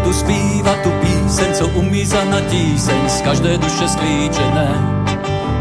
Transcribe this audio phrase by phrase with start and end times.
[0.00, 4.68] budu zpívat tu píseň, co umí zahnat tíseň z každé duše sklíčené.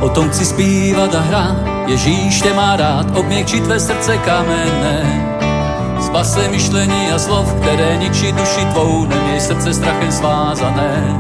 [0.01, 1.57] O tom chci zpívat a hrát,
[1.87, 5.25] Ježíš tě má rád, obměkčit tvé srdce kamenné.
[6.01, 11.17] Spase myšlení a slov, které ničí duši tvou, neměj srdce strachem svázané.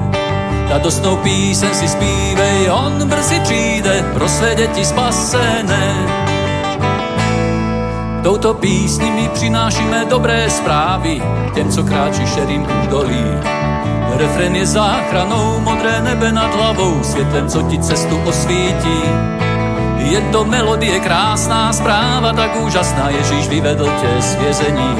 [0.69, 6.28] Radostnou píseň si zpívej, on brzy přijde pro své děti spasené.
[8.29, 11.21] Touto písní my přinášíme dobré zprávy
[11.53, 13.25] těm, co kráčí šerým údolí.
[14.17, 19.01] Refren je záchranou, modré nebe nad hlavou, světlem, co ti cestu osvítí.
[19.97, 24.95] Je to melodie krásná, zpráva tak úžasná, Ježíš vyvedl tě z vězení.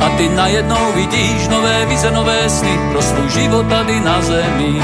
[0.00, 4.82] A ty najednou vidíš nové vize, nové sny pro svůj život tady na zemi.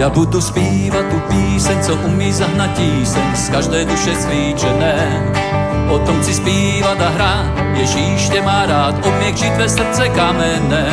[0.00, 5.32] Já budu zpívat tu píseň, co umí zahnat tíseň z každé duše sklíčené.
[5.90, 10.86] O tom chci zpívat a hrát, Ježíš tě má rád, obměkčit tvé srdce kamenné.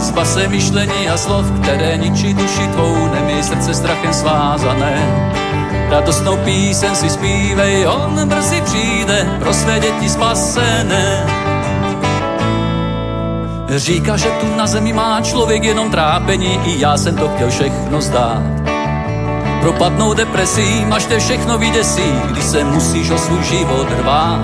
[0.00, 4.96] Spase myšlení a slov, které ničí duši tvou, neměj srdce strachem svázané.
[5.90, 11.33] Radostnou píseň si zpívej, on brzy přijde pro své děti spasené.
[13.76, 18.00] Říká, že tu na zemi má člověk jenom trápení, i já jsem to chtěl všechno
[18.00, 18.42] zdát.
[19.60, 24.40] Propadnou depresí, až te všechno vydesí, když se musíš o svůj život rvát.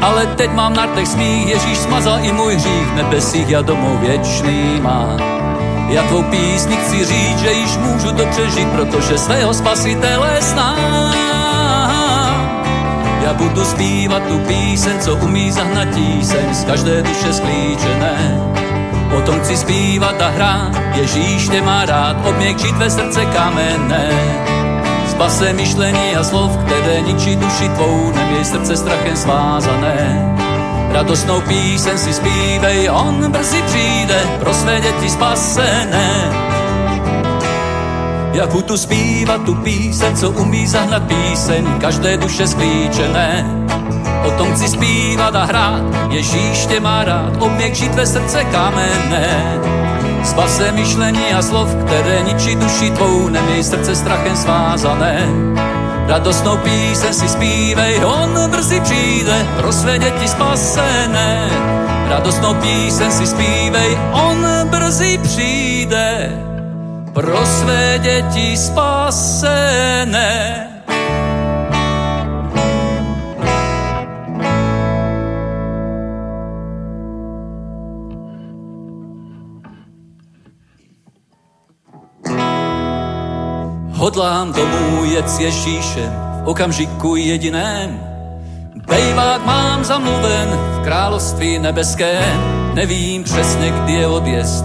[0.00, 4.80] Ale teď mám na rtech smích, Ježíš smazal i můj hřích, nebesích já domů věčný
[4.80, 5.16] má.
[5.88, 11.29] Já tvou písni chci říct, že již můžu to přežít, protože svého spasitele znám.
[13.30, 18.40] Já budu zpívat tu píseň, co umí zahnat tíseň z každé duše sklíčené.
[19.18, 24.10] O tom chci zpívat a hrát, Ježíš tě má rád, obměkčit ve srdce kamenné.
[25.10, 30.34] Spase myšlení a slov, které ničí duši tvou, neměj srdce strachem svázané.
[30.92, 36.49] Radostnou píseň si zpívej, on brzy přijde pro své děti spasené.
[38.32, 43.46] Já budu zpívat tu píseň, co umí zahnat píseň, každé duše sklíčené.
[44.26, 49.58] O tom chci zpívat a hrát, Ježíš tě má rád, obměkčit ve srdce kamenné.
[50.24, 55.26] Spase myšlení a slov, které ničí duši tvou, neměj srdce strachem svázané.
[56.06, 61.50] Radostnou píseň si zpívej, on brzy přijde pro své děti spasené.
[62.08, 66.49] Radostnou píseň si zpívej, on brzy přijde
[67.12, 70.00] pro své děti spasené.
[83.92, 86.12] Hodlám domů jet s Ježíšem
[86.44, 88.00] v okamžiku jediném.
[88.86, 92.40] Bejvák mám zamluven v království nebeském.
[92.74, 94.64] Nevím přesně, kdy je odjezd,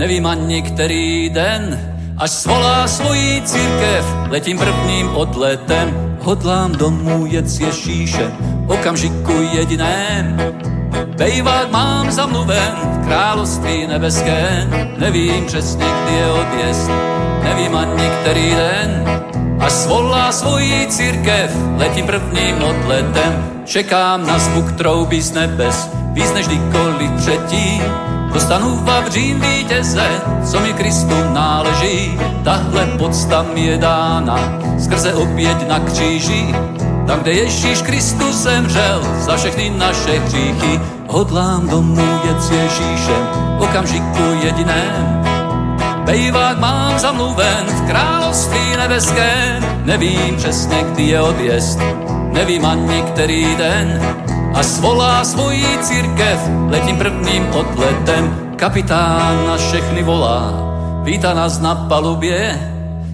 [0.00, 1.80] nevím ani který den.
[2.18, 6.16] Až svolá svoji církev, letím prvním odletem.
[6.20, 8.32] Hodlám domů jet s Ježíšem
[8.66, 10.36] v okamžiku jediném.
[11.16, 14.70] Bejvák mám zamluven v království nebeském.
[14.98, 16.90] Nevím přesně, kdy je odjezd,
[17.42, 19.04] nevím ani který den.
[19.60, 26.46] Až svolá svoji církev, letím prvním odletem, čekám na zvuk trouby z nebes, víc než
[26.46, 28.09] kdykoliv předtím.
[28.32, 35.80] Dostanu vavřím vítěze, co mi Kristu náleží, tahle podsta mi je dána, skrze oběť na
[35.80, 36.54] kříži,
[37.06, 44.22] tam, kde Ježíš Kristus zemřel za všechny naše hříchy, hodlám domů jet s Ježíšem, okamžiku
[44.42, 45.20] jediném,
[46.04, 51.78] Bejvák mám zamluven v království nebeském, nevím přesně, kdy je odjezd,
[52.32, 54.00] nevím ani který den.
[54.54, 60.52] A svolá svoji církev, letím prvním odletem, kapitán na všechny volá,
[61.04, 62.70] vítá nás na palubě,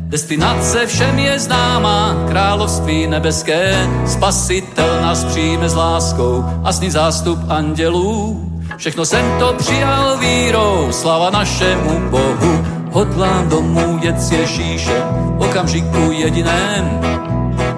[0.06, 8.40] Destinace všem je známá, království nebeské, spasitel nás přijme s láskou a sní zástup andělů.
[8.76, 15.02] Všechno jsem to přijal vírou, slava našemu Bohu, hodlám domů jet s Ježíšem,
[15.38, 17.00] okamžiku jediném.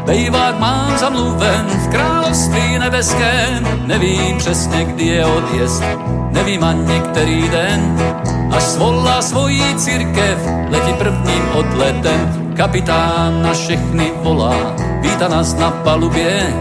[0.08, 5.82] Bejvák mám zamluven v království nebeském, nevím přesně, kdy je odjezd,
[6.30, 7.96] nevím ani který den.
[8.56, 10.38] Až svolá svoji církev,
[10.68, 16.54] letí prvním odletem, kapitán na všechny volá, vítá nás na palubě,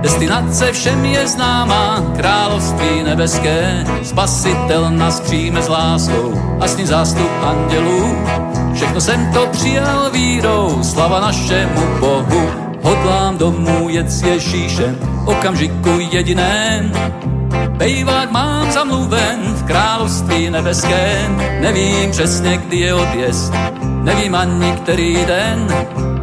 [0.00, 7.30] Destinace všem je známá, království nebeské, spasitel nás přijme s láskou a s ním zástup
[7.42, 8.16] andělů.
[8.74, 16.92] Všechno jsem to přijal vírou, slava našemu Bohu, hodlám domů jet s Ježíšem, okamžiku jediném.
[17.68, 23.52] Bejvák mám zamluven v království nebeském, nevím přesně, kdy je odjezd,
[24.02, 25.66] nevím ani který den.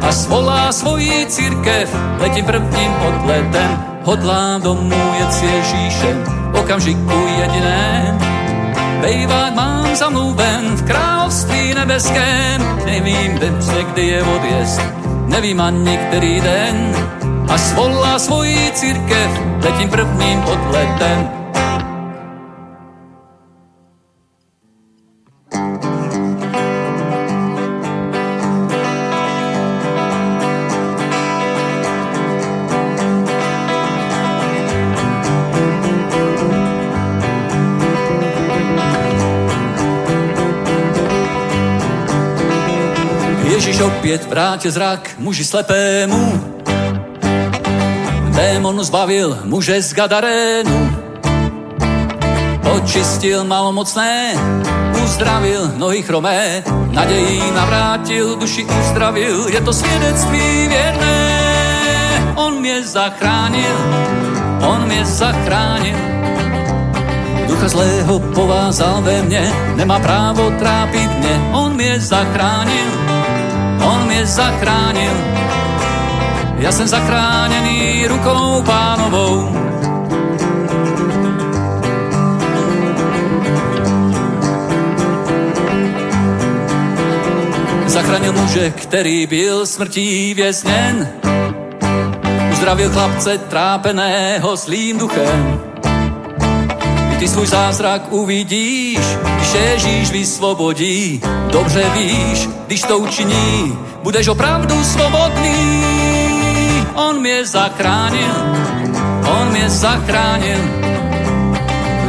[0.00, 6.24] A svolá svoji církev, letím prvním odletem, hodlám domů jet s Ježíšem,
[6.60, 8.18] okamžiku jediném.
[9.00, 14.97] Bejvák mám zamluven v království nebeském, nevím přesně, kdy je odjezd,
[15.28, 16.96] nevím ani který den.
[17.48, 19.30] A svolá svoji církev,
[19.62, 21.30] letím prvním odletem,
[44.38, 46.14] vrátil zrak muži slepému.
[48.30, 50.78] Démon zbavil muže z Gadarénu.
[52.62, 54.38] Očistil malomocné,
[54.94, 56.62] uzdravil nohy chromé,
[56.94, 61.18] nadějí navrátil, duši uzdravil, je to svědectví věrné.
[62.38, 63.74] On mě zachránil,
[64.62, 65.98] on mě zachránil.
[67.50, 72.97] Ducha zlého povázal ve mně, nemá právo trápit mě, on mě zachránil
[73.82, 75.12] on mě zachránil.
[76.58, 79.48] Já jsem zachráněný rukou pánovou.
[87.86, 91.08] Zachránil muže, který byl smrtí vězněn.
[92.52, 95.67] Uzdravil chlapce trápeného zlým duchem
[97.18, 98.98] ty svůj zázrak uvidíš,
[99.36, 101.20] když Ježíš vysvobodí.
[101.50, 105.84] Dobře víš, když to učiní, budeš opravdu svobodný.
[106.94, 108.34] On mě zachránil,
[109.40, 110.58] on mě zachránil.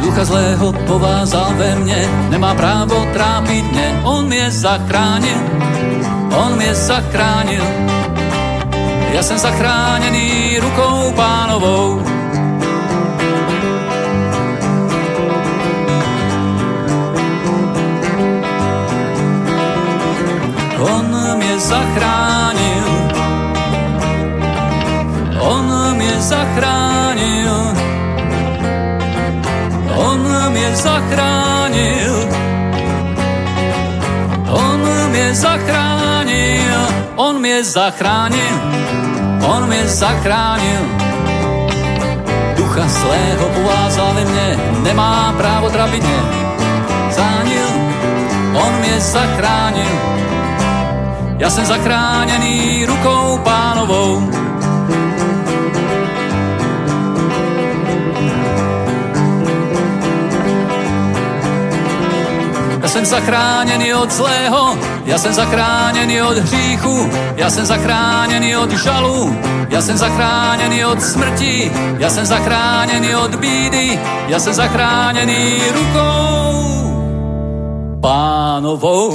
[0.00, 4.00] Ducha zlého povázal ve mně, nemá právo trápit mě.
[4.04, 5.38] On mě zachránil,
[6.36, 7.64] on mě zachránil.
[9.12, 12.19] Já jsem zachráněný rukou pánovou.
[21.60, 22.88] Zachránil.
[25.40, 27.54] On mě zachránil.
[29.96, 30.20] On
[30.52, 32.28] mě zachránil.
[34.48, 34.80] On
[35.10, 36.76] mě zachránil.
[37.16, 38.56] On mě zachránil.
[39.44, 40.80] On mě zachránil.
[42.56, 46.20] Ducha svého povázal ve mně, nemá právo trapit mě.
[47.10, 47.68] Zánil,
[48.54, 50.20] on mě zachránil
[51.40, 54.30] já jsem zachráněný rukou pánovou.
[62.82, 69.36] Já jsem zachráněný od zlého, já jsem zachráněný od hříchu, já jsem zachráněný od žalu,
[69.68, 76.50] já jsem zachráněný od smrti, já jsem zachráněný od bídy, já jsem zachráněný rukou
[78.00, 79.14] pánovou.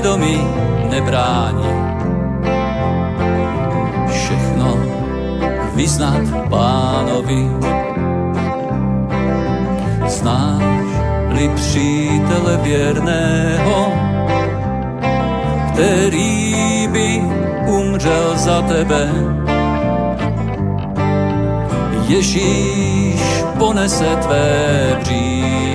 [0.00, 0.40] Svědomí
[0.90, 1.68] nebrání
[4.08, 4.78] všechno
[5.74, 7.46] vyznat pánovi.
[10.06, 13.92] Znáš-li přítele věrného,
[15.72, 17.22] který by
[17.66, 19.08] umřel za tebe.
[22.08, 23.20] Ježíš
[23.58, 25.69] ponese tvé břímě,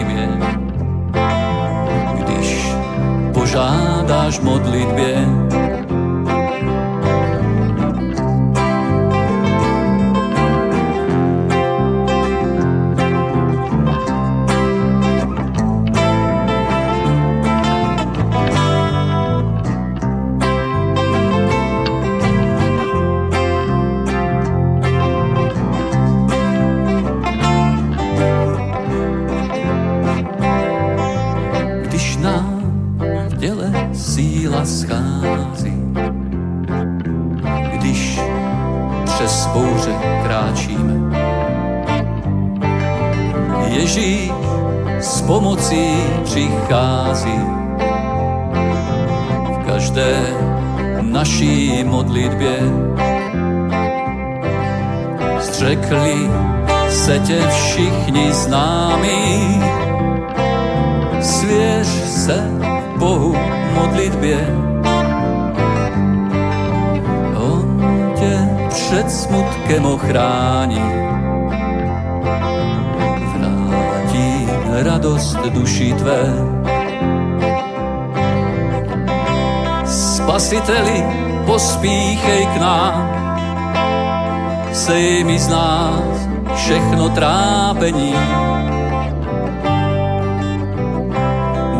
[4.25, 5.44] požádáš modlitbě
[70.05, 70.81] smutkem ochrání
[74.83, 76.23] radost duší tvé.
[79.85, 81.03] Spasiteli,
[81.45, 83.09] pospíchej k nám,
[84.73, 88.15] sej mi z nás všechno trápení.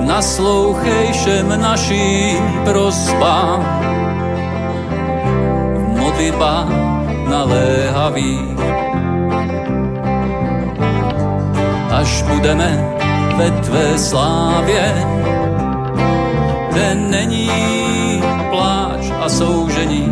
[0.06, 3.60] Naslouchej všem našim prosbám,
[5.76, 6.85] v modlitbách
[7.36, 8.60] naléhavých
[11.92, 12.70] až budeme
[13.36, 14.84] ve tvé slávě,
[16.72, 17.52] kde není
[18.52, 20.08] pláč a soužení.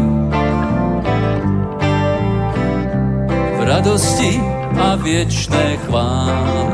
[3.58, 4.44] V radosti
[4.80, 6.68] a věčné chvále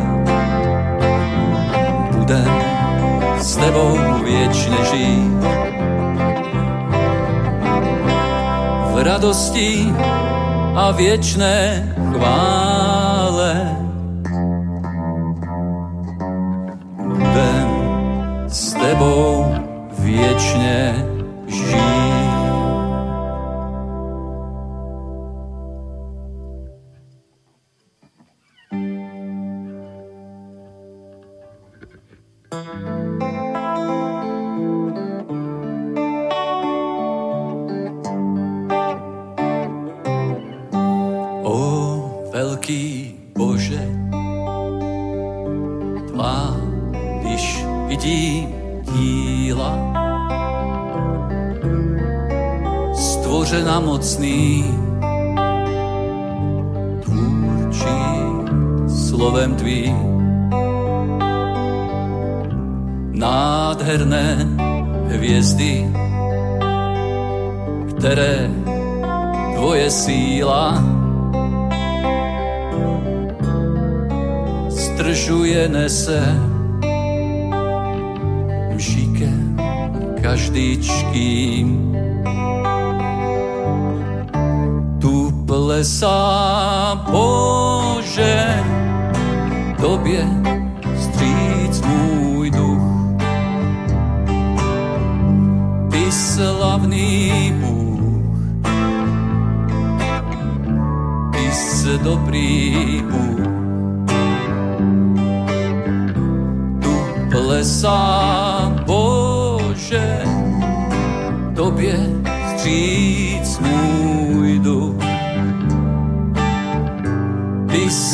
[2.18, 2.54] budem
[3.38, 5.42] s tebou věčně žít.
[8.94, 9.94] V radosti
[10.80, 13.79] a věčné chvále
[53.80, 54.66] mocný,
[57.04, 58.02] tvůrčí
[58.88, 59.96] slovem tvý.
[63.12, 64.48] Nádherné
[65.08, 65.88] hvězdy,
[67.90, 68.50] které
[69.56, 70.84] tvoje síla
[74.70, 76.24] stržuje nese.
[78.76, 79.58] Mšíkem
[80.22, 81.99] každýčkým
[85.70, 88.64] klesá, Bože,
[89.82, 90.28] tobě
[90.98, 92.82] stříc můj duch.
[95.92, 98.38] Ty slavný Bůh,
[101.32, 103.48] ty jsi dobrý Bůh.
[106.82, 106.96] Tu
[107.32, 108.49] plesá,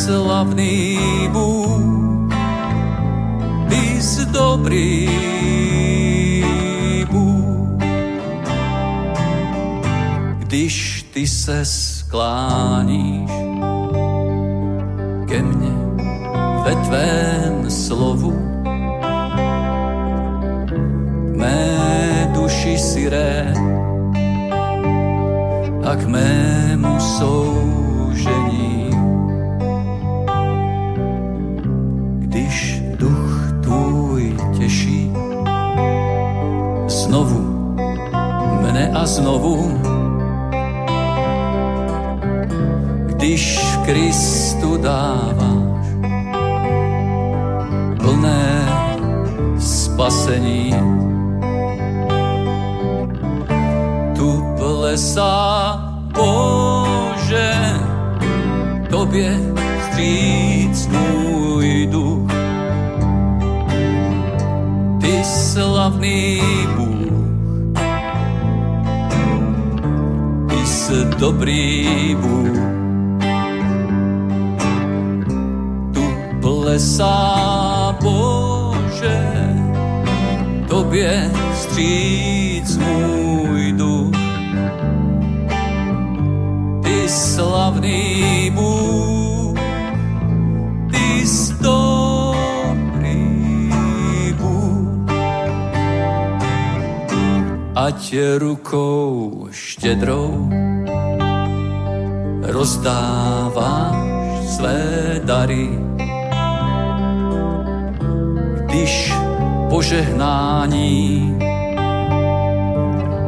[0.05, 0.99] slavný
[1.31, 2.33] Bůh,
[3.69, 5.09] ty jsi dobrý
[7.11, 7.81] Bůh.
[10.37, 13.31] Když ty se skláníš
[15.25, 15.73] ke mně
[16.63, 18.33] ve tvém slovu,
[21.35, 23.53] mé duši siré
[25.85, 27.54] a k mému soužení
[39.05, 39.81] znovu.
[43.05, 45.87] Když Kristu dáváš
[47.97, 48.65] plné
[49.59, 50.73] spasení,
[54.95, 55.75] plesá
[56.15, 57.51] Bože,
[58.89, 59.39] tobě
[59.85, 62.31] stříc můj duch.
[65.01, 66.41] Ty slavný
[71.17, 72.57] dobrý Bůh.
[75.93, 76.03] Tu
[76.41, 79.21] plesá Bože,
[80.67, 84.11] tobě stříc můj duch.
[86.83, 89.59] Ty slavný Bůh,
[90.91, 92.35] ty dobrý
[94.37, 95.09] Bůh.
[97.75, 100.44] Ať rukou štědrou
[102.65, 104.81] rozdáváš své
[105.23, 105.69] dary,
[108.65, 109.13] když
[109.69, 111.37] požehnání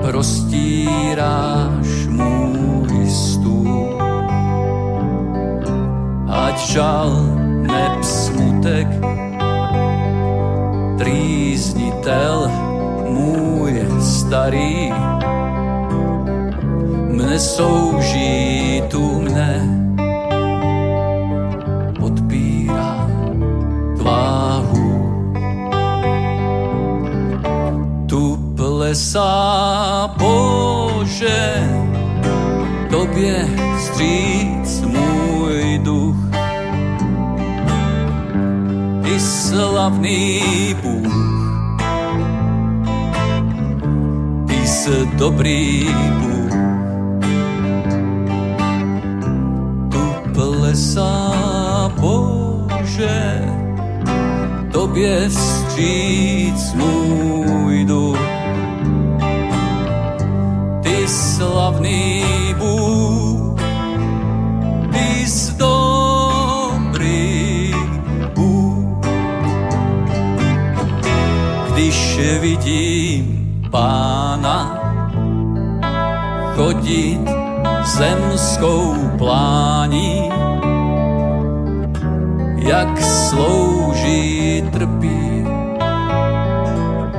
[0.02, 4.02] prostíráš můj stůl.
[6.30, 7.12] Ať žal,
[7.62, 8.88] neb smutek,
[10.98, 12.52] trýznitel
[13.10, 14.94] můj starý,
[17.38, 19.78] mne souží tu mne
[28.88, 31.70] klesá, Bože,
[32.90, 36.16] tobě stříc můj duch.
[39.04, 40.42] Ty slavný
[40.84, 41.14] Bůh,
[44.48, 45.88] ty jsi dobrý
[46.20, 46.27] Bůh.
[50.78, 53.42] Plesá, Bože,
[54.72, 58.20] tobě vstříc můj duch
[61.08, 62.24] slavný
[62.58, 63.62] Bůh,
[64.92, 65.26] ty
[65.58, 67.74] dobrý
[68.36, 69.06] Bůh.
[71.74, 74.82] Když vidím pána
[76.56, 77.22] chodit
[77.86, 80.30] zemskou plání,
[82.68, 85.48] jak slouží, trpí,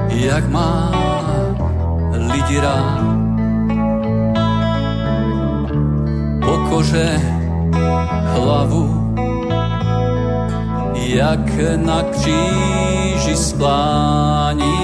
[0.08, 0.92] jak má
[2.12, 3.08] lidi rád
[6.68, 7.20] kože
[8.34, 9.14] hlavu,
[10.94, 14.78] jak na kříži sklání.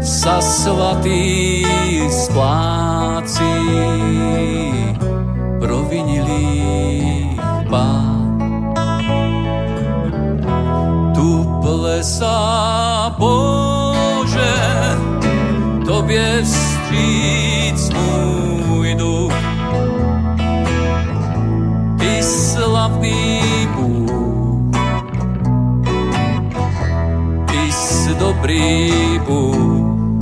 [0.00, 1.62] Sa svatý
[2.08, 3.56] splácí
[5.60, 6.79] provinilý
[12.00, 14.56] plesá Bože,
[15.86, 19.32] tobě vstříc můj duch
[22.22, 23.40] slavný
[23.76, 24.10] Bůh.
[27.46, 28.92] Ty jsi dobrý
[29.26, 30.20] Bůh.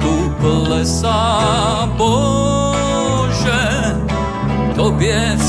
[0.00, 1.40] Tu plesá
[1.96, 3.62] Bože,
[4.74, 5.43] tobě vstříc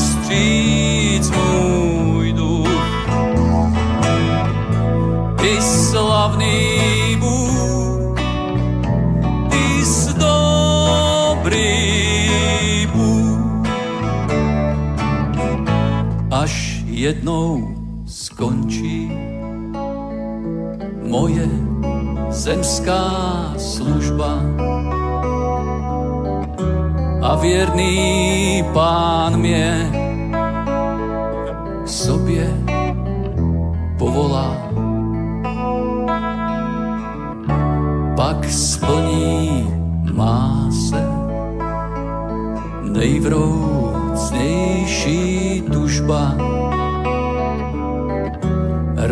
[17.06, 17.74] jednou
[18.06, 19.10] skončí
[21.02, 21.46] moje
[22.30, 23.04] zemská
[23.58, 24.42] služba.
[27.22, 29.95] A věrný pán mě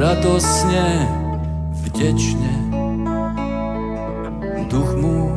[0.04, 1.08] radosně,
[1.72, 2.54] vděčně
[4.68, 5.36] duch mu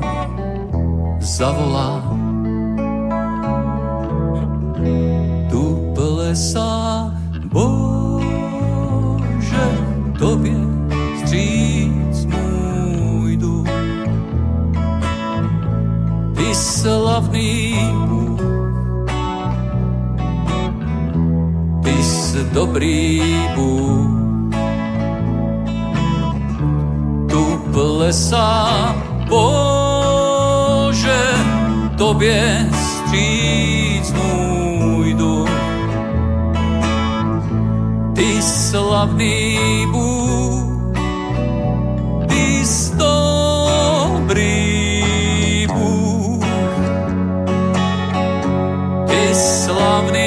[1.19, 2.03] zavolá.
[5.49, 7.11] Tu plesá
[7.45, 8.27] Bože,
[10.19, 10.59] tobě
[11.19, 13.67] stříc můj duch.
[16.35, 17.75] Ty slavný
[18.07, 18.41] Bůh,
[21.83, 23.21] ty jsi dobrý
[23.55, 24.06] Bůh.
[27.77, 28.73] Plesá,
[29.29, 31.25] Bože,
[31.97, 35.49] tobě stříc můj duch.
[38.15, 40.97] Ty slavný Bůh,
[42.27, 42.65] ty
[44.17, 44.47] dobrý
[45.73, 46.45] Bůh,
[49.07, 50.26] ty slavný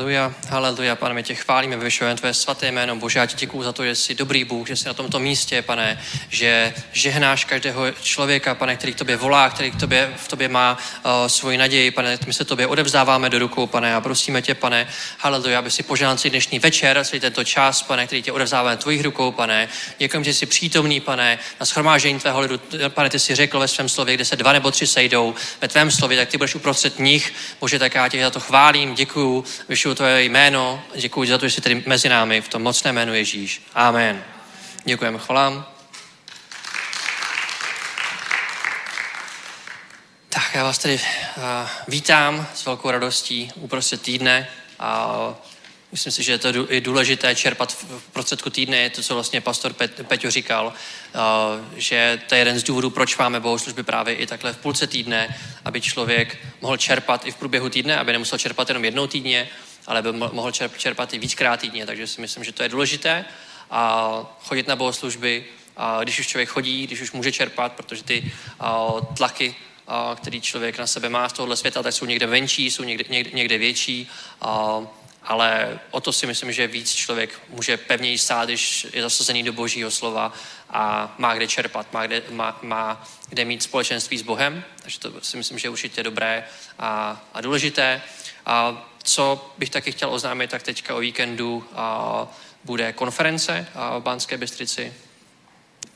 [0.00, 2.96] Haleluja, haleluja, pane, my tě chválíme, vyvyšujeme tvé svaté jméno.
[2.96, 5.62] Bože, já ti děkuju za to, že jsi dobrý Bůh, že jsi na tomto místě,
[5.62, 10.48] pane, že žehnáš každého člověka, pane, který k tobě volá, který k tobě, v tobě
[10.48, 14.54] má uh, svoji naději, pane, my se tobě odevzdáváme do rukou, pane, a prosíme tě,
[14.54, 18.76] pane, haleluja, aby si požádal si dnešní večer, celý tento čas, pane, který tě odevzdáváme
[18.76, 19.68] tvojich rukou, pane.
[19.98, 23.88] Děkujeme, že jsi přítomný, pane, na schromáždění tvého lidu, pane, ty jsi řekl ve svém
[23.88, 27.32] slově, kde se dva nebo tři sejdou ve tvém slově, tak ty budeš uprostřed nich.
[27.60, 29.44] Bože, tak já tě za to chválím, děkuju,
[29.90, 33.14] vyšuju tvoje jméno, děkuji za to, že jsi tady mezi námi v tom mocném jménu
[33.14, 33.62] Ježíš.
[33.74, 34.24] Amen.
[34.84, 35.66] Děkujeme, chvalám.
[40.28, 41.42] Tak já vás tady uh,
[41.88, 44.48] vítám s velkou radostí uprostřed týdne
[44.78, 45.14] a
[45.92, 49.14] myslím si, že je to je důležité čerpat v v prostředku týdne, je to, co
[49.14, 53.82] vlastně pastor Pe- Peťo říkal, uh, že to je jeden z důvodů, proč máme bohoslužby
[53.82, 58.12] právě i takhle v půlce týdne, aby člověk mohl čerpat i v průběhu týdne, aby
[58.12, 59.48] nemusel čerpat jenom jednou týdně,
[59.86, 63.24] ale mo- mohl čerp- čerpat i víckrát týdně, takže si myslím, že to je důležité.
[63.70, 64.12] A
[64.44, 65.44] chodit na bohoslužby,
[65.76, 68.32] a když už člověk chodí, když už může čerpat, protože ty
[69.16, 69.54] tlaky,
[70.16, 73.30] který člověk na sebe má z tohohle světa, tak jsou někde venčí, jsou někde, někde,
[73.30, 74.10] někde větší,
[75.22, 79.52] ale o to si myslím, že víc člověk může pevněji stát, když je zasazený do
[79.52, 80.32] božího slova
[80.70, 85.12] a má kde čerpat, má kde, má, má kde mít společenství s Bohem, takže to
[85.20, 86.44] si myslím, že je určitě dobré
[86.78, 88.02] a, a důležité.
[88.46, 92.26] A co bych taky chtěl oznámit, tak teďka o víkendu a,
[92.64, 94.94] bude konference a, v Banské Bystrici.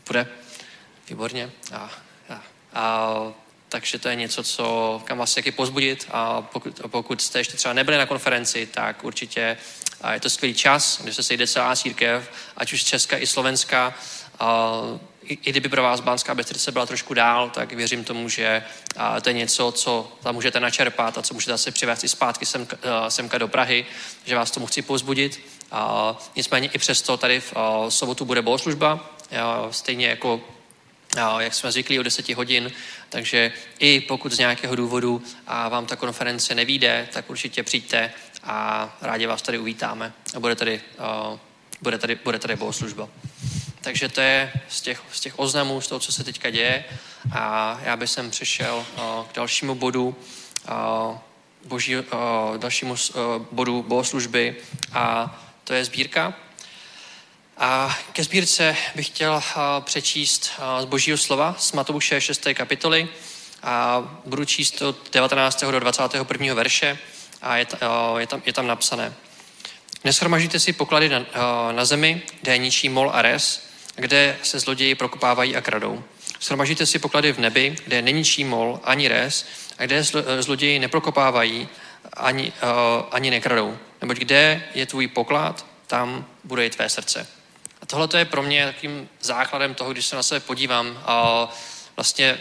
[0.07, 0.27] Bude?
[1.09, 1.51] Výborně.
[1.73, 1.91] A,
[2.29, 2.43] a,
[2.75, 3.33] a,
[3.69, 7.75] takže to je něco, co, kam vás taky pozbudit a pokud, pokud jste ještě třeba
[7.75, 9.57] nebyli na konferenci, tak určitě
[10.01, 13.27] a je to skvělý čas, kde se sejde celá církev, ať už z Česka i
[13.27, 13.95] Slovenska.
[14.39, 14.73] A,
[15.27, 18.65] i, kdyby pro vás Banská Bystrice byla trošku dál, tak věřím tomu, že
[19.23, 22.67] to je něco, co tam můžete načerpat a co můžete zase přivést i zpátky sem,
[22.83, 23.87] a, semka do Prahy,
[24.25, 25.41] že vás tomu chci pozbudit.
[25.71, 29.11] A, nicméně i přesto tady v a, sobotu bude bohoslužba,
[29.41, 30.41] a, stejně jako
[31.39, 32.73] jak jsme zvyklí o 10 hodin,
[33.09, 38.97] takže i pokud z nějakého důvodu a vám ta konference nevíde, tak určitě přijďte a
[39.01, 40.81] rádi vás tady uvítáme a bude tady,
[41.83, 43.09] bude tady, bude tady bohoslužba.
[43.85, 46.85] Takže to je z těch, z těch oznamů, z toho, co se teďka děje.
[47.33, 50.17] A já bych sem přešel a, k dalšímu bodu,
[50.67, 51.19] a,
[51.65, 52.03] boží, a,
[52.57, 52.97] dalšímu
[53.51, 54.57] bodu bohoslužby
[54.93, 56.35] a to je sbírka.
[57.59, 59.43] A ke sbírce bych chtěl
[59.81, 62.47] přečíst z božího slova z Matouše 6.
[62.55, 63.09] kapitoly
[63.63, 65.65] a budu číst od 19.
[65.65, 66.55] do 21.
[66.55, 66.99] verše
[67.43, 67.67] a je,
[68.19, 69.15] je, tam, je tam napsané.
[70.05, 71.27] Neschromažíte si poklady na,
[71.73, 76.05] na zemi, kde je ničí mol a res, kde se zloději prokopávají a kradou.
[76.41, 79.47] Schromažíte si poklady v nebi, kde není mol ani res,
[79.79, 81.69] a kde zlo, zloději neprokopávají
[82.13, 83.79] ani, a, ani nekradou.
[84.01, 87.27] Neboť kde je tvůj poklad, tam bude i tvé srdce.
[87.83, 91.49] A tohle to je pro mě takým základem toho, když se na sebe podívám a
[91.97, 92.39] vlastně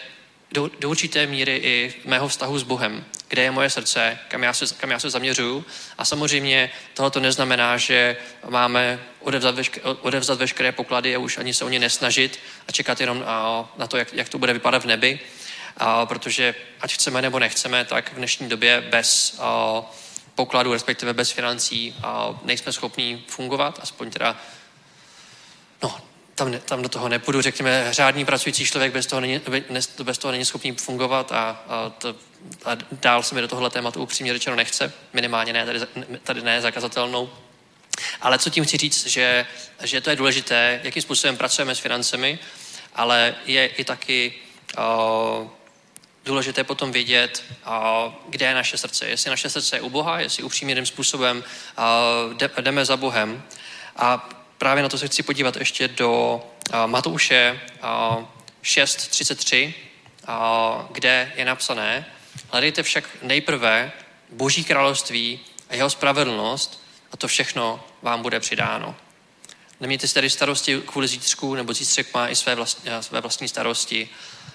[0.51, 4.53] do, do určité míry i mého vztahu s Bohem, kde je moje srdce, kam já
[4.53, 5.65] se, kam já se zaměřuju.
[5.97, 8.17] A samozřejmě tohle to neznamená, že
[8.49, 13.01] máme odevzat, vešk, odevzat veškeré poklady a už ani se o ně nesnažit a čekat
[13.01, 13.25] jenom
[13.77, 15.19] na to, jak, jak to bude vypadat v nebi.
[15.77, 19.81] A, protože ať chceme nebo nechceme, tak v dnešní době bez a,
[20.35, 24.37] pokladu, respektive bez financí a, nejsme schopní fungovat, aspoň teda
[26.35, 29.63] tam, tam do toho nepůjdu, řekněme, řádný pracující člověk bez toho není, be-
[30.03, 32.15] bez toho není schopný fungovat a, a, to,
[32.65, 35.79] a dál se mi do tohle tématu upřímně řečeno nechce, minimálně ne, tady,
[36.23, 37.29] tady ne zakazatelnou.
[38.21, 39.45] Ale co tím chci říct, že,
[39.83, 42.39] že to je důležité, jakým způsobem pracujeme s financemi,
[42.95, 44.33] ale je i taky
[44.77, 45.47] uh,
[46.25, 49.05] důležité potom vědět, uh, kde je naše srdce.
[49.05, 51.43] Jestli naše srdce je u Boha, jestli upřímným způsobem
[52.33, 53.43] jde, jdeme za Bohem.
[53.95, 56.41] A právě na to se chci podívat ještě do
[56.73, 57.61] uh, Matouše
[58.17, 58.25] uh,
[58.63, 59.73] 6.33,
[60.27, 62.05] uh, kde je napsané,
[62.49, 63.91] hledejte však nejprve
[64.29, 65.39] Boží království
[65.69, 68.95] a jeho spravedlnost a to všechno vám bude přidáno.
[69.79, 74.09] Nemějte si tady starosti kvůli zítřku, nebo zítřek má i své vlastní, své vlastní starosti.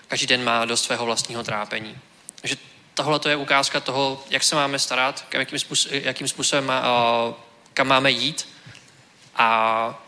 [0.09, 1.99] Každý den má do svého vlastního trápení.
[2.41, 2.57] Takže
[2.95, 6.83] tohle to je ukázka toho, jak se máme starat, jakým způsobem, jakým způsobem má,
[7.75, 8.49] kam máme jít.
[9.39, 10.03] A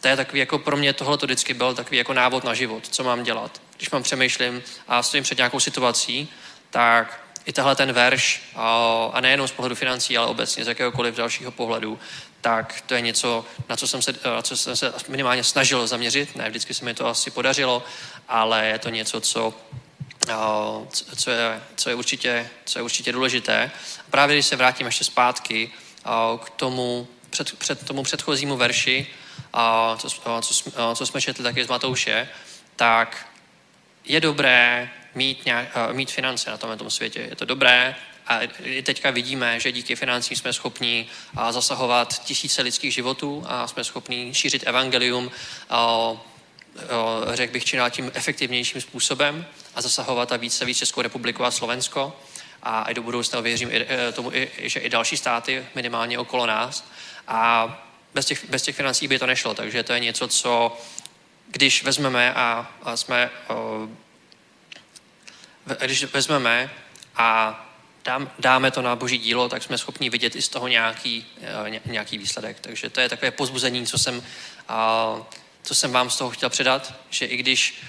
[0.00, 2.88] to je takový, jako pro mě tohle to vždycky byl takový jako návod na život,
[2.88, 3.62] co mám dělat.
[3.76, 6.28] Když mám přemýšlím a stojím před nějakou situací,
[6.70, 8.42] tak i tahle ten verš,
[9.12, 11.98] a nejenom z pohledu financí, ale obecně z jakéhokoliv dalšího pohledu,
[12.40, 16.36] tak to je něco, na co jsem se, na co jsem se minimálně snažil zaměřit.
[16.36, 17.84] Ne, vždycky se mi to asi podařilo,
[18.28, 19.54] ale je to něco, co,
[21.16, 23.70] co, je, co, je, určitě, co je určitě důležité.
[24.10, 25.70] Právě když se vrátím ještě zpátky
[26.44, 29.06] k tomu, před, před tomu předchozímu verši,
[29.96, 30.10] co,
[30.42, 32.28] co, co jsme četli taky z Matouše,
[32.76, 33.26] tak
[34.04, 37.20] je dobré mít, nějak, mít finance na tomhle tom světě.
[37.20, 37.94] Je to dobré
[38.26, 41.06] a i teďka vidíme, že díky financím jsme schopni
[41.50, 45.30] zasahovat tisíce lidských životů a jsme schopni šířit evangelium,
[47.32, 52.16] řekl bych, čím tím efektivnějším způsobem a zasahovat a více víc Českou republiku a Slovensko.
[52.64, 56.84] A i do budoucna věřím i, e, tomu, že i další státy minimálně okolo nás.
[57.28, 57.78] A
[58.14, 60.78] bez těch, bez těch financí by to nešlo, takže to je něco, co
[61.46, 63.88] když vezmeme a, a jsme, o,
[65.86, 66.70] když vezmeme
[67.16, 67.60] a
[68.04, 71.26] dám, dáme to na boží dílo, tak jsme schopni vidět i z toho nějaký,
[71.84, 72.60] nějaký výsledek.
[72.60, 74.22] Takže to je takové pozbuzení, co jsem,
[75.62, 77.82] co jsem vám z toho chtěl předat, že i když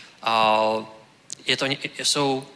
[1.45, 1.65] je to,
[1.97, 2.47] jsou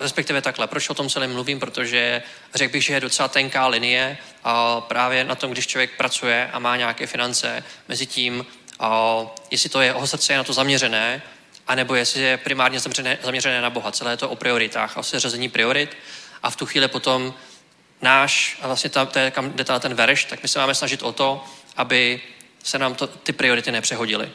[0.00, 2.22] respektive takhle, proč o tom celém mluvím, protože
[2.54, 6.58] řekl bych, že je docela tenká linie a právě na tom, když člověk pracuje a
[6.58, 8.46] má nějaké finance, mezi tím,
[8.80, 9.20] a
[9.50, 11.22] jestli to je jeho srdce je na to zaměřené,
[11.66, 13.92] anebo jestli je primárně zaměřené, zaměřené na Boha.
[13.92, 15.96] Celé je to o prioritách o seřazení priorit
[16.42, 17.34] a v tu chvíli potom
[18.02, 21.02] náš, a vlastně tam, to je, kam jde ten verš, tak my se máme snažit
[21.02, 21.44] o to,
[21.76, 22.20] aby
[22.62, 24.30] se nám to, ty priority nepřehodily.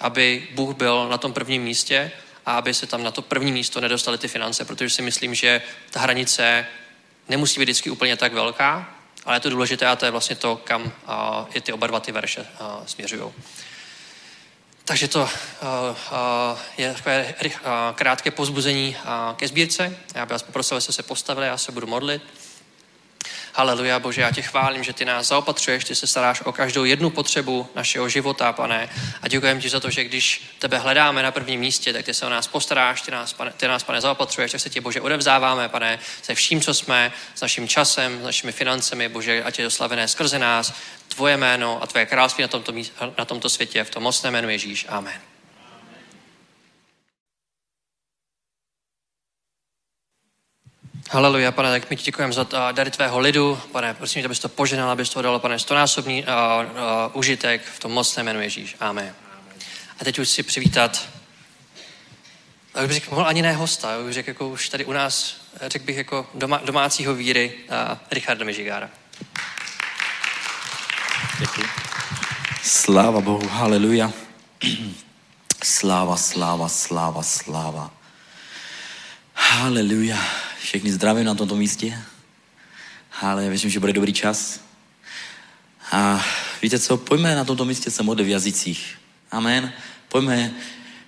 [0.00, 2.12] Aby Bůh byl na tom prvním místě
[2.46, 5.62] a aby se tam na to první místo nedostaly ty finance, protože si myslím, že
[5.90, 6.66] ta hranice
[7.28, 10.56] nemusí být vždycky úplně tak velká, ale je to důležité a to je vlastně to,
[10.56, 10.92] kam
[11.54, 12.46] i ty oba dva ty verše
[12.86, 13.32] směřují.
[14.84, 15.28] Takže to
[16.78, 17.34] je takové
[17.94, 18.96] krátké pozbuzení
[19.36, 19.96] ke sbírce.
[20.14, 22.22] Já bych vás poprosil, abyste se postavili, já se budu modlit.
[23.56, 27.10] Haleluja, Bože, já tě chválím, že ty nás zaopatřuješ, ty se staráš o každou jednu
[27.10, 28.88] potřebu našeho života, pane.
[29.22, 32.26] A děkujeme ti za to, že když tebe hledáme na prvním místě, tak ty se
[32.26, 35.68] o nás postaráš, ty nás, pane, ty nás, pane, zaopatřuješ, tak se tě, Bože, odevzáváme,
[35.68, 40.08] pane, se vším, co jsme, s naším časem, s našimi financemi, Bože, ať je doslavené
[40.08, 40.72] skrze nás,
[41.08, 42.72] tvoje jméno a tvoje království na tomto,
[43.18, 44.86] na tomto světě, v tom mocném jménu Ježíš.
[44.88, 45.33] Amen.
[51.10, 53.60] Haleluja, pane, tak my ti děkujeme za dary tvého lidu.
[53.72, 57.92] Pane, prosím, abys to poženal, abys to dal, pane, stonásobný uh, uh, užitek v tom
[57.92, 58.76] mocném jménu Ježíš.
[58.80, 59.14] Amen.
[60.00, 61.08] A teď už si přivítat,
[62.84, 65.96] už bych mohl ani ne hosta, už řekl jako už tady u nás, řekl bych
[65.96, 68.90] jako doma, domácího víry, uh, Richarda Mižigára.
[71.38, 71.66] Děkuji.
[72.62, 74.12] Sláva Bohu, haleluja.
[75.64, 77.90] Sláva, sláva, sláva, sláva.
[79.34, 80.18] Haleluja.
[80.64, 81.98] Všechny zdravím na tomto místě.
[83.20, 84.60] Ale věřím, že bude dobrý čas.
[85.92, 86.24] A
[86.62, 88.98] víte co, pojďme na tomto místě se modlit v jazycích.
[89.30, 89.72] Amen.
[90.08, 90.54] Pojďme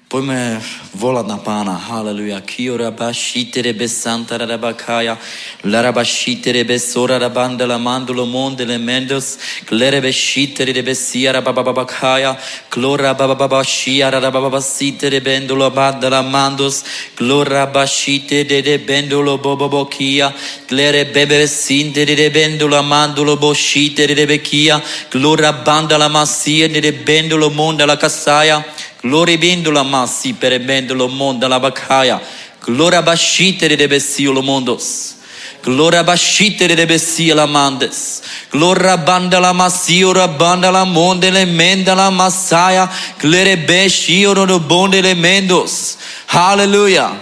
[0.07, 0.63] Poďme
[0.95, 1.75] volať na pána.
[1.75, 2.39] Haleluja.
[2.39, 5.19] Kioraba šitere bez santara La
[5.65, 9.37] Laraba šitere bez sora rabanda la mandulo mondele mendos.
[9.67, 12.39] Klerebe šitere bez siara bababakaya.
[12.71, 16.85] Klora bababa shiara rababa sitere bendulo bandala mandos.
[17.17, 20.33] Klora bashitere de bendulo bobobokia.
[20.69, 24.81] Klere bebe sintere de bendulo mandulo boshitere de bekia.
[25.11, 28.76] Klora bandala masia de bendulo mondala kasaya.
[29.09, 32.21] Gloria bendula massi per bendolo monda la bacaya.
[32.61, 35.15] Gloria bascitere de besio lo mondos.
[35.63, 38.21] Gloria bascitere de besio la mandes.
[38.51, 42.91] Gloria banda la massio banda la monde le menda la massaia.
[43.21, 45.97] Glere bescio no bonde le mendos.
[46.27, 47.17] Hallelujah.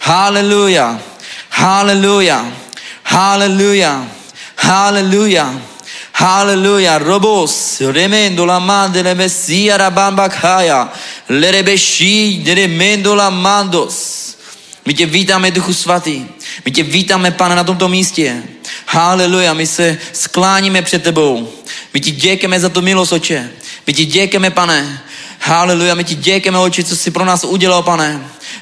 [0.00, 0.98] Hallelujah.
[1.50, 2.42] Hallelujah.
[3.04, 4.08] Hallelujah.
[4.56, 5.60] Hallelujah.
[6.20, 6.98] Hallelujah.
[6.98, 7.78] Robos.
[7.80, 10.90] Remendo la mande le messia rabamba kaya.
[11.28, 12.44] Lerebeší,
[13.04, 14.36] la mandos.
[14.84, 16.26] My tě vítáme, Duchu Svatý.
[16.64, 18.42] My tě vítáme, Pane, na tomto místě.
[18.86, 21.52] Haleluja, my se skláníme před tebou.
[21.94, 23.50] My ti děkujeme za to milost, oče.
[23.86, 25.02] My ti děkujeme, pane.
[25.40, 28.20] Haleluja, my ti děkujeme, oče, co jsi pro nás udělal, pane.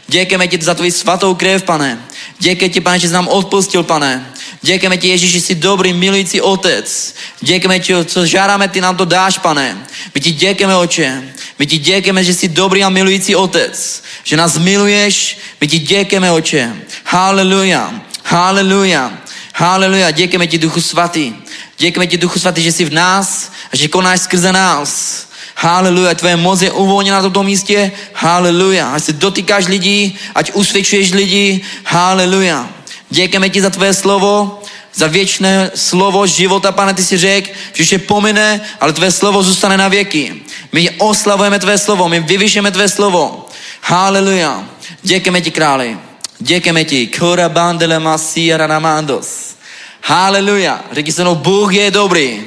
[0.09, 1.99] Děkujeme ti za tvoji svatou krev, pane.
[2.38, 4.33] Děkujeme ti, pane, že jsi nám odpustil, pane.
[4.62, 7.14] Děkujeme ti, Ježíš, že jsi dobrý, milující otec.
[7.40, 9.87] Děkujeme ti, co žádáme, ty nám to dáš, pane.
[10.14, 11.23] My ti děkujeme, oče.
[11.59, 14.03] My ti děkujeme, že jsi dobrý a milující otec.
[14.25, 15.38] Že nás miluješ.
[15.61, 16.73] My ti děkujeme, oče.
[17.05, 17.95] Haleluja.
[18.25, 19.12] Haleluja.
[19.55, 20.11] Haleluja.
[20.11, 21.35] Děkujeme ti, Duchu Svatý.
[21.79, 25.27] Děkujeme ti, Duchu Svatý, že jsi v nás a že konáš skrze nás.
[25.57, 27.92] Haleluja, tvoje moc je uvolněna na tomto místě.
[28.12, 31.61] Haleluja, ať se dotýkáš lidí, ať usvědčuješ lidi.
[31.85, 32.69] Haleluja.
[33.11, 34.62] Děkujeme ti za tvoje slovo,
[34.95, 39.77] za věčné slovo života, pane, ty si řekl, že vše pomine, ale tvé slovo zůstane
[39.77, 40.35] na věky.
[40.73, 43.47] My oslavujeme tvé slovo, my vyvyšeme tvé slovo.
[43.83, 44.69] Haleluja.
[45.03, 45.99] Děkujeme ti, králi.
[46.38, 47.07] Děkujeme ti.
[47.07, 49.55] Kora bandele masia namandos.
[50.03, 50.85] Haleluja.
[50.92, 52.45] Řekni se mnou, Bůh je dobrý.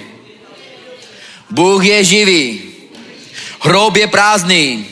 [1.49, 2.61] Bůh je živý.
[3.61, 4.85] Hrob je prázdný.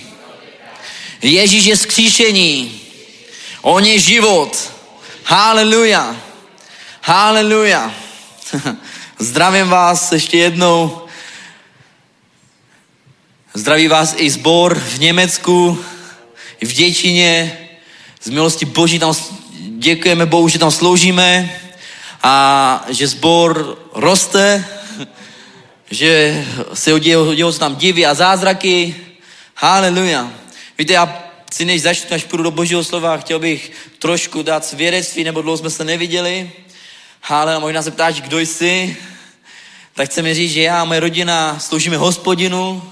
[1.21, 2.81] Ježíš je skříšení.
[3.61, 4.76] On je život.
[5.29, 6.15] Haleluja.
[7.01, 7.91] Haleluja.
[9.19, 11.01] Zdravím vás ještě jednou.
[13.53, 15.83] Zdraví vás i zbor v Německu,
[16.61, 17.57] v Děčině.
[18.21, 19.13] Z milosti Boží tam
[19.77, 21.59] děkujeme Bohu, že tam sloužíme
[22.23, 24.65] a že zbor roste,
[25.91, 28.95] že se dějou, dějou se tam divy a zázraky.
[29.55, 30.31] Haleluja.
[30.77, 35.23] Víte, já si než začnu, až půjdu do Božího slova, chtěl bych trošku dát svědectví,
[35.23, 36.51] nebo dlouho jsme se neviděli.
[37.29, 38.97] Ale možná se ptáš, kdo jsi,
[39.93, 42.83] tak chceme říct, že já a moje rodina sloužíme hospodinu,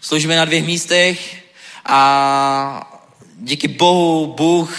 [0.00, 1.42] sloužíme na dvě místech
[1.84, 2.92] a
[3.38, 4.76] díky Bohu, Bůh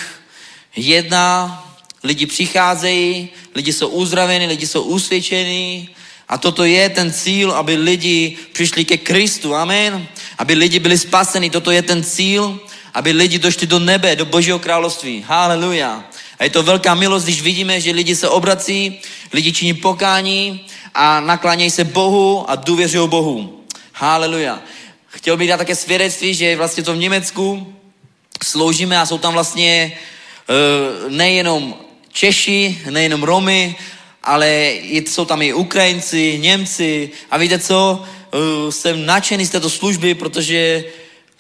[0.76, 1.64] jedná,
[2.04, 5.90] lidi přicházejí, lidi jsou uzdraveni, lidi jsou usvědčeni
[6.28, 11.50] a toto je ten cíl, aby lidi přišli ke Kristu, amen, aby lidi byli spaseni,
[11.50, 12.60] toto je ten cíl,
[12.98, 16.04] aby lidi došli do nebe, do Božího království, haleluja.
[16.40, 19.00] A je to velká milost, když vidíme, že lidi se obrací,
[19.34, 23.64] lidi činí pokání a naklánějí se Bohu a důvěřují Bohu.
[23.94, 24.62] Haleluja.
[25.08, 27.74] Chtěl bych dát také svědectví, že vlastně to v Německu
[28.44, 29.92] sloužíme a jsou tam vlastně
[30.50, 31.76] uh, nejenom
[32.12, 33.76] Češi, nejenom Romy,
[34.24, 40.14] ale jsou tam i Ukrajinci, Němci a víte co, uh, jsem nadšený z této služby,
[40.14, 40.84] protože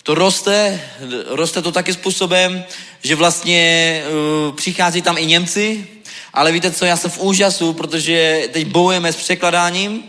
[0.07, 0.81] to roste,
[1.27, 2.63] roste to taky způsobem,
[3.03, 5.87] že vlastně uh, přichází tam i Němci,
[6.33, 10.03] ale víte co, já jsem v úžasu, protože teď bojujeme s překladáním,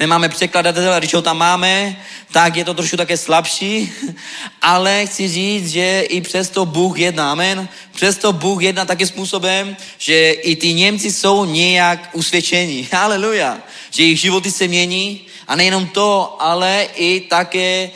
[0.00, 1.96] nemáme překladatele, když ho tam máme,
[2.32, 3.92] tak je to trošku také slabší,
[4.62, 7.68] ale chci říct, že i přesto Bůh jedná, amen.
[7.92, 13.58] Přesto Bůh jedná takým způsobem, že i ty Němci jsou nějak usvědčení, haleluja,
[13.90, 17.90] že jejich životy se mění a nejenom to, ale i také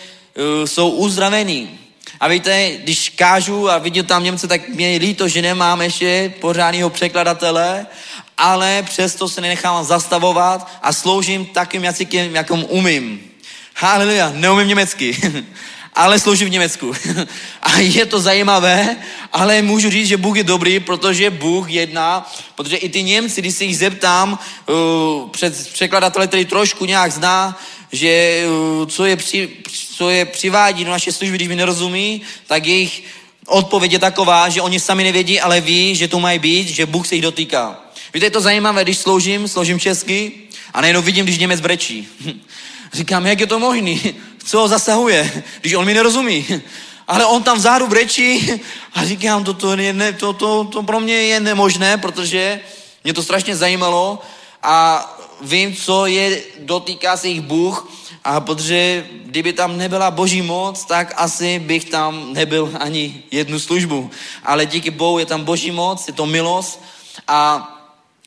[0.65, 1.79] jsou uzdravení.
[2.21, 6.35] A víte, když kážu a vidím tam Němce, tak mě je líto, že nemám ještě
[6.41, 7.87] pořádného překladatele,
[8.39, 13.21] ale přesto se nenechám zastavovat a sloužím takým jazykem, jakom umím.
[13.77, 15.19] Haleluja, neumím německy,
[15.95, 16.93] ale sloužím v Německu.
[17.63, 18.97] A je to zajímavé,
[19.33, 23.55] ale můžu říct, že Bůh je dobrý, protože Bůh jedná, protože i ty Němci, když
[23.55, 27.59] se jich zeptám, uh, před překladatele, který trošku nějak zná,
[27.93, 28.43] že
[28.81, 29.49] uh, co je, při,
[29.99, 33.03] co je přivádí do naše služby, když mi nerozumí, tak jejich
[33.47, 37.07] odpověď je taková, že oni sami nevědí, ale ví, že to mají být, že Bůh
[37.07, 37.81] se jich dotýká.
[38.15, 40.33] Víte, je to zajímavé, když sloužím, sloužím česky
[40.75, 42.09] a nejenom vidím, když Němec brečí.
[42.93, 44.15] Říkám, jak je to možný?
[44.45, 46.47] Co ho zasahuje, když on mi nerozumí?
[47.09, 48.51] Ale on tam vzadu brečí
[48.95, 52.61] a říkám, to, to, ne, to, to, to pro mě je nemožné, protože
[53.05, 54.23] mě to strašně zajímalo
[54.63, 55.05] a
[55.41, 61.15] vím, co je, dotýká se jich Bůh a protože kdyby tam nebyla boží moc, tak
[61.17, 64.11] asi bych tam nebyl ani jednu službu.
[64.45, 66.85] Ale díky Bohu je tam boží moc, je to milost
[67.29, 67.69] a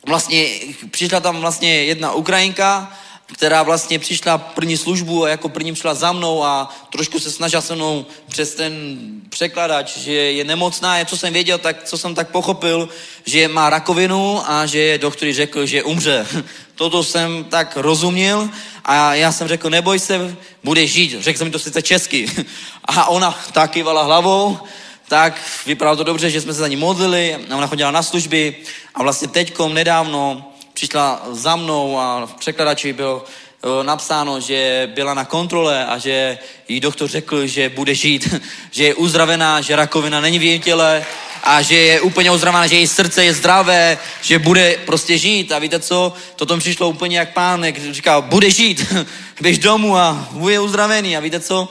[0.05, 0.45] vlastně
[0.91, 2.91] přišla tam vlastně jedna Ukrajinka,
[3.33, 7.61] která vlastně přišla první službu a jako první šla za mnou a trošku se snažila
[7.61, 8.97] se mnou přes ten
[9.29, 12.89] překladač, že je nemocná, je, co jsem věděl, tak co jsem tak pochopil,
[13.25, 16.27] že má rakovinu a že doktor řekl, že umře.
[16.75, 18.49] Toto jsem tak rozuměl
[18.85, 21.15] a já jsem řekl, neboj se, bude žít.
[21.19, 22.31] Řekl jsem mi to sice česky.
[22.85, 24.59] A ona tak kývala hlavou,
[25.07, 28.55] tak vypadalo to dobře, že jsme se za ní modlili a ona chodila na služby
[28.95, 30.50] a vlastně teďkom nedávno
[30.81, 36.37] přišla za mnou a v překladači bylo eh, napsáno, že byla na kontrole a že
[36.67, 38.35] jí doktor řekl, že bude žít,
[38.71, 41.05] že je uzdravená, že rakovina není v jejím těle
[41.43, 45.51] a že je úplně uzdravená, že její srdce je zdravé, že bude prostě žít.
[45.51, 46.13] A víte co?
[46.35, 48.93] Toto mi přišlo úplně jak pán, jak říká, bude žít,
[49.41, 51.17] běž domů a bude uzdravený.
[51.17, 51.69] A víte co?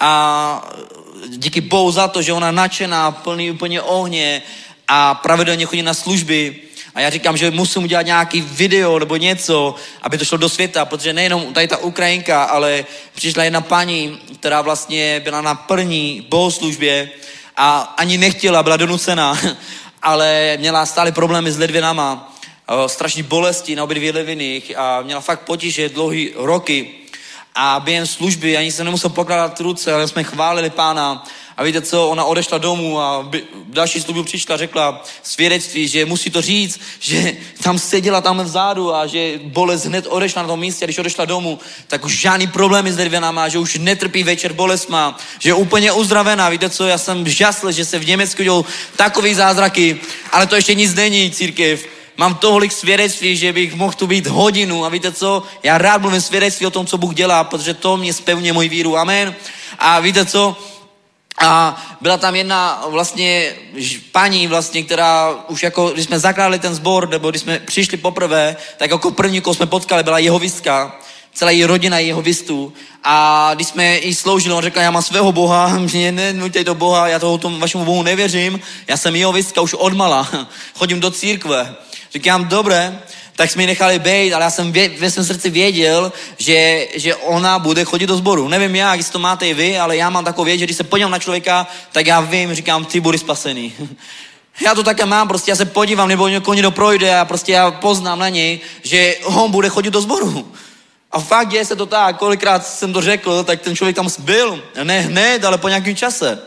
[0.00, 0.70] A
[1.28, 4.42] díky Bohu za to, že ona nadšená, plný úplně ohně
[4.88, 6.56] a pravidelně chodí na služby,
[6.94, 10.84] a já říkám, že musím udělat nějaký video nebo něco, aby to šlo do světa,
[10.84, 12.84] protože nejenom tady ta Ukrajinka, ale
[13.14, 17.10] přišla jedna paní, která vlastně byla na první bohoslužbě
[17.56, 19.38] a ani nechtěla, byla donucená,
[20.02, 22.34] ale měla stále problémy s ledvinama.
[22.86, 27.01] strašné bolesti na obě dvě leviných a měla fakt potíže dlouhý roky.
[27.54, 31.24] A během služby ani jsem nemusel pokládat ruce, ale jsme chválili pána
[31.56, 36.30] a víte co, ona odešla domů a by, další službu přišla, řekla svědectví, že musí
[36.30, 37.32] to říct, že
[37.62, 41.58] tam seděla tam vzadu a že bolest hned odešla na tom místě když odešla domů,
[41.88, 45.92] tak už žádný problémy s ledvinama, že už netrpí večer bolest má, že je úplně
[45.92, 46.48] uzdravená.
[46.48, 48.64] Víte co, já jsem žasl, že se v Německu dělou
[48.96, 50.00] takový zázraky,
[50.32, 51.86] ale to ještě nic není, církev.
[52.22, 56.20] Mám tolik svědectví, že bych mohl tu být hodinu a víte co, já rád mluvím
[56.20, 58.96] svědectví o tom, co Bůh dělá, protože to mě spevně můj víru.
[58.96, 59.34] Amen.
[59.78, 60.56] A víte co,
[61.38, 63.52] a byla tam jedna vlastně
[64.12, 68.56] paní vlastně, která už jako, když jsme zakládali ten sbor, nebo když jsme přišli poprvé,
[68.76, 71.00] tak jako první, koho jsme potkali, byla jeho vistka.
[71.34, 72.72] Celá její rodina je jeho vistu.
[73.04, 77.08] A když jsme jí sloužili, on řekl, já mám svého Boha, mě nenuďte do Boha,
[77.08, 80.28] já toho tomu vašemu Bohu nevěřím, já jsem jeho vistka už odmala,
[80.74, 81.76] chodím do církve.
[82.14, 82.98] Říkám, dobré,
[83.36, 87.14] tak jsme ji nechali být, ale já jsem vě, ve svém srdci věděl, že, že
[87.14, 88.48] ona bude chodit do sboru.
[88.48, 90.84] Nevím jak, jestli to máte i vy, ale já mám takovou věc, že když se
[90.84, 93.72] podívám na člověka, tak já vím, říkám, ty budeš spasený.
[94.60, 97.70] Já to také mám, prostě já se podívám, nebo někoho někdo projde a prostě já
[97.70, 100.52] poznám na něj, že on bude chodit do sboru.
[101.12, 104.62] A fakt děje se to tak, kolikrát jsem to řekl, tak ten člověk tam byl.
[104.82, 106.38] Ne hned, ale po nějakém čase.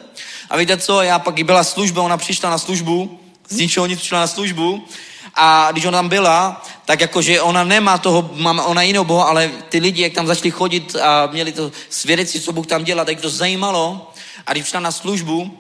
[0.49, 4.20] A víte co, já pak byla služba, ona přišla na službu, z ničeho nic přišla
[4.20, 4.88] na službu
[5.36, 9.51] a když ona tam byla, tak jakože ona nemá toho, má ona jiného Boha, ale
[9.69, 13.21] ty lidi, jak tam začali chodit a měli to svědectví, co Bůh tam dělá, tak
[13.21, 14.11] to zajímalo.
[14.47, 15.57] A když přišla na službu,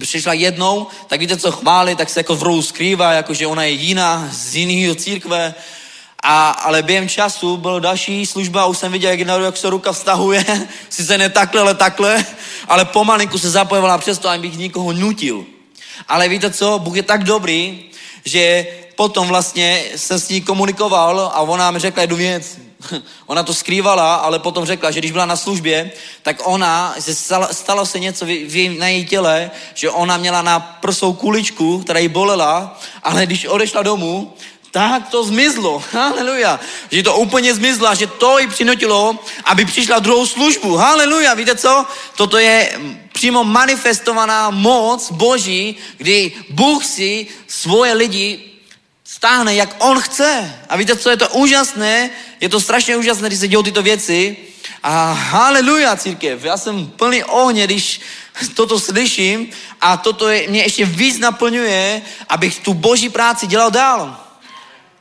[0.00, 3.70] přišla jednou, tak víte, co chváli, tak se jako v rohu skrývá, jakože ona je
[3.70, 5.54] jiná, z jiného církve.
[6.22, 9.92] A, ale během času byla další služba a už jsem viděl, jak, jak se ruka
[9.92, 10.44] vztahuje,
[10.88, 12.24] sice ne takhle, ale takhle,
[12.68, 15.44] ale pomalinku se zapojovala přesto, abych nikoho nutil.
[16.08, 17.84] Ale víte co, Bůh je tak dobrý,
[18.24, 18.66] že
[19.02, 22.58] potom vlastně jsem s ní komunikoval a ona mi řekla jednu věc.
[23.26, 25.90] Ona to skrývala, ale potom řekla, že když byla na službě,
[26.22, 30.42] tak ona, se stalo, stalo se něco v, v, na její těle, že ona měla
[30.42, 34.34] na prsou kuličku, která jí bolela, ale když odešla domů,
[34.70, 35.82] tak to zmizlo.
[35.92, 36.60] Haleluja.
[36.90, 40.76] Že to úplně zmizlo že to ji přinutilo, aby přišla druhou službu.
[40.76, 41.34] Haleluja.
[41.34, 41.86] Víte co?
[42.16, 42.78] Toto je
[43.12, 48.51] přímo manifestovaná moc Boží, kdy Bůh si svoje lidi
[49.22, 50.54] stáhne, jak on chce.
[50.68, 52.10] A víte, co je to úžasné?
[52.40, 54.36] Je to strašně úžasné, když se dějou tyto věci.
[54.82, 56.44] A haleluja, církev.
[56.44, 58.00] Já jsem plný ohně, když
[58.54, 59.50] toto slyším
[59.80, 64.16] a toto je, mě ještě víc naplňuje, abych tu boží práci dělal dál.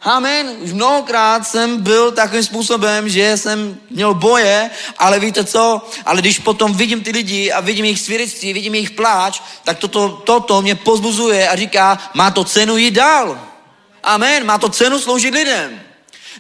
[0.02, 0.54] Amen.
[0.60, 5.82] Už mnohokrát jsem byl takovým způsobem, že jsem měl boje, ale víte co?
[6.06, 10.10] Ale když potom vidím ty lidi a vidím jejich svědectví, vidím jejich pláč, tak toto,
[10.10, 13.51] toto mě pozbuzuje a říká, má to cenu jít dál.
[14.04, 14.46] Amen.
[14.46, 15.82] Má to cenu sloužit lidem.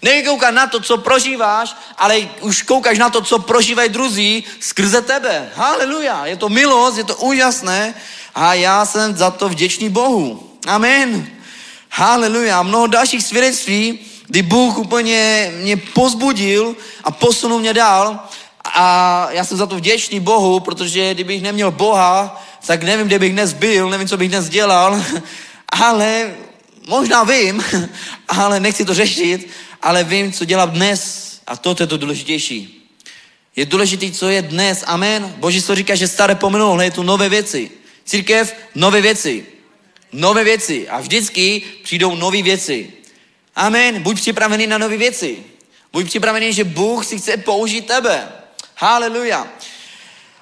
[0.01, 5.49] Nekoukat na to, co prožíváš, ale už koukáš na to, co prožívají druzí skrze tebe.
[5.55, 6.25] Haleluja.
[6.25, 7.93] Je to milost, je to úžasné
[8.35, 10.51] a já jsem za to vděčný Bohu.
[10.67, 11.27] Amen.
[11.89, 12.59] Haleluja.
[12.59, 18.19] A mnoho dalších svědectví, kdy Bůh úplně mě pozbudil a posunul mě dál.
[18.63, 23.33] A já jsem za to vděčný Bohu, protože kdybych neměl Boha, tak nevím, kde bych
[23.33, 25.03] dnes byl, nevím, co bych dnes dělal,
[25.69, 26.31] ale
[26.87, 27.63] možná vím,
[28.27, 29.49] ale nechci to řešit,
[29.81, 32.81] ale vím, co dělám dnes a to je to důležitější.
[33.55, 34.83] Je důležité, co je dnes.
[34.87, 35.33] Amen.
[35.37, 37.71] Boží to říká, že staré pomenulo, je tu nové věci.
[38.05, 39.45] Církev, nové věci.
[40.11, 40.89] Nové věci.
[40.89, 42.93] A vždycky přijdou nové věci.
[43.55, 44.03] Amen.
[44.03, 45.37] Buď připravený na nové věci.
[45.93, 48.27] Buď připravený, že Bůh si chce použít tebe.
[48.75, 49.47] Haleluja.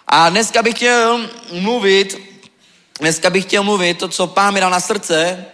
[0.08, 2.18] A dneska bych chtěl mluvit,
[3.00, 5.46] dneska bych chtěl mluvit to, co Pán mi dal na srdce,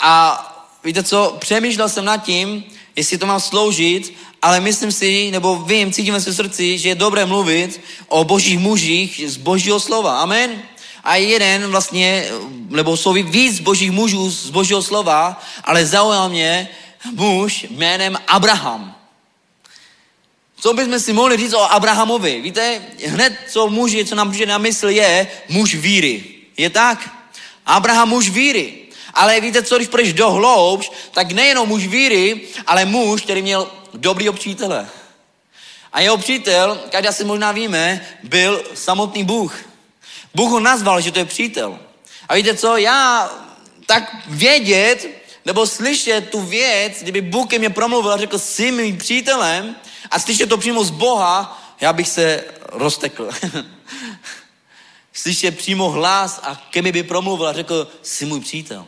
[0.00, 0.40] a
[0.84, 2.64] víte co, přemýšlel jsem nad tím,
[2.96, 6.94] jestli to mám sloužit, ale myslím si, nebo vím, cítím ve svém srdci, že je
[6.94, 10.20] dobré mluvit o božích mužích z božího slova.
[10.20, 10.62] Amen.
[11.04, 12.26] A jeden vlastně,
[12.68, 16.68] nebo jsou víc božích mužů z božího slova, ale zaujal mě
[17.12, 18.94] muž jménem Abraham.
[20.60, 22.40] Co bychom si mohli říct o Abrahamovi?
[22.40, 26.24] Víte, hned co muži, co nám přijde na mysl je muž víry.
[26.56, 27.10] Je tak?
[27.66, 28.83] Abraham muž víry.
[29.14, 33.70] Ale víte co, když půjdeš do hloubš, tak nejenom muž víry, ale muž, který měl
[33.94, 34.88] dobrý přítele.
[35.92, 39.56] A jeho přítel, každá si možná víme, byl samotný Bůh.
[40.34, 41.78] Bůh ho nazval, že to je přítel.
[42.28, 43.30] A víte co, já
[43.86, 45.08] tak vědět,
[45.44, 49.76] nebo slyšet tu věc, kdyby Bůh ke mně promluvil a řekl, jsi mým přítelem,
[50.10, 53.30] a slyšet to přímo z Boha, já bych se roztekl.
[55.12, 58.86] slyšet přímo hlas a ke mi by promluvil a řekl, jsi můj přítel.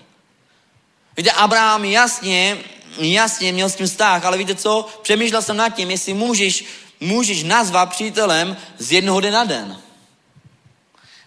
[1.17, 2.59] Víte, Abraham jasně
[2.99, 6.65] jasně, měl s tím vztah, ale víte co, přemýšlel jsem nad tím, jestli můžeš,
[7.01, 9.81] můžeš nazvat přítelem z jednoho dne na den.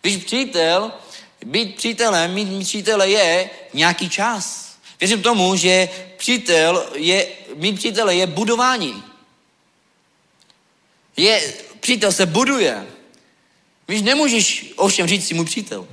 [0.03, 0.91] Víš, přítel,
[1.45, 4.75] být přítelem, mít přítele je nějaký čas.
[4.99, 9.03] Věřím tomu, že přítel je, mít přítele je budování.
[11.17, 12.87] Je, přítel se buduje.
[13.87, 15.87] Víš, nemůžeš ovšem říct si můj přítel.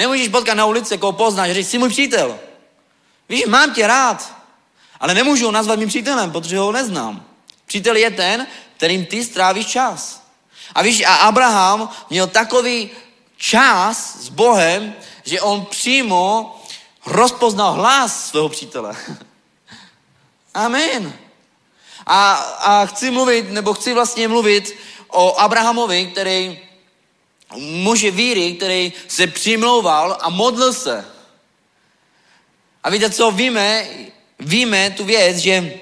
[0.00, 2.38] Nemůžeš potkat na ulici, koho poznáš, říct si můj přítel.
[3.28, 4.32] Víš, mám tě rád,
[5.00, 7.24] ale nemůžu ho nazvat mým přítelem, protože ho neznám.
[7.66, 8.46] Přítel je ten,
[8.76, 10.22] kterým ty strávíš čas.
[10.74, 12.90] A víš, a Abraham měl takový
[13.36, 14.94] čas s Bohem,
[15.24, 16.56] že on přímo
[17.06, 18.96] rozpoznal hlas svého přítele.
[20.54, 21.12] Amen.
[22.06, 24.76] A, a chci mluvit, nebo chci vlastně mluvit
[25.08, 26.69] o Abrahamovi, který
[27.56, 31.04] muže víry, který se přimlouval a modlil se.
[32.82, 33.88] A víte co, víme,
[34.38, 35.74] víme tu věc, že,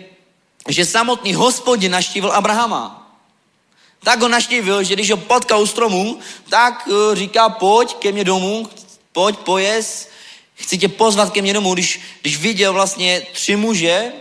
[0.68, 2.98] že samotný hospodin naštívil Abrahama.
[4.04, 8.24] Tak ho naštívil, že když ho potkal u stromu, tak uh, říká, pojď ke mně
[8.24, 8.68] domů,
[9.12, 10.08] pojď, pojez,
[10.54, 14.12] chci tě pozvat ke mně domů, když, když viděl vlastně tři muže,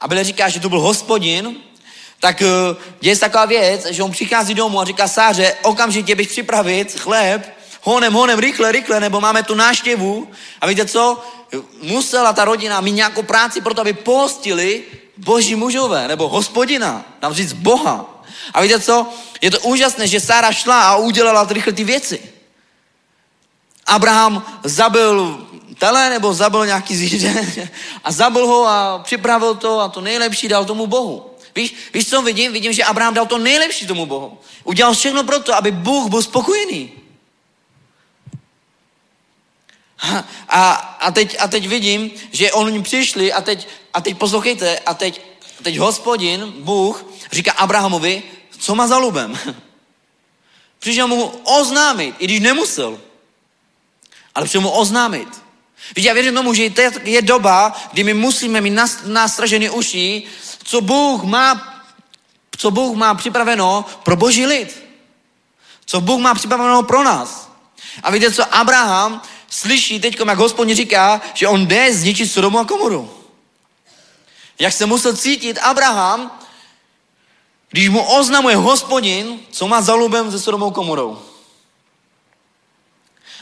[0.00, 1.56] a Bible říká, že to byl hospodin,
[2.20, 2.42] tak
[3.00, 7.54] děje se taková věc, že on přichází domů a říká Sáře, okamžitě běž připravit chléb,
[7.82, 10.28] honem, honem, rychle, rychle, nebo máme tu náštěvu.
[10.60, 11.24] A víte co?
[11.82, 14.84] Musela ta rodina mít nějakou práci pro to, aby postili
[15.16, 18.22] boží mužové, nebo hospodina, tam říct Boha.
[18.54, 19.06] A víte co?
[19.40, 22.20] Je to úžasné, že Sára šla a udělala rychle ty věci.
[23.86, 25.46] Abraham zabil
[25.78, 27.68] tele nebo zabil nějaký zvíře
[28.04, 31.29] a zabil ho a připravil to a to nejlepší dal tomu Bohu.
[31.54, 32.52] Víš, víš, co vidím?
[32.52, 34.38] Vidím, že Abraham dal to nejlepší tomu Bohu.
[34.64, 36.92] Udělal všechno pro to, aby Bůh byl spokojený.
[40.48, 44.94] A, a, teď, a teď vidím, že oni přišli a teď, a teď poslouchejte, a
[44.94, 45.22] teď,
[45.60, 48.22] a teď hospodin, Bůh, říká Abrahamovi,
[48.58, 49.38] co má za lubem.
[50.78, 53.00] Přišel mu oznámit, i když nemusel.
[54.34, 55.28] Ale přišel mu oznámit.
[55.96, 56.70] Víš, já věřím tomu, že
[57.04, 60.22] je doba, kdy my musíme mít nastražené uši,
[60.70, 61.82] co Bůh má,
[62.58, 64.84] co Bůh má připraveno pro boží lid.
[65.86, 67.50] Co Bůh má připraveno pro nás.
[68.02, 72.64] A víte co, Abraham slyší teď, jak hospodin říká, že on jde zničit Sodomu a
[72.64, 73.10] Komoru.
[74.58, 76.38] Jak se musel cítit Abraham,
[77.70, 81.22] když mu oznamuje hospodin, co má za lubem se Sodomou Komorou.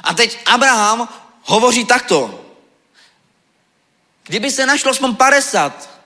[0.02, 1.08] A teď Abraham
[1.44, 2.40] hovoří takto.
[4.22, 5.97] Kdyby se našlo aspoň 50,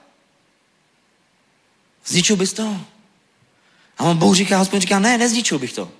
[2.05, 2.81] zničil bys to?
[3.97, 5.91] A on Bůh říká, hospodin říká, ne, nezničil bych to.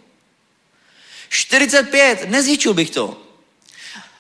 [1.30, 3.22] 45, nezničil bych to.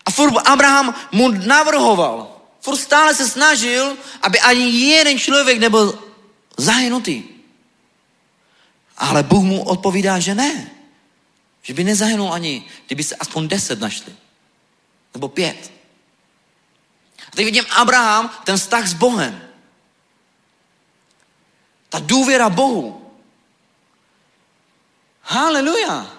[0.05, 2.41] A furt Abraham mu navrhoval.
[2.61, 5.99] Furt stále se snažil, aby ani jeden člověk nebyl
[6.57, 7.23] zahynutý.
[8.97, 10.71] Ale Bůh mu odpovídá, že ne.
[11.61, 14.13] Že by nezahynul ani, kdyby se aspoň deset našli.
[15.13, 15.71] Nebo pět.
[17.27, 19.52] A teď vidím Abraham, ten vztah s Bohem.
[21.93, 23.11] Ta důvěra Bohu.
[25.21, 26.13] Haleluja.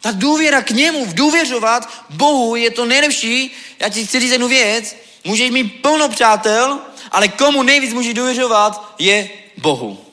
[0.00, 3.50] Ta důvěra k němu, v důvěřovat Bohu je to nejlepší.
[3.78, 4.96] Já ti chci říct jednu věc.
[5.24, 6.78] Můžeš mít plno přátel,
[7.10, 10.06] ale komu nejvíc můžeš důvěřovat, je Bohu.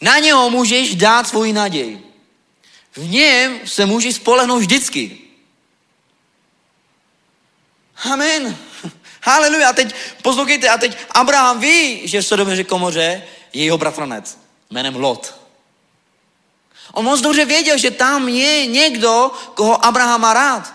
[0.00, 2.00] Na něho můžeš dát svoji naději.
[2.96, 5.18] V něm se můžeš spolehnout vždycky.
[8.04, 8.56] Amen.
[9.22, 9.68] Haleluja.
[9.68, 13.22] A teď poslouchejte, a teď Abraham ví, že v Sodomě komoře
[13.54, 14.38] je jeho bratranec
[14.70, 15.34] jménem Lot.
[16.92, 20.74] On moc dobře věděl, že tam je někdo, koho Abraham má rád.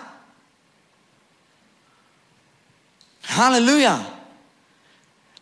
[3.26, 4.06] Haleluja.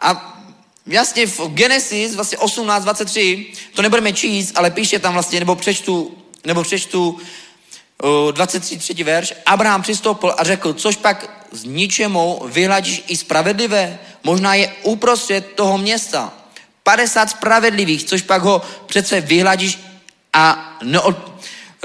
[0.01, 0.39] A
[0.85, 6.63] jasně v Genesis vlastně 18.23, to nebudeme číst, ale píše tam vlastně, nebo přečtu, nebo
[6.63, 7.19] přečtu
[8.31, 8.77] 23.
[8.77, 14.75] třetí verš, Abraham přistoupil a řekl, což pak z ničemu vyhladíš i spravedlivé, možná je
[14.83, 16.33] uprostřed toho města.
[16.87, 19.79] 50 spravedlivých, což pak ho přece vyhladíš
[20.33, 21.17] a neod,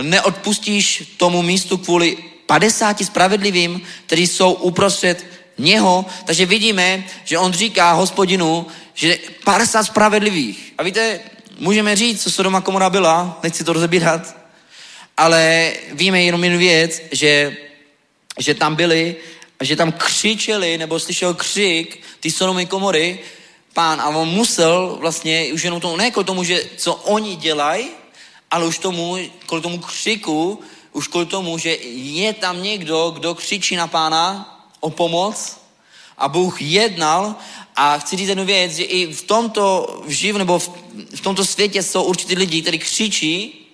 [0.03, 5.27] neodpustíš tomu místu kvůli 50 spravedlivým, kteří jsou uprostřed
[5.59, 6.07] něho.
[6.25, 10.75] Takže vidíme, že on říká hospodinu, že 50 spravedlivých.
[10.79, 11.21] A víte,
[11.59, 14.37] můžeme říct, co Sodoma komora byla, nechci to rozebírat,
[15.17, 17.57] ale víme jenom jednu věc, že,
[18.39, 19.17] že tam byli,
[19.63, 23.19] že tam křičeli, nebo slyšel křik ty Sodomy komory,
[23.73, 27.89] pán, a on musel vlastně už jenom tomu, ne kvůli tomu, že co oni dělají,
[28.51, 29.17] ale už tomu,
[29.47, 30.61] kvůli tomu křiku,
[30.93, 34.49] už kvůli tomu, že je tam někdo, kdo křičí na pána
[34.81, 35.57] o pomoc
[36.19, 37.35] a Bůh jednal.
[37.77, 40.71] A chci říct jednu věc, že i v tomto živu nebo v,
[41.15, 43.67] v tomto světě jsou určitý lidi, kteří křičí,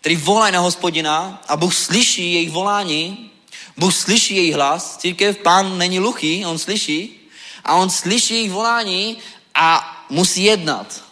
[0.00, 3.30] kteří volají na hospodina a Bůh slyší jejich volání,
[3.76, 7.21] Bůh slyší jejich hlas, církev, pán není luchý, on slyší
[7.64, 9.18] a on slyší jejich volání
[9.54, 11.04] a musí jednat.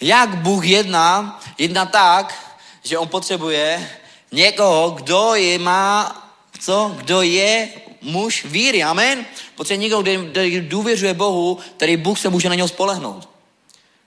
[0.00, 1.40] Jak Bůh jedná?
[1.58, 3.90] Jedná tak, že on potřebuje
[4.32, 6.16] někoho, kdo je má,
[6.60, 6.94] co?
[6.96, 7.68] Kdo je
[8.02, 9.26] muž víry, amen?
[9.54, 13.28] Potřebuje někdo, kdo důvěřuje Bohu, který Bůh se může na něho spolehnout.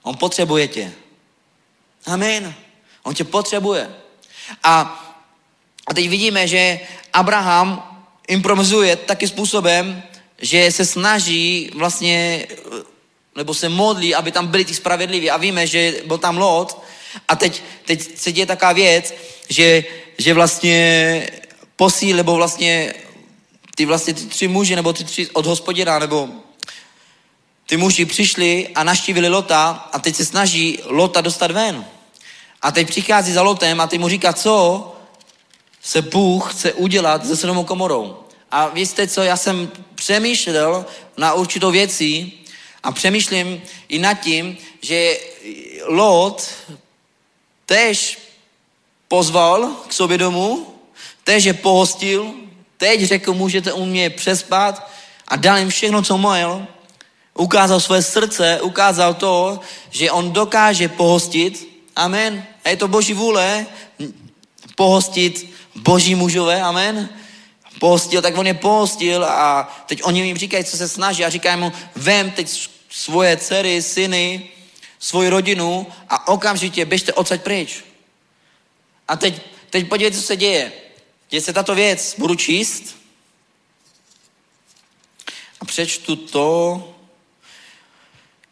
[0.02, 0.92] On potřebuje tě.
[2.06, 2.54] Amen.
[3.02, 3.94] On tě potřebuje.
[4.62, 5.04] A,
[5.86, 6.80] a teď vidíme, že
[7.12, 7.98] Abraham
[8.28, 10.02] improvizuje taky způsobem,
[10.38, 12.46] že se snaží vlastně,
[13.36, 15.30] nebo se modlí, aby tam byli ti spravedliví.
[15.30, 16.82] A víme, že byl tam Lot.
[17.28, 19.14] A teď, teď se děje taková věc,
[19.48, 19.84] že,
[20.18, 21.30] že vlastně
[21.76, 22.94] posíl, nebo vlastně
[23.74, 26.28] ty vlastně ty tři muži, nebo ty tři od hospodina, nebo
[27.66, 31.84] ty muži přišli a naštívili Lota a teď se snaží Lota dostat ven.
[32.62, 34.92] A teď přichází za Lotem a ty mu říká, co
[35.82, 38.23] se Bůh chce udělat se Sodomou komorou.
[38.54, 40.86] A víte co, já jsem přemýšlel
[41.16, 42.32] na určitou věci
[42.82, 45.18] a přemýšlím i nad tím, že
[45.84, 46.50] Lot
[47.66, 48.18] tež
[49.08, 50.66] pozval k sobě domů,
[51.24, 52.34] tež je pohostil,
[52.76, 54.90] teď řekl, můžete u mě přespat
[55.28, 56.66] a dal jim všechno, co měl.
[57.34, 61.68] Ukázal své srdce, ukázal to, že on dokáže pohostit.
[61.96, 62.46] Amen.
[62.64, 63.66] A je to boží vůle
[64.76, 66.62] pohostit boží mužové.
[66.62, 67.23] Amen.
[67.78, 71.60] Pohostil, tak on je pohostil a teď oni jim říkají, co se snaží a říkají
[71.60, 74.50] mu, vem teď svoje dcery, syny,
[74.98, 77.84] svoji rodinu a okamžitě běžte odsaď pryč.
[79.08, 80.72] A teď, teď podívejte, co se děje.
[81.30, 82.96] Děje se tato věc, budu číst
[85.60, 86.94] a přečtu to.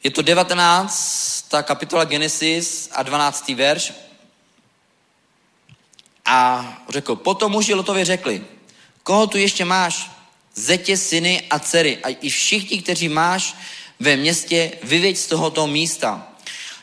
[0.03, 1.49] Je to 19.
[1.63, 3.49] kapitola Genesis a 12.
[3.49, 3.93] verš.
[6.25, 8.45] A řekl, potom muži Lotovi řekli,
[9.03, 10.11] koho tu ještě máš?
[10.55, 13.55] Zetě, syny a dcery a i všichni, kteří máš
[14.01, 16.29] ve městě, vyvěď z tohoto místa.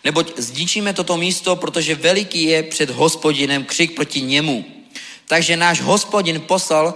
[0.03, 4.65] Neboť zničíme toto místo, protože veliký je před hospodinem křik proti němu.
[5.27, 6.93] Takže náš hospodin poslal,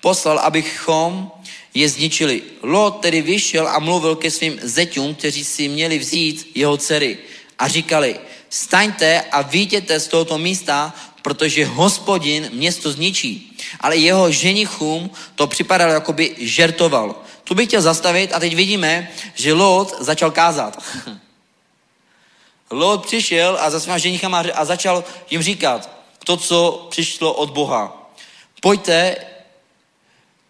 [0.00, 1.30] poslal, abychom
[1.74, 2.42] je zničili.
[2.62, 7.18] Lot tedy vyšel a mluvil ke svým zeťům, kteří si měli vzít jeho dcery.
[7.58, 8.20] A říkali,
[8.50, 13.58] staňte a vítěte z tohoto místa, protože hospodin město zničí.
[13.80, 17.14] Ale jeho ženichům to připadalo, jako by žertoval.
[17.44, 20.82] Tu bych chtěl zastavit a teď vidíme, že Lot začal kázat.
[22.70, 25.90] Lot přišel a za svýma ženichama a začal jim říkat,
[26.24, 28.12] to, co přišlo od Boha.
[28.60, 29.16] Pojďte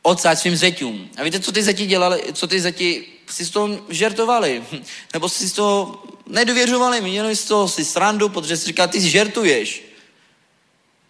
[0.03, 1.09] odsáď svým zeťům.
[1.17, 4.65] A víte, co ty zeti dělali, co ty zeti si z toho žertovali?
[5.15, 9.92] Nebo si z toho nedověřovali, měli z toho si srandu, protože si říká, ty žertuješ.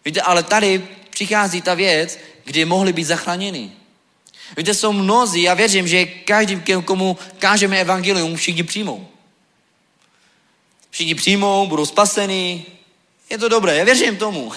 [0.04, 3.72] Víte, ale tady přichází ta věc, kdy mohli být zachráněni.
[4.56, 9.08] Víte, jsou mnozí, já věřím, že každý, komu kážeme evangelium, všichni přijmou.
[10.90, 12.66] Všichni přijmou, budou spaseni,
[13.30, 14.52] je to dobré, já věřím tomu.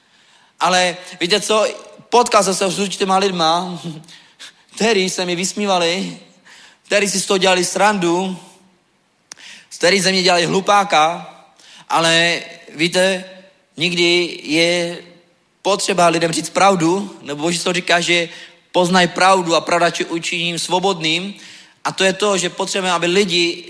[0.60, 1.66] Ale víte co,
[2.08, 3.80] potkal jsem se s určitýma lidma,
[4.74, 6.18] kteří se mi vysmívali,
[6.86, 8.38] kteří si z toho dělali srandu,
[9.76, 11.34] kteří ze mě dělali hlupáka,
[11.88, 12.42] ale
[12.74, 13.24] víte,
[13.76, 14.98] nikdy je
[15.62, 18.28] potřeba lidem říct pravdu, nebo Boží to říká, že
[18.72, 21.34] poznaj pravdu a pravda či učiním svobodným.
[21.84, 23.64] A to je to, že potřebujeme, aby lidi,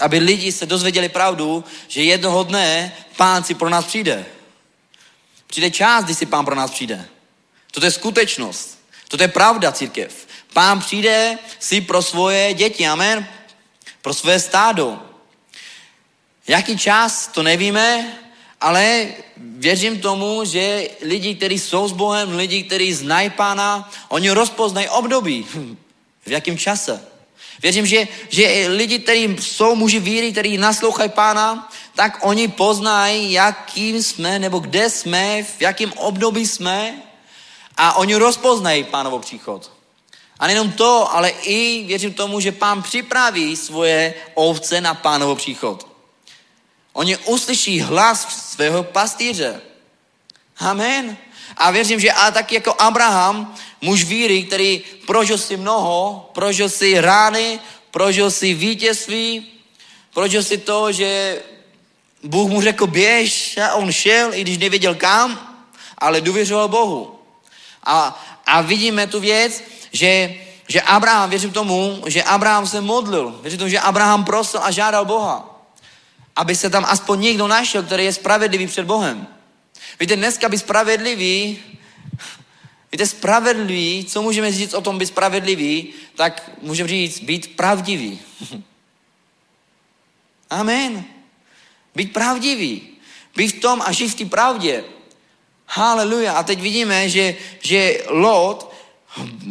[0.00, 4.26] aby lidi se dozvěděli pravdu, že jednoho dne pán si pro nás přijde.
[5.46, 7.08] Přijde čas, kdy si pán pro nás přijde.
[7.70, 8.78] Toto je skutečnost.
[9.08, 10.26] Toto je pravda, církev.
[10.52, 13.28] Pán přijde si pro svoje děti, amen?
[14.02, 15.02] Pro svoje stádo.
[16.48, 18.18] Jaký čas, to nevíme,
[18.60, 24.88] ale věřím tomu, že lidi, kteří jsou s Bohem, lidi, kteří znají Pána, oni rozpoznají
[24.88, 25.46] období.
[26.26, 27.02] V jakém čase.
[27.62, 34.02] Věřím, že, že lidi, kteří jsou muži víry, kteří naslouchají pána, tak oni poznají, jakým
[34.02, 37.02] jsme, nebo kde jsme, v jakém období jsme
[37.76, 39.70] a oni rozpoznají pánovo příchod.
[40.38, 45.95] A nejenom to, ale i věřím tomu, že pán připraví svoje ovce na pánovo příchod.
[46.96, 49.60] Oni uslyší hlas svého pastýře.
[50.58, 51.16] Amen.
[51.56, 57.00] A věřím, že a tak jako Abraham, muž víry, který prožil si mnoho, prožil si
[57.00, 59.46] rány, prožil si vítězství,
[60.14, 61.42] prožil si to, že
[62.24, 65.56] Bůh mu řekl běž a on šel, i když nevěděl kam,
[65.98, 67.18] ale důvěřoval Bohu.
[67.84, 70.34] A, a vidíme tu věc, že,
[70.68, 73.38] že Abraham, věřím tomu, že Abraham se modlil.
[73.42, 75.55] Věřím tomu, že Abraham prosil a žádal Boha.
[76.36, 79.26] Aby se tam aspoň někdo našel, který je spravedlivý před Bohem.
[80.00, 81.58] Víte, dneska být spravedlivý,
[82.92, 88.20] víte, spravedlivý, co můžeme říct o tom být spravedlivý, tak můžeme říct být pravdivý.
[90.50, 91.04] Amen.
[91.94, 92.82] Být pravdivý.
[93.36, 94.84] Být v tom a žít v té pravdě.
[95.66, 96.32] Haleluja.
[96.32, 98.72] A teď vidíme, že, že Lot,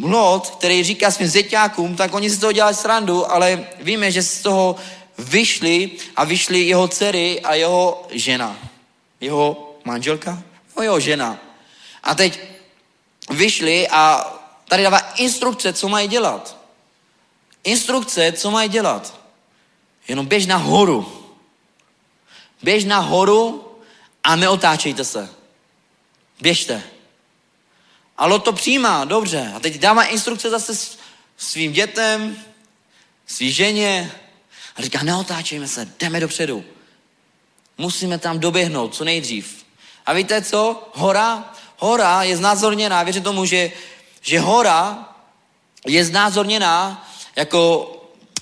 [0.02, 4.42] Lot, který říká svým zeťákům, tak oni si toho dělali srandu, ale víme, že z
[4.42, 4.76] toho
[5.18, 8.58] vyšli a vyšli jeho dcery a jeho žena.
[9.20, 10.42] Jeho manželka?
[10.76, 11.38] No jeho žena.
[12.02, 12.40] A teď
[13.30, 14.32] vyšli a
[14.68, 16.56] tady dává instrukce, co mají dělat.
[17.64, 19.20] Instrukce, co mají dělat.
[20.08, 21.26] Jenom běž na horu.
[22.62, 23.72] Běž na horu
[24.24, 25.28] a neotáčejte se.
[26.40, 26.82] Běžte.
[28.16, 29.52] A Lot to přijímá, dobře.
[29.56, 30.96] A teď dává instrukce zase
[31.36, 32.36] svým dětem,
[33.26, 34.12] svý ženě.
[34.76, 36.64] A říká, neotáčejme se, jdeme dopředu.
[37.78, 39.64] Musíme tam doběhnout co nejdřív.
[40.06, 40.88] A víte co?
[40.94, 43.72] Hora, hora je znázorněná, věřím tomu, že,
[44.20, 45.08] že hora
[45.86, 47.92] je znázorněná jako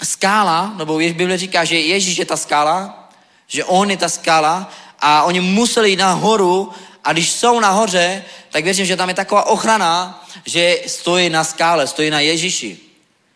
[0.03, 3.09] skála, nebo Bible říká, že Ježíš je ta skála,
[3.47, 6.73] že on je ta skála a oni museli jít nahoru
[7.05, 11.87] a když jsou nahoře, tak věřím, že tam je taková ochrana, že stojí na skále,
[11.87, 12.84] stojí na Ježíši.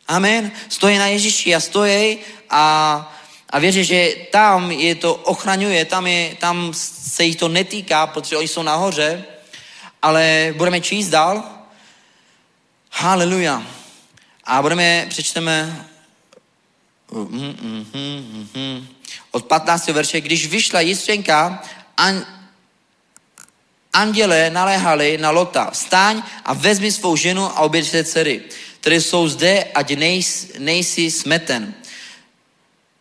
[0.08, 0.52] Amen.
[0.68, 2.18] Stojí na Ježíši a stojí
[2.50, 3.16] a,
[3.50, 8.36] a věřím, že tam je to ochraňuje, tam, je, tam se jich to netýká, protože
[8.36, 9.24] oni jsou nahoře,
[10.02, 11.44] ale budeme číst dál.
[12.90, 13.62] Haleluja.
[14.44, 15.86] A budeme, přečteme
[19.30, 19.88] od 15.
[19.88, 21.62] verše, když vyšla jistřenka,
[21.96, 22.26] an,
[23.92, 28.42] anděle naléhali na Lota, vstaň a vezmi svou ženu a obě dcery,
[28.80, 31.74] které jsou zde, ať nejsi, nejsi smeten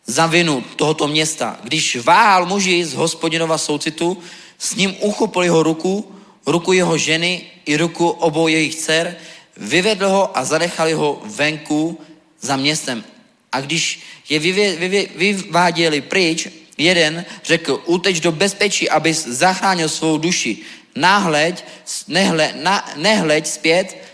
[0.06, 1.60] za vinu tohoto města.
[1.62, 4.18] Když váhal muži z hospodinova soucitu,
[4.58, 6.14] s ním uchopil jeho ruku,
[6.46, 9.16] ruku jeho ženy i ruku obou jejich dcer,
[9.56, 12.00] vyvedl ho a zanechali ho venku
[12.40, 13.04] za městem.
[13.52, 16.48] A když je vyvě, vyvě, vyváděli pryč,
[16.78, 20.58] jeden řekl, uteč do bezpečí, abys zachránil svou duši.
[20.96, 21.64] Náhleď,
[22.08, 24.07] nehle, na, nehleď zpět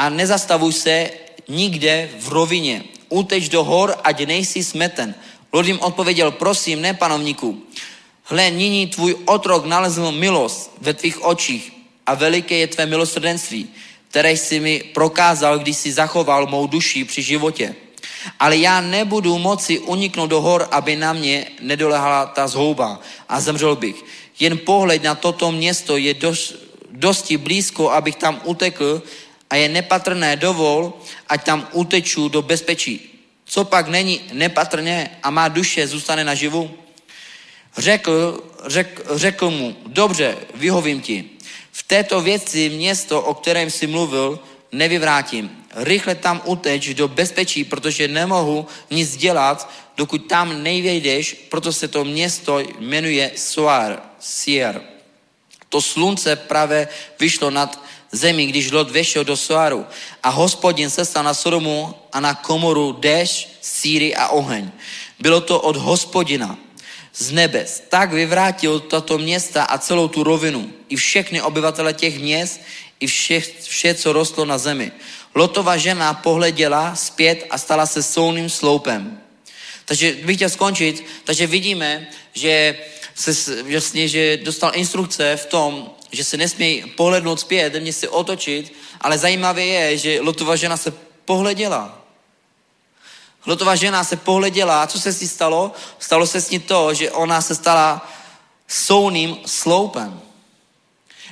[0.00, 1.10] a nezastavuj se
[1.48, 2.84] nikde v rovině.
[3.08, 5.14] Uteč do hor, ať nejsi smeten.
[5.52, 7.62] Lord jim odpověděl, prosím, ne panovníku.
[8.24, 11.72] Hle, nyní tvůj otrok nalezl milost ve tvých očích
[12.06, 13.68] a veliké je tvé milosrdenství,
[14.08, 17.74] které jsi mi prokázal, když jsi zachoval mou duši při životě.
[18.38, 23.76] Ale já nebudu moci uniknout do hor, aby na mě nedolehala ta zhouba a zemřel
[23.76, 24.04] bych.
[24.40, 26.54] Jen pohled na toto město je dost,
[26.90, 29.02] dosti blízko, abych tam utekl
[29.50, 30.94] a je nepatrné dovol,
[31.28, 33.10] ať tam uteču do bezpečí.
[33.44, 36.70] Co pak není nepatrné a má duše zůstane naživu?
[37.78, 41.30] Řekl, řek, řekl mu, dobře, vyhovím ti.
[41.72, 44.38] V této věci město, o kterém jsi mluvil,
[44.72, 45.50] nevyvrátím.
[45.74, 52.04] Rychle tam uteč do bezpečí, protože nemohu nic dělat, dokud tam nejvejdeš, proto se to
[52.04, 54.82] město jmenuje Soar, Sier.
[55.68, 56.88] To slunce právě
[57.20, 59.86] vyšlo nad zemi, když Lot vešel do Soaru
[60.22, 64.70] a hospodin se stal na Sodomu a na komoru déšť, síry a oheň.
[65.18, 66.58] Bylo to od hospodina
[67.14, 67.82] z nebes.
[67.88, 70.72] Tak vyvrátil tato města a celou tu rovinu.
[70.88, 72.60] I všechny obyvatele těch měst,
[73.00, 74.92] i vše, vše, co rostlo na zemi.
[75.34, 79.20] Lotova žena pohleděla zpět a stala se solným sloupem.
[79.84, 82.78] Takže bych chtěl skončit, takže vidíme, že,
[83.14, 88.72] se, vlastně, že dostal instrukce v tom, že se nesmí pohlednout zpět, mě se otočit,
[89.00, 90.92] ale zajímavé je, že Lotova žena se
[91.24, 92.00] pohleděla.
[93.46, 95.72] Lotová žena se pohleděla a co se s ní stalo?
[95.98, 98.10] Stalo se s ní to, že ona se stala
[98.68, 100.20] souným sloupem.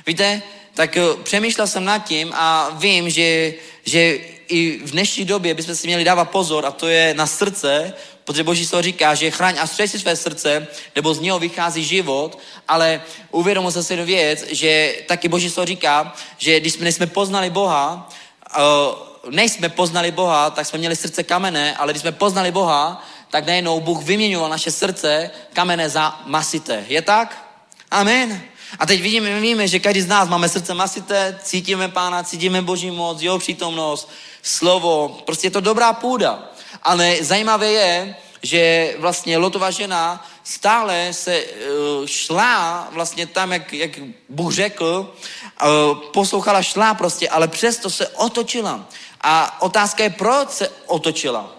[0.07, 0.41] Víte,
[0.73, 3.53] tak eh, přemýšlel jsem nad tím a vím, že,
[3.85, 7.93] že i v dnešní době bychom si měli dávat pozor a to je na srdce,
[8.29, 11.83] protože Boží slovo říká, že chraň a střež si své srdce, nebo z něho vychází
[11.83, 13.01] život, ale
[13.31, 17.49] uvědomil jsem si jednu věc, že taky Boží slovo říká, že když jsme, jsme poznali
[17.49, 18.09] Boha,
[18.57, 23.47] uh, nejsme poznali Boha, tak jsme měli srdce kamenné, ale když jsme poznali Boha, tak
[23.47, 26.85] najednou Bůh vyměňoval naše srdce kamenné za masité.
[26.87, 27.49] Je tak?
[27.91, 28.41] Amen.
[28.79, 32.91] A teď vidíme, víme, že každý z nás máme srdce masité, cítíme Pána, cítíme Boží
[32.91, 34.09] moc, jeho přítomnost,
[34.41, 36.49] slovo, prostě je to dobrá půda.
[36.83, 43.91] Ale zajímavé je, že vlastně Lotová žena stále se uh, šla vlastně tam, jak, jak
[44.29, 45.13] Bůh řekl,
[45.61, 48.85] uh, poslouchala, šla prostě, ale přesto se otočila.
[49.21, 51.55] A otázka je, proč se otočila.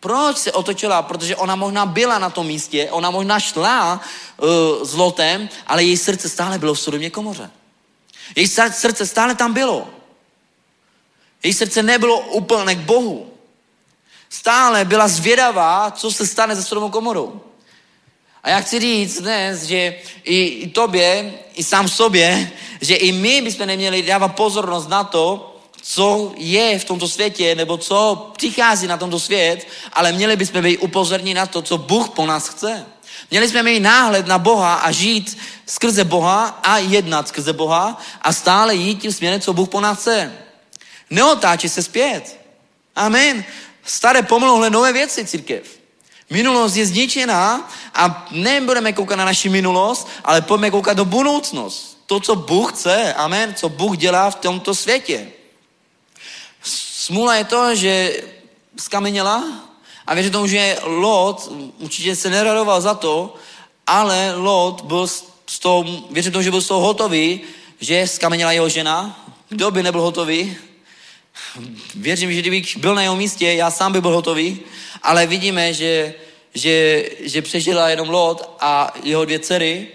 [0.00, 1.02] Proč se otočila?
[1.02, 4.00] Protože ona možná byla na tom místě, ona možná šla
[4.36, 4.48] uh,
[4.84, 7.50] s Lotem, ale její srdce stále bylo v Sodomě komoře.
[8.36, 9.88] Její srdce stále tam bylo.
[11.42, 13.29] Její srdce nebylo úplně k Bohu.
[14.30, 17.40] Stále byla zvědavá, co se stane se Sodomou komorou.
[18.42, 22.50] A já chci říct dnes, že i, i tobě, i sám sobě,
[22.80, 27.76] že i my bychom neměli dávat pozornost na to, co je v tomto světě, nebo
[27.76, 32.26] co přichází na tomto svět, ale měli bychom být upozorní na to, co Bůh po
[32.26, 32.86] nás chce.
[33.30, 38.32] Měli jsme mít náhled na Boha a žít skrze Boha a jednat skrze Boha a
[38.32, 40.32] stále jít tím směrem, co Bůh po nás chce.
[41.10, 42.40] Neotáči se zpět.
[42.96, 43.44] Amen.
[43.84, 45.80] Staré pomohly nové věci, církev.
[46.30, 51.98] Minulost je zničená a nebudeme koukat na naši minulost, ale pojďme koukat do budoucnost.
[52.06, 55.28] To, co Bůh chce, amen, co Bůh dělá v tomto světě.
[56.62, 58.22] Smůla je to, že
[58.78, 59.44] skameněla
[60.06, 63.34] a věřím tomu, že Lot určitě se neradoval za to,
[63.86, 65.06] ale Lot byl
[65.46, 67.40] z toho, věřím tomu, že byl z toho hotový,
[67.80, 69.24] že skameněla jeho žena.
[69.48, 70.56] Kdo by nebyl hotový?
[71.94, 74.60] Věřím, že kdybych byl na jeho místě, já sám by byl hotový,
[75.02, 76.14] ale vidíme, že,
[76.54, 79.88] že, že přežila jenom Lot a jeho dvě dcery,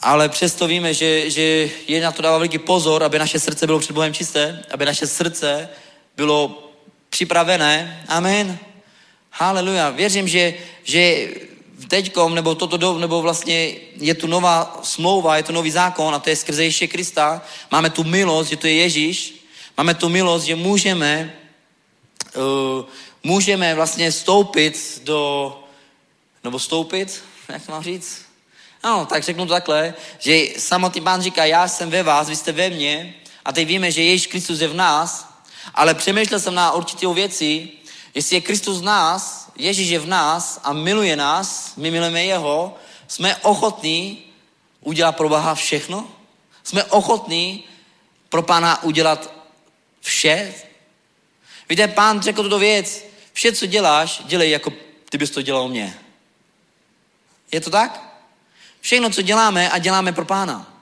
[0.00, 3.78] ale přesto víme, že, že je na to dává veliký pozor, aby naše srdce bylo
[3.78, 5.68] před Bohem čisté, aby naše srdce
[6.16, 6.72] bylo
[7.10, 8.04] připravené.
[8.08, 8.58] Amen.
[9.30, 9.90] Haleluja.
[9.90, 10.54] Věřím, že,
[10.84, 11.28] že
[11.88, 16.30] teďkom, nebo toto, nebo vlastně je tu nová smlouva, je tu nový zákon a to
[16.30, 17.42] je skrze Ježíše Krista.
[17.70, 19.35] Máme tu milost, že to je Ježíš.
[19.76, 21.32] Máme tu milost, že můžeme,
[22.36, 22.84] uh,
[23.22, 25.52] můžeme vlastně stoupit do,
[26.44, 28.22] nebo stoupit, jak to mám říct?
[28.84, 32.52] No, tak řeknu to takhle, že samotný pán říká, já jsem ve vás, vy jste
[32.52, 33.14] ve mně
[33.44, 35.28] a teď víme, že Ježíš Kristus je v nás,
[35.74, 37.68] ale přemýšlel jsem na určitou věci,
[38.14, 42.74] jestli je Kristus v nás, Ježíš je v nás a miluje nás, my milujeme jeho,
[43.08, 44.22] jsme ochotní
[44.80, 46.08] udělat pro Boha všechno?
[46.64, 47.64] Jsme ochotní
[48.28, 49.35] pro pána udělat
[50.06, 50.54] vše?
[51.68, 54.72] Víte, pán řekl tuto věc, vše, co děláš, dělej, jako
[55.10, 55.98] ty bys to dělal mě.
[57.52, 58.02] Je to tak?
[58.80, 60.72] Všechno, co děláme a děláme pro pána.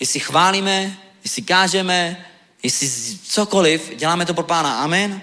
[0.00, 2.26] Jestli chválíme, jestli kážeme,
[2.62, 2.88] jestli
[3.24, 4.82] cokoliv, děláme to pro pána.
[4.82, 5.22] Amen.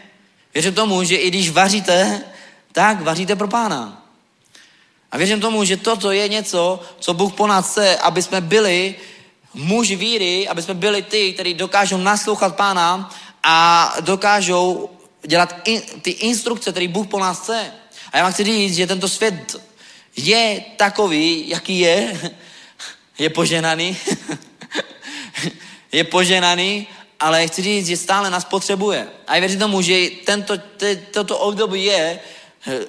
[0.53, 2.23] Věřím tomu, že i když vaříte,
[2.71, 4.07] tak vaříte pro pána.
[5.11, 8.95] A věřím tomu, že toto je něco, co Bůh po nás chce, aby jsme byli
[9.53, 13.09] muži víry, aby jsme byli ty, kteří dokážou naslouchat pána
[13.43, 14.89] a dokážou
[15.27, 17.71] dělat in, ty instrukce, které Bůh po nás chce.
[18.11, 19.55] A já vám chci říct, že tento svět
[20.15, 22.19] je takový, jaký je,
[23.19, 23.97] je poženaný,
[25.91, 26.87] je poženaný,
[27.19, 29.07] ale chci říct, že stále nás potřebuje.
[29.27, 30.53] A já věřím tomu, že tento,
[31.11, 32.19] toto období je
[32.67, 32.79] eh,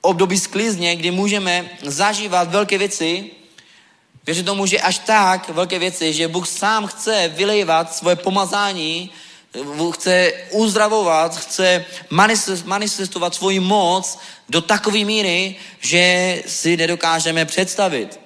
[0.00, 3.30] období sklizně, kdy můžeme zažívat velké věci.
[4.26, 9.10] Věřím tomu, že až tak velké věci, že Bůh sám chce vylejvat svoje pomazání,
[9.92, 11.84] chce uzdravovat, chce
[12.64, 18.20] manifestovat svoji moc do takové míry, že si nedokážeme představit.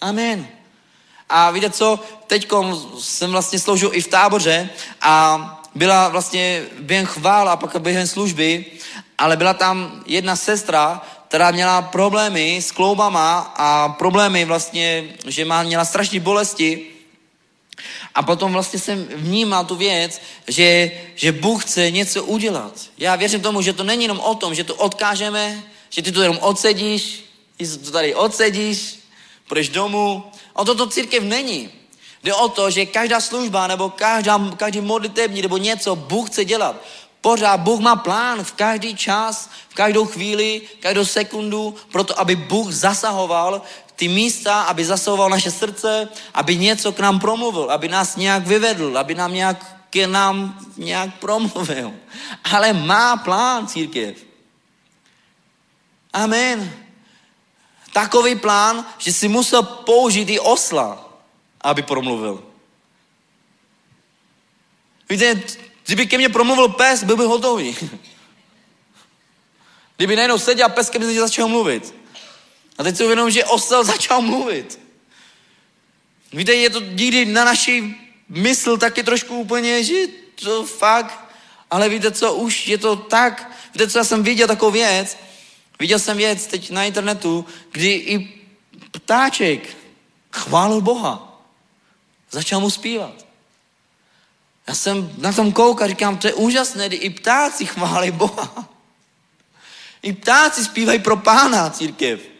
[0.00, 0.48] Amen.
[1.28, 2.48] A víte co, teď
[2.98, 4.70] jsem vlastně sloužil i v táboře
[5.00, 8.64] a byla vlastně během chvál a pak během služby,
[9.18, 15.62] ale byla tam jedna sestra, která měla problémy s kloubama a problémy vlastně, že má,
[15.62, 16.95] měla strašné bolesti
[18.16, 22.72] a potom vlastně jsem vnímal tu věc, že, že Bůh chce něco udělat.
[22.98, 26.22] Já věřím tomu, že to není jenom o tom, že to odkážeme, že ty to
[26.22, 27.24] jenom odsedíš,
[27.56, 28.98] ty to tady odsedíš,
[29.48, 30.24] půjdeš domů.
[30.52, 31.70] O to to církev není.
[32.24, 36.76] Jde o to, že každá služba nebo každá, každý modlitební nebo něco Bůh chce dělat.
[37.20, 42.72] Pořád Bůh má plán v každý čas, v každou chvíli, každou sekundu, proto aby Bůh
[42.72, 43.62] zasahoval
[43.96, 48.98] ty místa, aby zasahoval naše srdce, aby něco k nám promluvil, aby nás nějak vyvedl,
[48.98, 51.92] aby nám nějak k nám nějak promluvil.
[52.44, 54.16] Ale má plán církev.
[56.12, 56.72] Amen.
[57.92, 61.08] Takový plán, že si musel použít i osla,
[61.60, 62.44] aby promluvil.
[65.08, 65.42] Víte,
[65.86, 67.76] kdyby ke mně promluvil pes, byl by hotový.
[69.96, 71.94] Kdyby najednou seděl pes ke mně začal mluvit.
[72.78, 74.80] A teď si uvědomím, že osel začal mluvit.
[76.32, 77.96] Víte, je to někdy na naší
[78.28, 79.94] mysl taky trošku úplně, že
[80.34, 81.24] to fakt,
[81.70, 85.18] ale víte co, už je to tak, víte co, já jsem viděl takovou věc,
[85.78, 88.42] viděl jsem věc teď na internetu, kdy i
[88.90, 89.76] ptáček
[90.32, 91.42] chválil Boha.
[92.30, 93.26] Začal mu zpívat.
[94.66, 98.68] Já jsem na tom koukal, říkám, to je úžasné, kdy i ptáci chválí Boha.
[100.02, 102.35] I ptáci zpívají pro pána církev.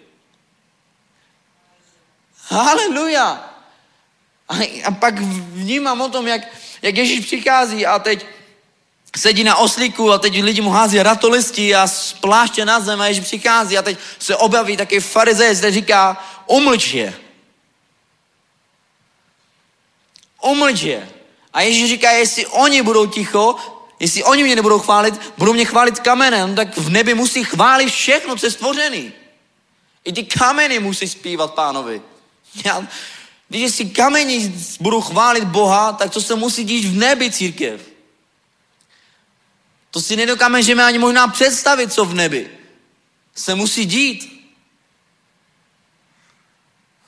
[2.48, 3.50] Haleluja.
[4.84, 6.40] A, pak vnímám o tom, jak,
[6.82, 8.26] jak Ježíš přichází a teď
[9.16, 13.24] sedí na oslíku a teď lidi mu hází ratolistí a spláště na zem a Ježíš
[13.24, 17.14] přichází a teď se objaví taky farizej, který říká, umlč je.
[20.42, 21.08] Umlč je.
[21.52, 23.56] A Ježíš říká, jestli oni budou ticho,
[24.00, 28.36] jestli oni mě nebudou chválit, budou mě chválit kamenem, tak v nebi musí chválit všechno,
[28.36, 29.12] co je stvořený.
[30.04, 32.02] I ty kameny musí zpívat pánovi.
[32.64, 32.88] Já,
[33.48, 37.88] když si kameni budou chválit Boha, tak to se musí dít v nebi církev.
[39.90, 42.50] To si nedokážeme ani možná představit, co v nebi
[43.34, 44.52] se musí dít.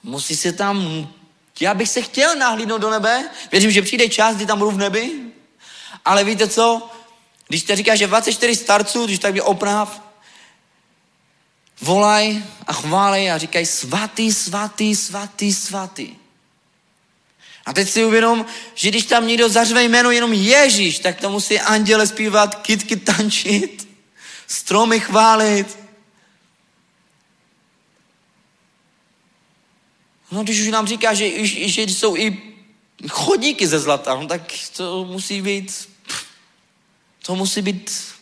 [0.03, 1.09] Musí se tam,
[1.61, 4.79] já bych se chtěl nahlídnout do nebe, věřím, že přijde čas, kdy tam budu v
[4.79, 5.13] nebi,
[6.05, 6.91] ale víte co,
[7.49, 10.08] když te říká, že 24 starců, když tak je oprav,
[11.81, 16.17] volaj a chválej a říkají svatý, svatý, svatý, svatý.
[17.67, 21.61] A teď si uvědom, že když tam někdo zařve jméno jenom Ježíš, tak to musí
[21.61, 23.89] anděle zpívat, kytky tančit,
[24.47, 25.79] stromy chválit.
[30.31, 32.55] No když už nám říká, že, že jsou i
[33.09, 34.43] chodníky ze zlata, no tak
[34.77, 35.89] to musí být,
[37.23, 38.15] to musí být,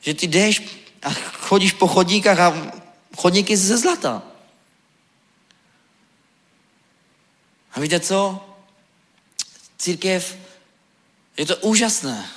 [0.00, 2.72] že ty jdeš a chodíš po chodníkách a
[3.16, 4.22] chodníky ze zlata.
[7.72, 8.46] A víte co?
[9.78, 10.36] Církev,
[11.36, 12.30] je to úžasné.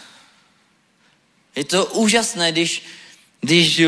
[1.55, 2.83] Je to úžasné, když,
[3.41, 3.87] když uh,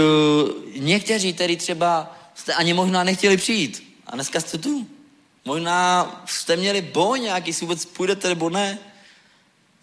[0.75, 4.87] někteří tady třeba jste ani možná nechtěli přijít a dneska jste tu.
[5.45, 8.79] Možná jste měli boj nějaký, jestli vůbec půjdete nebo ne.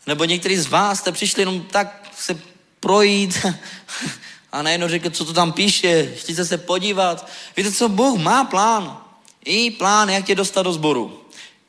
[0.06, 2.42] Nebo někteří z vás jste přišli jenom tak se
[2.80, 3.46] projít
[4.52, 7.28] a najednou řekl, co to tam píše, chtějte se podívat.
[7.56, 8.98] Víte co, Bůh má plán.
[9.44, 11.22] I plán, jak tě dostat do sboru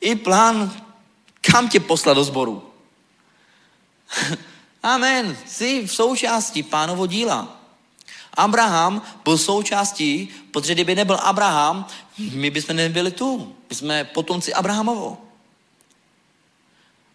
[0.04, 0.82] i plán,
[1.40, 2.62] kam tě poslat do sboru.
[4.82, 5.36] Amen.
[5.46, 7.60] Jsi v součástí pánovo díla.
[8.34, 11.86] Abraham byl součástí, protože kdyby nebyl Abraham,
[12.32, 13.56] my bychom nebyli tu.
[13.70, 15.18] My jsme potomci Abrahamovo.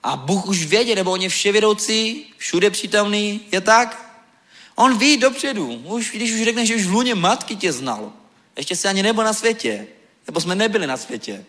[0.04, 4.09] A Bůh už věděl, nebo on je vševědoucí, všude přítomný, je tak?
[4.80, 5.68] On ví dopředu.
[5.68, 8.14] Už, když už řekne, že už v luně matky tě znal.
[8.56, 9.88] Ještě se ani nebyl na světě.
[10.28, 11.46] Nebo jsme nebyli na světě.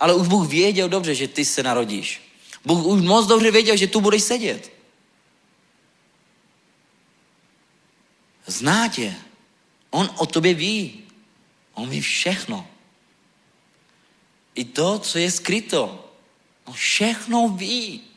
[0.00, 2.22] Ale už Bůh věděl dobře, že ty se narodíš.
[2.64, 4.72] Bůh už moc dobře věděl, že tu budeš sedět.
[8.46, 9.14] Zná tě.
[9.90, 11.04] On o tobě ví.
[11.74, 12.66] On ví všechno.
[14.54, 16.12] I to, co je skryto.
[16.64, 18.09] On všechno ví.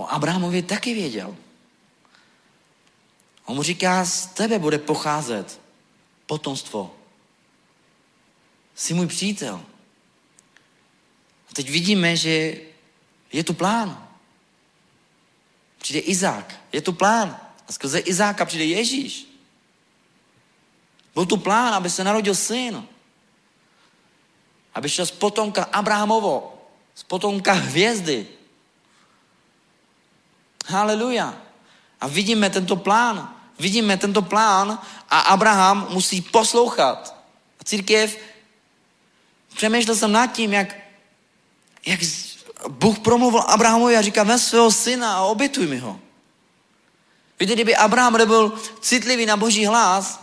[0.00, 1.36] O Abrahamovi taky věděl.
[3.44, 5.60] On mu říká, z tebe bude pocházet
[6.26, 6.94] potomstvo
[8.74, 9.62] Jsi můj přítel.
[11.50, 12.56] A teď vidíme, že
[13.32, 14.08] je tu plán.
[15.78, 17.40] Přijde Izák, je tu plán.
[17.68, 19.26] A skrze Izáka přijde Ježíš.
[21.14, 22.86] Byl tu plán, aby se narodil syn.
[24.74, 28.39] Aby šel z potomka Abrahamovo, z potomka hvězdy.
[30.70, 31.34] Haleluja.
[32.00, 33.34] A vidíme tento plán.
[33.58, 34.78] Vidíme tento plán
[35.10, 37.14] a Abraham musí poslouchat.
[37.60, 38.18] A církev
[39.54, 40.76] přemýšlel jsem nad tím, jak,
[41.86, 42.00] jak
[42.68, 46.00] Bůh promluvil Abrahamovi a říká, ves svého syna a obětuj mi ho.
[47.40, 50.20] Víte, kdyby Abraham nebyl citlivý na boží hlas,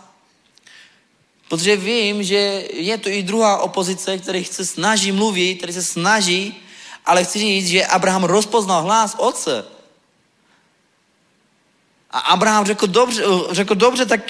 [1.49, 6.63] protože vím, že je tu i druhá opozice, který se snaží mluvit, který se snaží,
[7.05, 9.76] ale chci říct, že Abraham rozpoznal hlas otce.
[12.11, 14.21] A Abraham řekl dobře, řekl dobře tak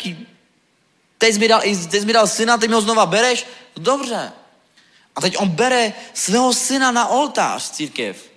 [1.17, 3.45] teď jsi mi dal, teď jsi mi dal syna, ty mi ho znova bereš?
[3.75, 4.31] Dobře.
[5.15, 8.29] A teď on bere svého syna na oltář církev.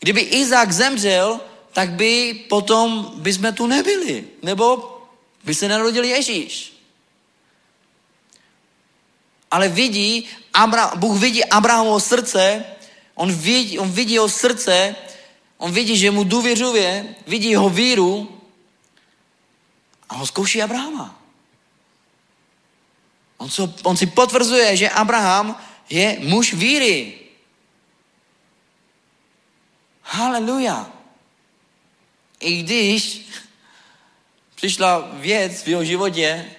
[0.00, 1.40] Kdyby Izák zemřel,
[1.72, 4.24] tak by potom by jsme tu nebyli.
[4.42, 4.98] Nebo
[5.44, 6.72] by se narodil Ježíš.
[9.50, 12.64] Ale vidí, Abra, Bůh vidí Abrahamovo srdce,
[13.14, 14.96] on vidí, on vidí jeho srdce,
[15.58, 18.40] on vidí, že mu důvěřuje, vidí jeho víru
[20.08, 21.22] a ho zkouší Abrahama.
[23.36, 25.56] On, co, on si potvrzuje, že Abraham
[25.90, 27.18] je muž víry.
[30.02, 30.90] Haleluja.
[32.40, 33.26] I když
[34.54, 36.50] přišla věc v jeho životě,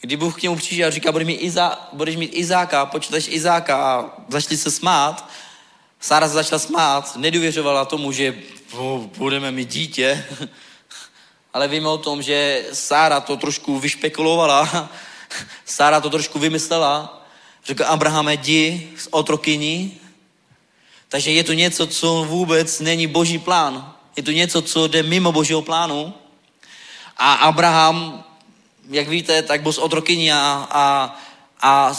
[0.00, 3.76] Kdy Bůh k němu přišel a říká, budeš mít, Iza, budeš mít Izáka, počítaš Izáka
[3.76, 5.30] a začali se smát.
[6.02, 8.38] Sára se začala smát, nedůvěřovala tomu, že
[9.16, 10.26] budeme mít dítě.
[11.52, 14.90] Ale víme o tom, že Sára to trošku vyšpekulovala,
[15.64, 17.26] Sára to trošku vymyslela.
[17.64, 20.00] Řekla, Abrahame, jdi z otrokyní.
[21.08, 23.94] Takže je to něco, co vůbec není boží plán.
[24.16, 26.14] Je to něco, co jde mimo božího plánu.
[27.16, 28.24] A Abraham,
[28.90, 31.16] jak víte, tak byl z otrokyní a, a,
[31.62, 31.92] a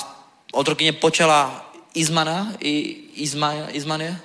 [0.52, 4.22] otrokyně počala Izmana, i, Izma, Izmane,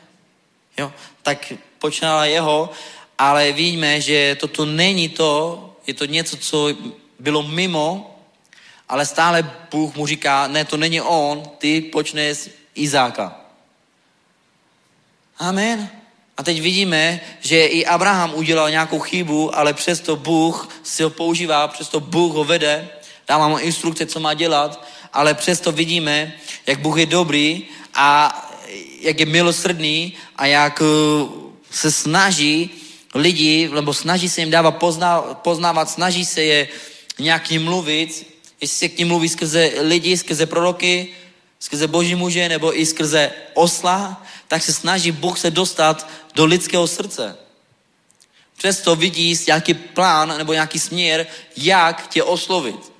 [0.78, 2.70] jo, tak počala jeho,
[3.18, 6.68] ale víme, že toto není to, je to něco, co
[7.18, 8.16] bylo mimo,
[8.88, 13.40] ale stále Bůh mu říká, ne, to není on, ty počneš Izáka.
[15.38, 15.88] Amen.
[16.36, 21.68] A teď vidíme, že i Abraham udělal nějakou chybu, ale přesto Bůh si ho používá,
[21.68, 22.88] přesto Bůh ho vede,
[23.28, 26.32] dává mu instrukce, co má dělat, ale přesto vidíme,
[26.66, 27.64] jak Bůh je dobrý
[27.94, 28.42] a
[29.00, 31.28] jak je milosrdný a jak uh,
[31.70, 32.70] se snaží
[33.14, 36.68] lidi, nebo snaží se jim dávat poznávat, poznávat, snaží se je
[37.18, 38.26] nějak mluvit,
[38.60, 41.08] jestli se k ním mluví skrze lidi, skrze proroky,
[41.60, 46.86] skrze boží muže, nebo i skrze osla, tak se snaží Bůh se dostat do lidského
[46.86, 47.36] srdce.
[48.56, 52.92] Přesto vidí nějaký plán nebo nějaký směr, jak tě oslovit.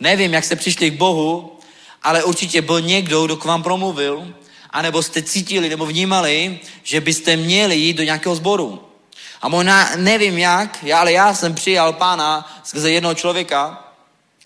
[0.00, 1.58] Nevím, jak jste přišli k Bohu,
[2.02, 4.34] ale určitě byl někdo, kdo k vám promluvil,
[4.76, 8.82] anebo jste cítili nebo vnímali, že byste měli jít do nějakého sboru.
[9.42, 13.84] A možná nevím jak, ale já jsem přijal pána skrze jednoho člověka,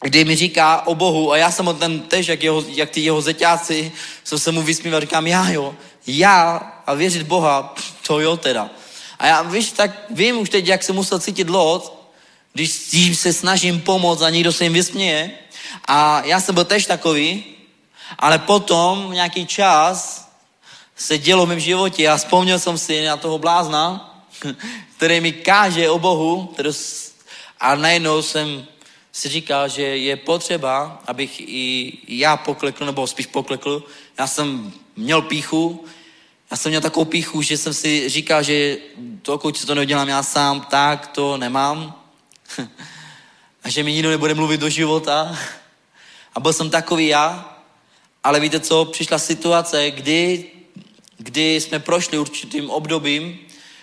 [0.05, 3.21] kdy mi říká o Bohu a já jsem ten tež, jak, jeho, jak ty jeho
[3.21, 3.93] zeťáci,
[4.25, 5.75] jsem se mu vysmíval, říkám, já jo,
[6.07, 7.75] já a věřit Boha,
[8.07, 8.71] to jo teda.
[9.19, 12.11] A já víš, tak vím už teď, jak se musel cítit Lot,
[12.53, 15.31] když se snažím pomoct a někdo se jim vysměje.
[15.89, 17.45] A já jsem byl tež takový,
[18.19, 20.29] ale potom nějaký čas
[20.97, 24.15] se dělo v mém životě a vzpomněl jsem si na toho blázna,
[24.97, 26.55] který mi káže o Bohu
[27.61, 28.67] a najednou jsem
[29.13, 33.83] si říkal, že je potřeba, abych i já poklekl, nebo spíš poklekl.
[34.19, 35.85] Já jsem měl píchu,
[36.51, 40.61] já jsem měl takovou píchu, že jsem si říkal, že dokud to neudělám já sám,
[40.61, 41.95] tak to nemám.
[43.65, 45.39] A že mi nikdo nebude mluvit do života.
[46.35, 47.57] A byl jsem takový já.
[48.25, 50.51] Ale víte co, přišla situace, kdy,
[51.17, 53.39] kdy jsme prošli určitým obdobím,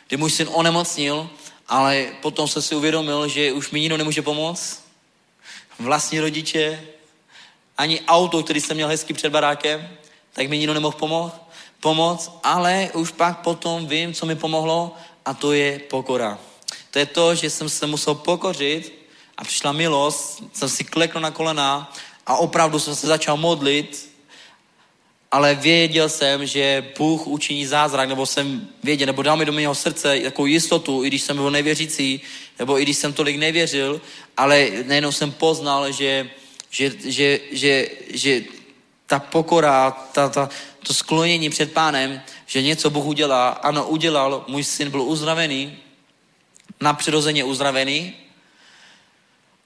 [0.07, 1.29] kdy můj syn onemocnil,
[1.67, 4.83] ale potom jsem si uvědomil, že už mi nikdo nemůže pomoct.
[5.79, 6.83] Vlastní rodiče,
[7.77, 9.89] ani auto, který jsem měl hezky před barákem,
[10.33, 11.47] tak mi nikdo nemohl pomoct
[11.79, 16.39] pomoc, ale už pak potom vím, co mi pomohlo a to je pokora.
[16.91, 18.93] To je to, že jsem se musel pokořit
[19.37, 21.93] a přišla milost, jsem si klekl na kolena
[22.25, 24.09] a opravdu jsem se začal modlit,
[25.31, 29.75] ale věděl jsem, že Bůh učiní zázrak, nebo jsem věděl, nebo dal mi do mého
[29.75, 32.21] srdce takovou jistotu, i když jsem byl nevěřící,
[32.59, 34.01] nebo i když jsem tolik nevěřil,
[34.37, 36.29] ale nejenom jsem poznal, že,
[36.69, 38.41] že, že, že, že
[39.05, 40.49] ta pokora, ta, ta,
[40.87, 43.49] to sklonění před pánem, že něco Bůh udělá.
[43.49, 45.77] Ano, udělal, můj syn byl uzdravený,
[46.81, 48.13] napřirozeně uzdravený.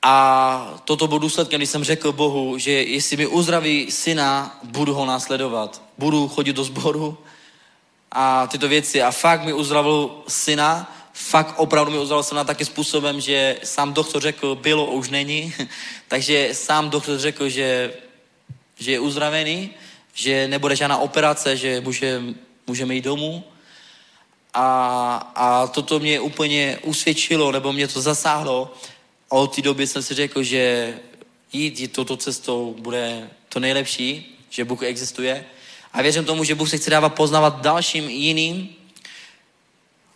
[0.06, 5.06] A toto byl důsledkem, když jsem řekl Bohu, že jestli mi uzdraví syna, budu ho
[5.06, 5.82] následovat.
[5.98, 7.18] Budu chodit do sboru
[8.12, 9.02] a tyto věci.
[9.02, 14.22] A fakt mi uzdravil syna, fakt opravdu mi uzdravil syna takým způsobem, že sám doktor
[14.22, 15.54] řekl, bylo, už není.
[16.08, 17.94] Takže sám doktor řekl, že,
[18.80, 19.70] že je uzdravený
[20.14, 22.22] že nebude žádná operace, že může,
[22.68, 23.44] můžeme jít domů.
[24.54, 28.74] A, a toto mě úplně usvědčilo, nebo mě to zasáhlo.
[29.32, 30.94] A od té doby jsem si řekl, že
[31.54, 35.46] jít, jít touto cestou bude to nejlepší, že Bůh existuje.
[35.94, 38.76] A věřím tomu, že Bůh se chce dávat poznávat dalším jiným,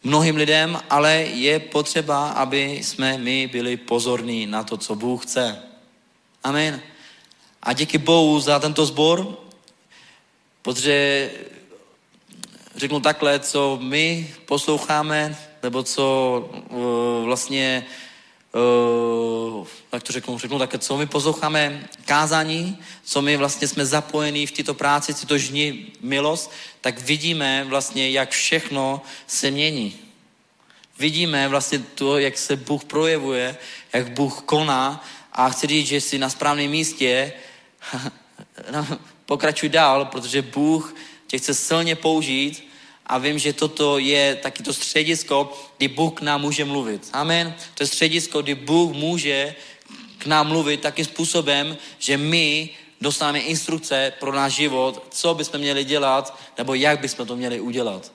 [0.03, 5.63] mnohým lidem, ale je potřeba, aby jsme my byli pozorní na to, co Bůh chce.
[6.43, 6.81] Amen.
[7.63, 9.45] A díky Bohu za tento sbor,
[10.65, 11.31] Protože
[12.75, 17.85] řeknu takhle, co my posloucháme, nebo co uh, vlastně,
[18.55, 24.47] uh, jak to řeknu, řeknu takhle, co my posloucháme kázání, co my vlastně jsme zapojení
[24.47, 26.51] v této práci, v této žní milost,
[26.81, 29.95] tak vidíme vlastně, jak všechno se mění.
[30.99, 33.57] Vidíme vlastně to, jak se Bůh projevuje,
[33.93, 37.33] jak Bůh koná a chci říct, že jsi na správném místě,
[39.25, 40.95] pokračuj dál, protože Bůh
[41.27, 42.74] tě chce silně použít
[43.05, 47.09] a vím, že toto je taky to středisko, kdy Bůh k nám může mluvit.
[47.13, 47.55] Amen.
[47.73, 49.55] To je středisko, kdy Bůh může
[50.17, 52.69] k nám mluvit takým způsobem, že my
[53.01, 58.11] dostaneme instrukce pro náš život, co bychom měli dělat, nebo jak bychom to měli udělat.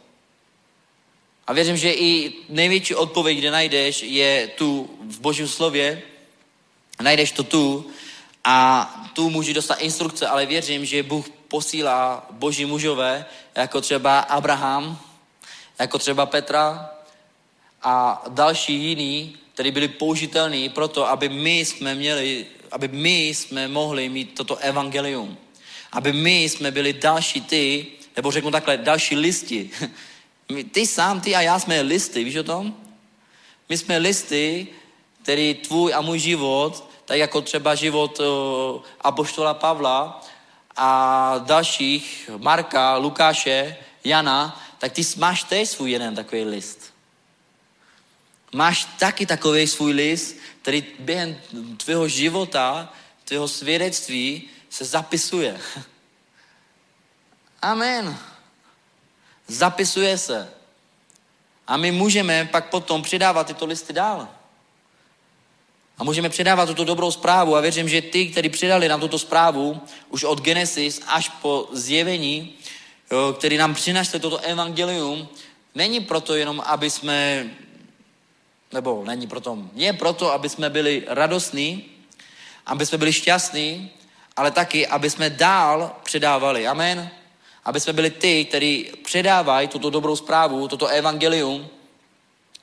[1.47, 6.03] A věřím, že i největší odpověď, kde najdeš, je tu v Božím slově.
[7.03, 7.91] Najdeš to tu
[8.45, 14.99] a tu můžeš dostat instrukce, ale věřím, že Bůh posílá boží mužové, jako třeba Abraham,
[15.79, 16.91] jako třeba Petra
[17.83, 23.69] a další jiní, kteří byli použitelní pro to, aby my jsme měli, aby my jsme
[23.69, 25.37] mohli mít toto evangelium.
[25.93, 27.87] Aby my jsme byli další ty,
[28.17, 29.71] nebo řeknu takhle, další listi.
[30.73, 32.75] Ty sám, ty a já jsme listy, víš o tom?
[33.69, 34.67] My jsme listy,
[35.23, 38.27] který tvůj a můj život, tak jako třeba život uh,
[39.01, 40.27] Apoštola Pavla
[40.77, 46.95] a dalších, Marka, Lukáše, Jana, tak ty máš teď svůj jeden takový list.
[48.55, 51.41] Máš taky takový svůj list, který během
[51.77, 52.93] tvého života,
[53.25, 55.61] tvého svědectví se zapisuje.
[57.63, 58.19] Amen.
[59.47, 60.51] Zapisuje se.
[61.67, 64.29] A my můžeme pak potom předávat tyto listy dál.
[66.01, 69.81] A můžeme předávat tuto dobrou zprávu a věřím, že ty, kteří předali nám tuto zprávu,
[70.09, 72.55] už od Genesis až po zjevení,
[73.39, 75.29] který nám přinašli toto evangelium,
[75.75, 77.51] není proto jenom, aby jsme,
[78.73, 81.85] nebo není proto, je proto, aby jsme byli radostní,
[82.67, 83.91] aby jsme byli šťastní,
[84.37, 86.67] ale taky, aby jsme dál předávali.
[86.67, 87.11] Amen.
[87.65, 91.69] Aby jsme byli ty, kteří předávají tuto dobrou zprávu, toto evangelium.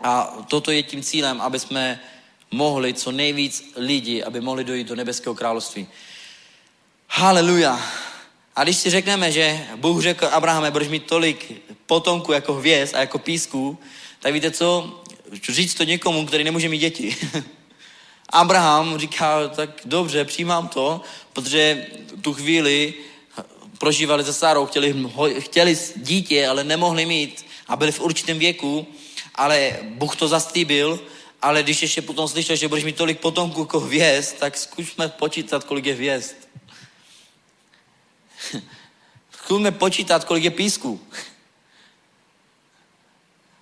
[0.02, 2.00] A toto je tím cílem, aby jsme
[2.52, 5.88] mohli co nejvíc lidí, aby mohli dojít do nebeského království.
[7.10, 7.82] Haleluja.
[8.56, 13.00] A když si řekneme, že Bůh řekl Abrahame, budeš mít tolik potomků jako hvězd a
[13.00, 13.78] jako písku,
[14.20, 15.02] tak víte co?
[15.50, 17.18] Říct to někomu, který nemůže mít děti.
[18.30, 21.02] Abraham říká, tak dobře, přijímám to,
[21.34, 21.88] protože
[22.22, 22.94] tu chvíli
[23.78, 24.96] prožívali se Sárou, chtěli,
[25.40, 28.88] chtěli dítě, ale nemohli mít a byli v určitém věku,
[29.36, 31.00] ale Bůh to zastýbil,
[31.42, 35.64] ale když ještě potom slyšel, že budeš mít tolik potomků jako hvězd, tak zkusme počítat,
[35.64, 36.36] kolik je hvězd.
[39.32, 41.08] Zkusme počítat, kolik je písku.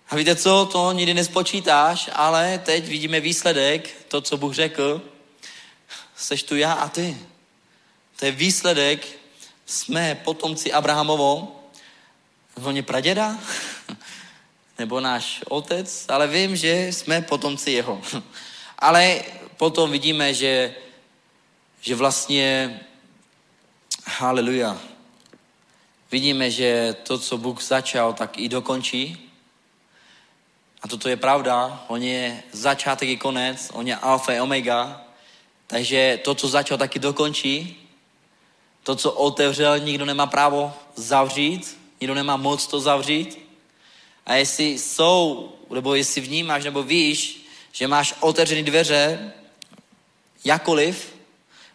[0.09, 5.01] A víte co, to nikdy nespočítáš, ale teď vidíme výsledek, to, co Bůh řekl.
[6.15, 7.17] Seš tu já a ty.
[8.19, 9.07] To je výsledek,
[9.65, 11.61] jsme potomci Abrahamovo,
[12.71, 13.37] je praděda,
[14.79, 18.01] nebo náš otec, ale vím, že jsme potomci jeho.
[18.79, 19.23] Ale
[19.57, 20.75] potom vidíme, že,
[21.81, 22.79] že vlastně,
[24.05, 24.77] haleluja,
[26.11, 29.31] vidíme, že to, co Bůh začal, tak i dokončí.
[30.81, 35.01] A toto je pravda, on je začátek i konec, on je alfa i omega,
[35.67, 37.81] takže to, co začal, taky dokončí.
[38.83, 43.44] To, co otevřel, nikdo nemá právo zavřít, nikdo nemá moc to zavřít.
[44.25, 49.33] A jestli jsou, nebo jestli vnímáš, nebo víš, že máš otevřené dveře,
[50.45, 51.15] jakoliv,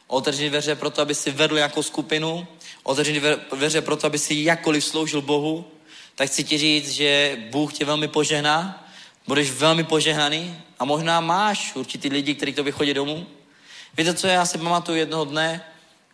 [0.06, 2.46] otevřené dveře pro to, aby si vedl nějakou skupinu,
[2.82, 3.20] otevřené
[3.54, 5.64] dveře pro to, aby si jakkoliv sloužil Bohu,
[6.14, 8.88] tak chci ti říct, že Bůh tě velmi požehná,
[9.26, 13.26] budeš velmi požehnaný a možná máš určitý lidi, kteří k tobě chodí domů.
[13.96, 15.64] Víte, co já si pamatuju jednoho dne,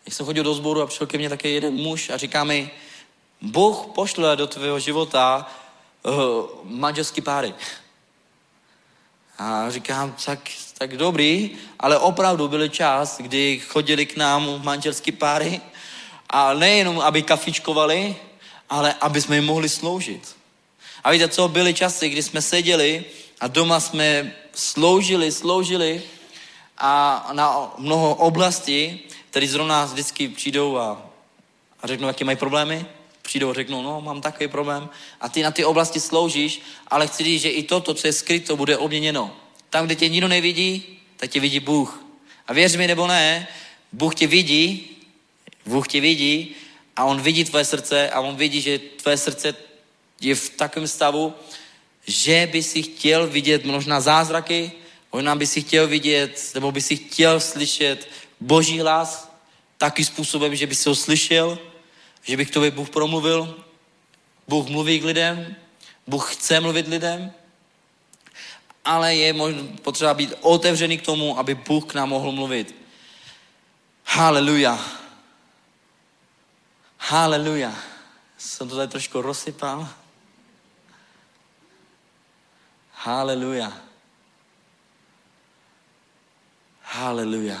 [0.05, 2.71] jak jsem chodil do sboru a přišel ke mně také jeden muž a říká mi,
[3.41, 5.51] Bůh pošle do tvého života
[6.07, 7.53] uh, manželský páry.
[9.37, 10.39] A říkám, tak,
[10.77, 15.61] tak dobrý, ale opravdu byl čas, kdy chodili k nám manželský páry
[16.29, 18.15] a nejenom, aby kafičkovali,
[18.69, 20.35] ale aby jsme jim mohli sloužit.
[21.03, 23.05] A víte co, byly časy, kdy jsme seděli
[23.39, 26.03] a doma jsme sloužili, sloužili
[26.77, 31.01] a na mnoho oblastí, které zrovna vždycky přijdou a,
[31.81, 32.85] a řeknou, jaké mají problémy,
[33.27, 34.89] přijdou a řeknou, no, mám takový problém.
[35.21, 38.55] A ty na ty oblasti sloužíš, ale chci říct, že i toto, co je skryto,
[38.55, 39.35] bude obměněno.
[39.69, 42.03] Tam, kde tě nikdo nevidí, tak tě vidí Bůh.
[42.47, 43.47] A věř mi nebo ne,
[43.91, 44.87] Bůh tě vidí,
[45.65, 46.55] Bůh tě vidí
[46.95, 49.55] a On vidí tvoje srdce a On vidí, že tvoje srdce
[50.21, 51.33] je v takovém stavu,
[52.07, 54.71] že by si chtěl vidět možná zázraky,
[55.11, 58.07] možná by si chtěl vidět, nebo by si chtěl slyšet
[58.39, 59.31] Boží hlas
[59.77, 61.59] takým způsobem, že by si ho slyšel,
[62.27, 63.63] že by k tobě Bůh promluvil.
[64.47, 65.55] Bůh mluví k lidem,
[66.07, 67.33] Bůh chce mluvit lidem,
[68.85, 69.35] ale je
[69.81, 72.75] potřeba být otevřený k tomu, aby Bůh k nám mohl mluvit.
[74.05, 74.79] Haleluja.
[76.99, 77.75] Haleluja.
[78.37, 79.89] Jsem to tady trošku rozsypal.
[82.93, 83.73] Haleluja.
[86.81, 87.59] Haleluja.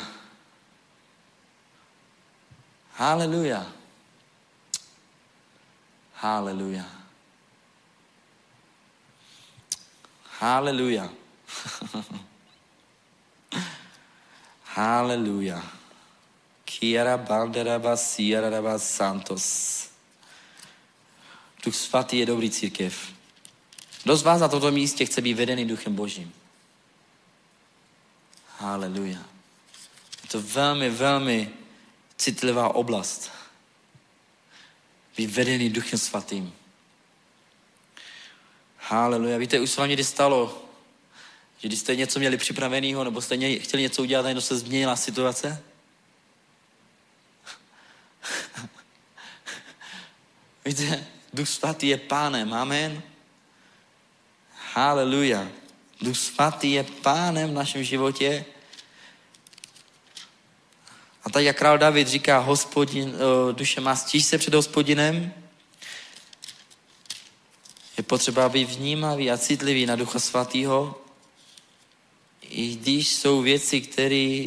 [2.93, 3.76] Haleluja.
[6.17, 6.85] Haleluja.
[10.39, 11.09] Haleluja.
[14.63, 15.63] Haleluja.
[16.65, 19.89] Kiara banderaba siaraba santos.
[21.63, 23.13] Duch svatý je dobrý církev.
[24.03, 26.33] Kdo z vás na tomto místě chce být vedený duchem božím?
[28.57, 29.19] Haleluja.
[30.23, 31.53] Je to velmi, velmi
[32.17, 33.36] citlivá oblast.
[35.17, 36.53] Být vedený duchem svatým.
[38.77, 39.37] Haleluja.
[39.37, 40.63] Víte, už se vám někdy stalo,
[41.57, 45.63] že když jste něco měli připraveného, nebo jste chtěli něco udělat, a se změnila situace?
[50.65, 53.01] Víte, Duch Svatý je pánem, amen.
[54.73, 55.49] Haleluja.
[56.01, 58.45] Duch Svatý je pánem v našem životě.
[61.27, 63.15] A tak jak král David říká, hospodin,
[63.51, 65.33] duše má stíž se před hospodinem,
[67.97, 71.01] je potřeba být vnímavý a citlivý na Ducha Svatého,
[72.41, 74.45] i když jsou věci, které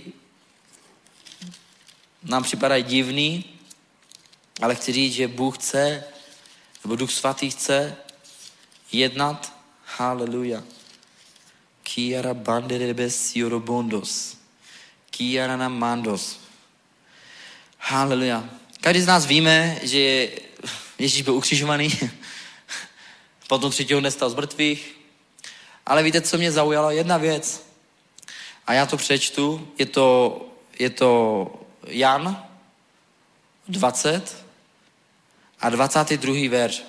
[2.22, 3.44] nám připadají divný,
[4.62, 6.04] ale chci říct, že Bůh chce,
[6.84, 7.96] nebo Duch Svatý chce
[8.92, 9.56] jednat.
[9.84, 10.64] Haleluja.
[11.82, 14.36] Kiara banderebe siorobondos.
[15.10, 16.49] Kiara na mandos.
[17.82, 18.44] Haleluja.
[18.80, 20.28] Každý z nás víme, že
[20.98, 21.90] Ježíš byl ukřižovaný,
[23.48, 24.96] potom třetího dne stal z mrtvých.
[25.86, 26.90] Ale víte, co mě zaujalo?
[26.90, 27.66] Jedna věc.
[28.66, 29.68] A já to přečtu.
[29.78, 30.40] Je to,
[30.78, 31.46] je to
[31.86, 32.46] Jan
[33.68, 34.44] 20
[35.60, 36.48] a 22.
[36.50, 36.82] verš.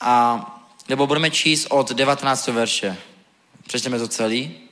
[0.00, 0.44] A,
[0.88, 2.46] nebo budeme číst od 19.
[2.46, 2.96] verše.
[3.66, 4.67] Přečteme to celý.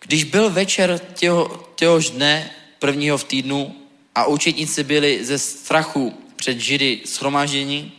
[0.00, 3.76] Když byl večer těho, těhož dne, prvního v týdnu,
[4.14, 7.92] a učetníci byli ze strachu před Židy shromáždění,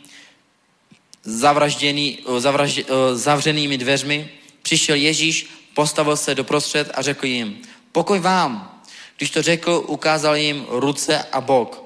[1.24, 2.84] zavražděný, zavraždě,
[3.14, 4.30] zavřenými dveřmi,
[4.62, 7.58] přišel Ježíš, postavil se doprostřed a řekl jim,
[7.92, 8.80] pokoj vám.
[9.16, 11.82] Když to řekl, ukázal jim ruce a bok.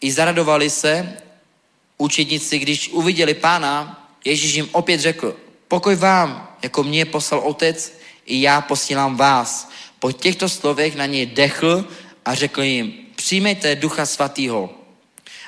[0.00, 1.16] I zaradovali se
[1.98, 5.36] učedníci, když uviděli pána, Ježíš jim opět řekl,
[5.68, 7.97] pokoj vám, jako mě poslal otec,
[8.28, 9.70] i já posílám vás.
[9.98, 11.84] Po těchto slovech na něj dechl
[12.24, 14.70] a řekl jim, přijmejte ducha svatýho.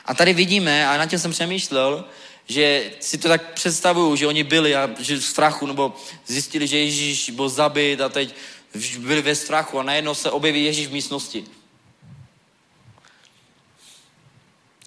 [0.05, 2.05] A tady vidíme, a na tím jsem přemýšlel,
[2.47, 5.95] že si to tak představuju, že oni byli a že v strachu, nebo
[6.27, 8.35] zjistili, že Ježíš byl zabit a teď
[8.99, 11.45] byli ve strachu a najednou se objeví Ježíš v místnosti.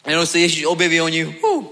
[0.08, 1.66] Jenom se Ježíš objeví, oni, uh,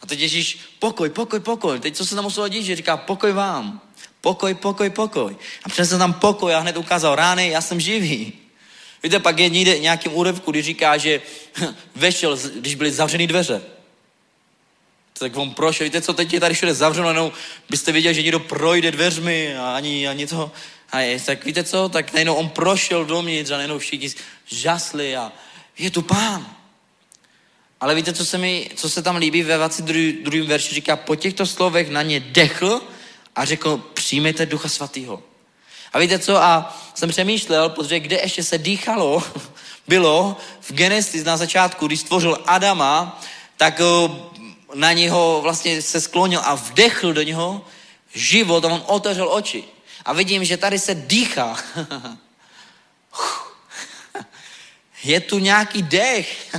[0.00, 1.80] a teď Ježíš, pokoj, pokoj, pokoj.
[1.80, 3.80] Teď co se tam muselo dít, že říká, pokoj vám.
[4.24, 5.36] Pokoj, pokoj, pokoj.
[5.64, 8.32] A přinesl tam pokoj a hned ukázal rány, já jsem živý.
[9.02, 11.20] Víte, pak je někde nějakým úryvku, kdy říká, že
[11.96, 13.62] vešel, když byly zavřený dveře.
[15.18, 17.32] Tak on prošel, víte co, teď je tady všude zavřeno, jenom
[17.70, 20.52] byste viděli, že někdo projde dveřmi a ani, ani to.
[20.92, 24.10] A je, tak víte co, tak najednou on prošel dovnitř a najednou všichni
[24.46, 25.32] žasli a
[25.78, 26.56] je tu pán.
[27.80, 30.44] Ale víte, co se, mi, co se tam líbí ve 22.
[30.46, 32.80] verši, říká, po těchto slovech na ně dechl
[33.36, 33.78] a řekl,
[34.14, 35.22] přijměte ducha svatého.
[35.92, 39.22] A víte co, a jsem přemýšlel, protože kde ještě se dýchalo,
[39.88, 43.22] bylo v Genesis na začátku, když stvořil Adama,
[43.56, 43.84] tak eh,
[44.74, 47.66] na něho vlastně se sklonil a vdechl do něho
[48.14, 49.64] život a on otevřel oči.
[50.04, 51.56] A vidím, že tady se dýchá.
[55.04, 56.56] Je tu nějaký dech.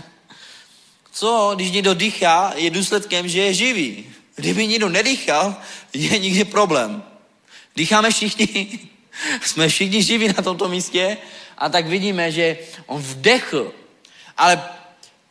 [1.11, 4.13] Co, když někdo dýchá, je důsledkem, že je živý.
[4.35, 5.55] Kdyby někdo nedýchal,
[5.93, 7.14] je nikdy problém.
[7.75, 8.79] Dýcháme všichni.
[9.41, 11.17] Jsme všichni živí na tomto místě
[11.57, 13.71] a tak vidíme, že on vdechl.
[14.37, 14.63] Ale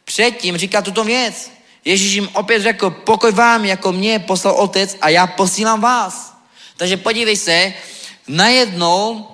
[0.04, 1.52] předtím říká tuto věc.
[1.84, 6.36] Ježíš jim opět řekl, pokoj vám, jako mě poslal otec a já posílám vás.
[6.76, 7.74] Takže podívej se,
[8.28, 9.28] najednou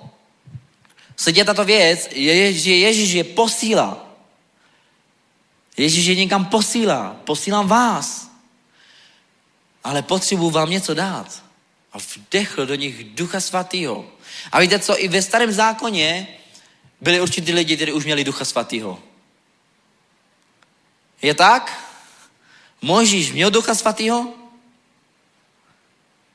[1.17, 4.07] se děje tato věc, je, že Ježíš je posílá.
[5.77, 7.17] Ježíš je někam posílá.
[7.25, 8.31] Posílám vás.
[9.85, 11.50] Ale potřebuji vám něco dát.
[11.93, 14.11] A vdechl do nich ducha svatého.
[14.53, 16.29] A víte co, i ve starém zákoně
[17.01, 19.03] byli určitý lidi, kteří už měli ducha svatého.
[21.23, 21.93] Je tak?
[22.83, 24.35] Možíš měl ducha svatého?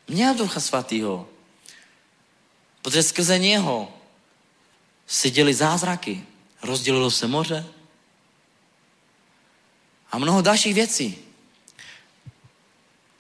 [0.08, 1.30] Měl ducha svatého.
[2.82, 3.94] Protože skrze něho
[5.08, 6.24] se děli zázraky.
[6.62, 7.66] Rozdělilo se moře.
[10.12, 11.18] A mnoho dalších věcí.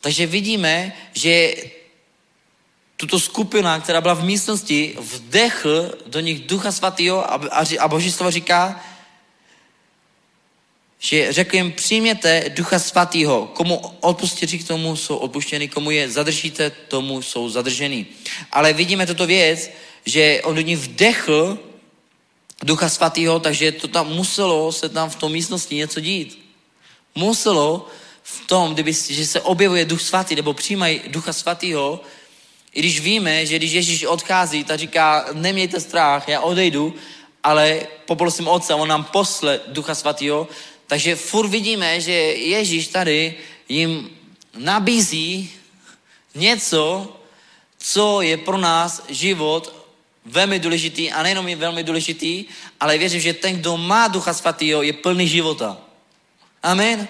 [0.02, 1.54] Takže vidíme, že
[3.06, 8.12] tuto skupina, která byla v místnosti, vdechl do nich Ducha Svatého a, a, a Boží
[8.12, 8.82] slovo říká,
[11.00, 13.48] že řekl jim, přijměte Ducha Svatého.
[13.54, 18.06] Komu odpustí k tomu jsou odpuštěni, komu je zadržíte, tomu jsou zadrženi.
[18.52, 19.70] Ale vidíme tuto věc,
[20.06, 21.60] že on do ní vdechl
[22.64, 26.46] Ducha Svatého, takže to tam muselo se tam v tom místnosti něco dít.
[27.16, 27.88] Muselo
[28.24, 32.02] v tom, kdyby, že se objevuje Duch Svatý, nebo přijímají Ducha Svatého,
[32.76, 36.96] i když víme, že když Ježíš odchází, tak říká, nemějte strach, já odejdu,
[37.44, 40.48] ale poprosím Otce, on nám posle Ducha Svatého,
[40.88, 43.36] takže furt vidíme, že Ježíš tady
[43.70, 44.10] jim
[44.58, 45.52] nabízí
[46.36, 47.16] něco,
[47.78, 49.88] co je pro nás život
[50.26, 52.46] velmi důležitý a nejenom je velmi důležitý,
[52.80, 55.78] ale věřím, že ten, kdo má Ducha Svatého, je plný života.
[56.64, 57.08] Amen.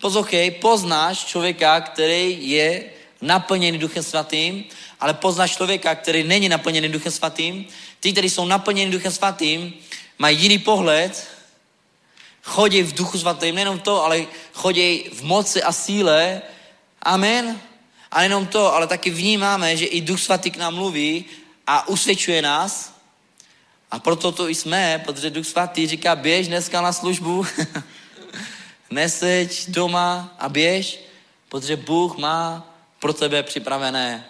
[0.00, 2.93] Poslouchej, poznáš člověka, který je
[3.24, 4.64] naplněný Duchem Svatým,
[5.00, 7.66] ale poznáš člověka, který není naplněný Duchem Svatým.
[8.00, 9.74] Ty, kteří jsou naplněni Duchem Svatým,
[10.18, 11.28] mají jiný pohled,
[12.42, 16.42] chodí v Duchu Svatým, nejenom to, ale chodí v moci a síle.
[17.02, 17.60] Amen.
[18.10, 21.24] A nejenom to, ale taky vnímáme, že i Duch Svatý k nám mluví
[21.66, 22.94] a usvědčuje nás.
[23.90, 27.46] A proto to i jsme, protože Duch Svatý říká, běž dneska na službu,
[28.90, 31.00] neseď doma a běž,
[31.48, 32.73] protože Bůh má
[33.04, 34.24] pro tebe připravené,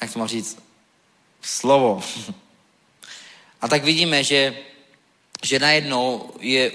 [0.00, 0.58] jak to mám říct,
[1.42, 2.02] slovo.
[3.60, 4.56] A tak vidíme, že,
[5.42, 6.72] že najednou je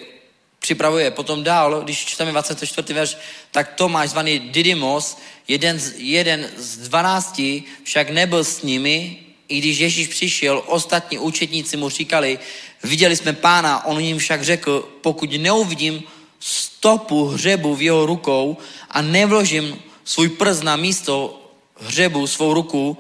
[0.59, 1.11] připravuje.
[1.11, 2.93] Potom dál, když čteme 24.
[2.93, 3.17] verš,
[3.51, 5.17] tak Tomáš, zvaný Didymos,
[5.47, 11.77] jeden z, jeden z dvanácti, však nebyl s nimi, i když Ježíš přišel, ostatní účetníci
[11.77, 12.39] mu říkali,
[12.84, 16.03] viděli jsme pána, on jim však řekl, pokud neuvidím
[16.39, 18.57] stopu hřebu v jeho rukou
[18.89, 21.41] a nevložím svůj prst na místo
[21.75, 22.97] hřebu, svou ruku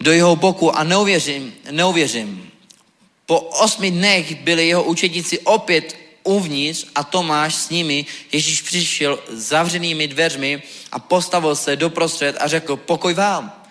[0.00, 2.50] do jeho boku a neuvěřím, neuvěřím.
[3.26, 8.06] Po osmi dnech byli jeho učedníci opět uvnitř a Tomáš s nimi.
[8.32, 13.62] Ježíš přišel zavřenými dveřmi a postavil se doprostřed a řekl, pokoj vám.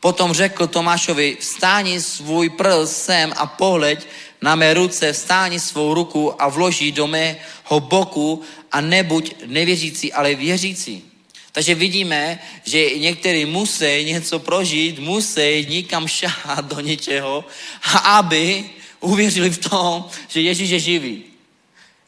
[0.00, 4.06] Potom řekl Tomášovi, vstáni svůj prst sem a pohleď
[4.42, 8.42] na mé ruce, vstáni svou ruku a vloží do mého boku
[8.72, 11.11] a nebuď nevěřící, ale věřící.
[11.52, 17.44] Takže vidíme, že někteří musí něco prožít, musí nikam šahat do něčeho,
[18.04, 18.70] aby
[19.00, 21.24] uvěřili v tom, že Ježíš je živý.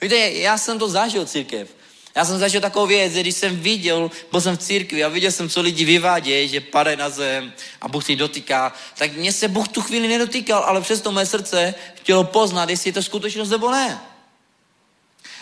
[0.00, 1.68] Víte, já jsem to zažil církev.
[2.16, 5.30] Já jsem zažil takovou věc, že když jsem viděl, byl jsem v církvi a viděl
[5.30, 9.48] jsem, co lidi vyvádějí, že padají na zem a Bůh si dotýká, tak mě se
[9.48, 13.70] Bůh tu chvíli nedotýkal, ale přesto mé srdce chtělo poznat, jestli je to skutečnost nebo
[13.70, 14.00] ne.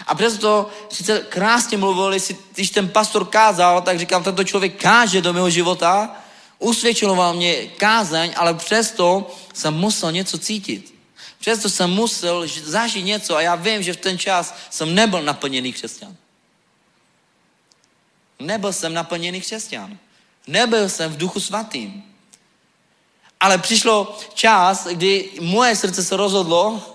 [0.06, 5.22] A přesto sice krásně mluvil, jestli, když ten pastor kázal, tak říkám, tento člověk káže
[5.22, 6.16] do mého života,
[6.58, 10.94] usvědčoval mě kázeň, ale přesto jsem musel něco cítit.
[11.38, 15.72] Přesto jsem musel zažít něco a já vím, že v ten čas jsem nebyl naplněný
[15.72, 16.16] křesťan.
[18.38, 19.98] Nebyl jsem naplněný křesťan.
[20.46, 22.02] Nebyl jsem v duchu svatým.
[23.40, 26.91] Ale přišlo čas, kdy moje srdce se rozhodlo,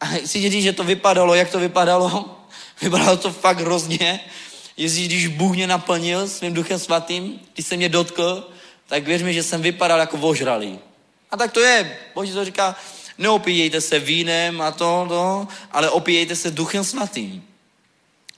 [0.00, 2.32] a chci říct, že to vypadalo, jak to vypadalo.
[2.82, 4.20] Vypadalo to fakt hrozně.
[4.76, 8.50] Ježíš, když Bůh mě naplnil svým duchem svatým, když se mě dotkl,
[8.86, 10.78] tak věř mi, že jsem vypadal jako vožralý.
[11.30, 11.98] A tak to je.
[12.14, 12.76] Boží to říká,
[13.18, 17.44] neopíjejte se vínem a to, to, ale opíjejte se duchem svatým.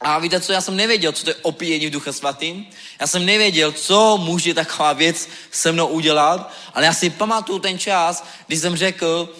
[0.00, 2.66] A víte co, já jsem nevěděl, co to je opíjení v duchem svatým.
[3.00, 7.78] Já jsem nevěděl, co může taková věc se mnou udělat, ale já si pamatuju ten
[7.78, 9.34] čas, kdy jsem řekl,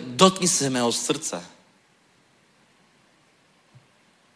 [0.00, 1.44] dotkni se mého srdce.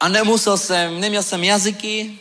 [0.00, 2.18] A nemusel jsem, neměl jsem jazyky,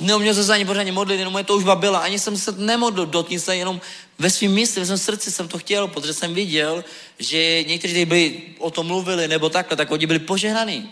[0.00, 1.98] neuměl jsem se ani pořádně modlit, jenom moje toužba byla.
[1.98, 3.80] Ani jsem se nemodlil, dotkni se, jenom
[4.18, 6.84] ve svém místě, ve svém srdci jsem to chtěl, protože jsem viděl,
[7.18, 10.90] že někteří byli o tom mluvili, nebo takhle, tak oni byli požehnaní.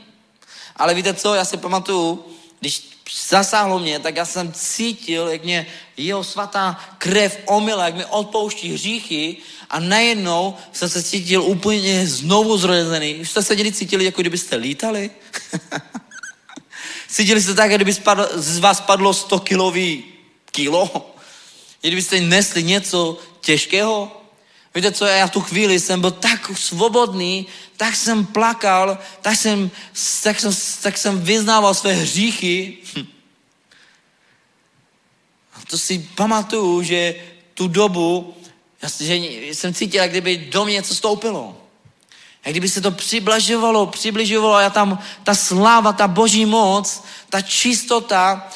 [0.76, 2.24] Ale víte co, já si pamatuju,
[2.60, 2.82] když
[3.28, 5.66] zasáhlo mě, tak já jsem cítil, jak mě
[5.96, 9.36] jeho svatá krev omila, jak mi odpouští hříchy
[9.70, 13.14] a najednou jsem se cítil úplně znovu zrozený.
[13.14, 15.10] Už jste se někdy cítili, jako kdybyste lítali?
[17.08, 20.04] cítili jste tak, kdyby spadl, z vás spadlo 100 kilový
[20.50, 21.14] kilo?
[21.80, 24.19] Kdybyste nesli něco těžkého?
[24.74, 29.70] Víte co, já v tu chvíli jsem byl tak svobodný, tak jsem plakal, tak jsem,
[30.22, 30.52] tak jsem,
[30.82, 32.78] tak jsem vyznával své hříchy.
[35.54, 37.14] A to si pamatuju, že
[37.54, 38.36] tu dobu,
[39.00, 39.16] že
[39.54, 41.56] jsem cítil, jak kdyby do mě něco stoupilo.
[42.44, 47.40] Jak kdyby se to přibližovalo, přibližovalo a já tam, ta sláva, ta boží moc, ta
[47.42, 48.48] čistota,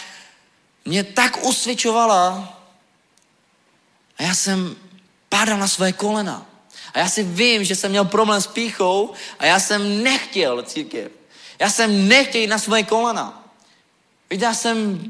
[0.85, 2.55] mě tak usvědčovala
[4.19, 4.77] a já jsem
[5.35, 6.47] padal na své kolena.
[6.94, 11.12] A já si vím, že jsem měl problém s píchou a já jsem nechtěl církev.
[11.59, 13.43] Já jsem nechtěl jít na své kolena.
[14.31, 15.02] Víte, já jsem,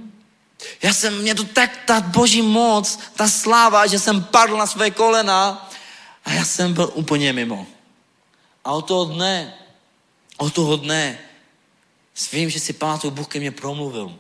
[0.83, 4.91] já jsem, mě to tak, ta boží moc, ta sláva, že jsem padl na své
[4.91, 5.69] kolena
[6.25, 7.67] a já jsem byl úplně mimo.
[8.65, 9.55] A od toho dne,
[10.37, 11.19] od toho dne,
[12.15, 14.17] svím, že si pamatuju, Bůh ke mně promluvil.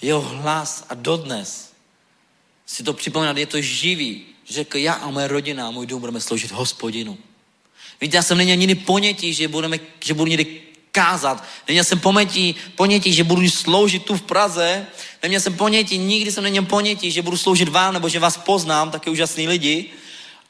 [0.00, 1.68] Jeho hlas a dodnes
[2.68, 4.22] si to připomínat, je to živý.
[4.48, 7.18] Řekl, já a moje rodina a můj dům budeme sloužit hospodinu.
[8.00, 10.60] Víte, já jsem neměl nikdy ponětí, že, budeme, že budu někdy
[10.92, 11.44] kázat.
[11.68, 14.86] Neměl jsem ponětí, ponětí, že budu sloužit tu v Praze.
[15.22, 18.90] Neměl jsem ponětí, nikdy jsem neměl ponětí, že budu sloužit vám, nebo že vás poznám,
[18.90, 19.90] taky úžasný lidi.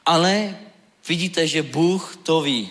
[0.05, 0.57] Ale
[1.07, 2.69] vidíte, že Bůh to ví.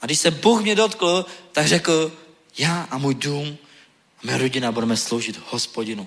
[0.00, 2.12] A když se Bůh mě dotkl, tak řekl,
[2.58, 3.58] já a můj dům
[4.18, 6.06] a moje rodina budeme sloužit hospodinu.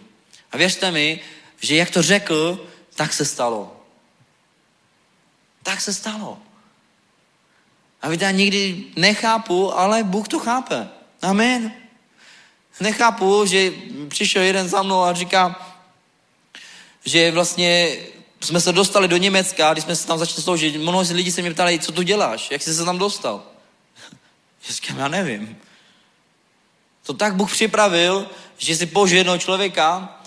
[0.52, 1.20] A věřte mi,
[1.60, 3.76] že jak to řekl, tak se stalo.
[5.64, 6.38] Tak se stalo.
[8.02, 10.90] A víte, já nikdy nechápu, ale Bůh to chápe.
[11.22, 11.72] Amen.
[12.80, 13.72] Nechápu, že
[14.08, 15.76] přišel jeden za mnou a říká,
[17.06, 17.98] že vlastně
[18.42, 21.52] jsme se dostali do Německa, když jsme se tam začali sloužit, mnoho lidí se mě
[21.52, 23.44] ptali, co tu děláš, jak jsi se tam dostal.
[24.68, 25.58] Já říkám, já nevím.
[27.04, 30.19] To tak Bůh připravil, že si použil jednoho člověka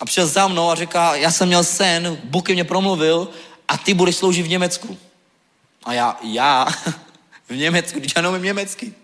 [0.00, 3.28] a přišel za mnou a říká, já jsem měl sen, Bůh mně promluvil
[3.68, 4.98] a ty budeš sloužit v Německu.
[5.84, 6.66] A já, já,
[7.48, 8.94] v Německu, když já neumím německy.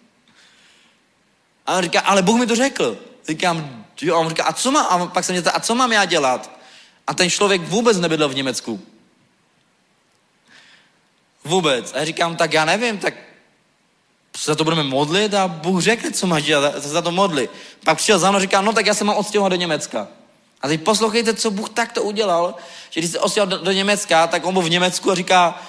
[1.66, 2.98] A on říká, ale Bůh mi to řekl.
[3.28, 5.92] Říkám, jo, a on říká, a co má, a pak jsem mě a co mám
[5.92, 6.50] já dělat?
[7.06, 8.80] A ten člověk vůbec nebydlel v Německu.
[11.44, 11.92] Vůbec.
[11.92, 13.14] A já říkám, tak já nevím, tak
[14.44, 17.50] za to budeme modlit a Bůh řekne, co máš dělat, se za to modlit.
[17.84, 20.08] Pak přišel za mnou a říká, no tak já se mám odstěhovat do Německa.
[20.60, 22.54] A teď poslouchejte, co Bůh takto udělal,
[22.90, 25.62] že když se odstěhoval do, do Německa, tak on byl v Německu a říká,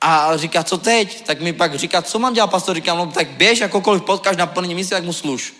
[0.00, 1.26] a říká, co teď?
[1.26, 2.74] Tak mi pak říká, co mám dělat, pastor?
[2.74, 5.54] Říkám, no tak běž, jakokoliv potkáš na plný místě, tak mu služ.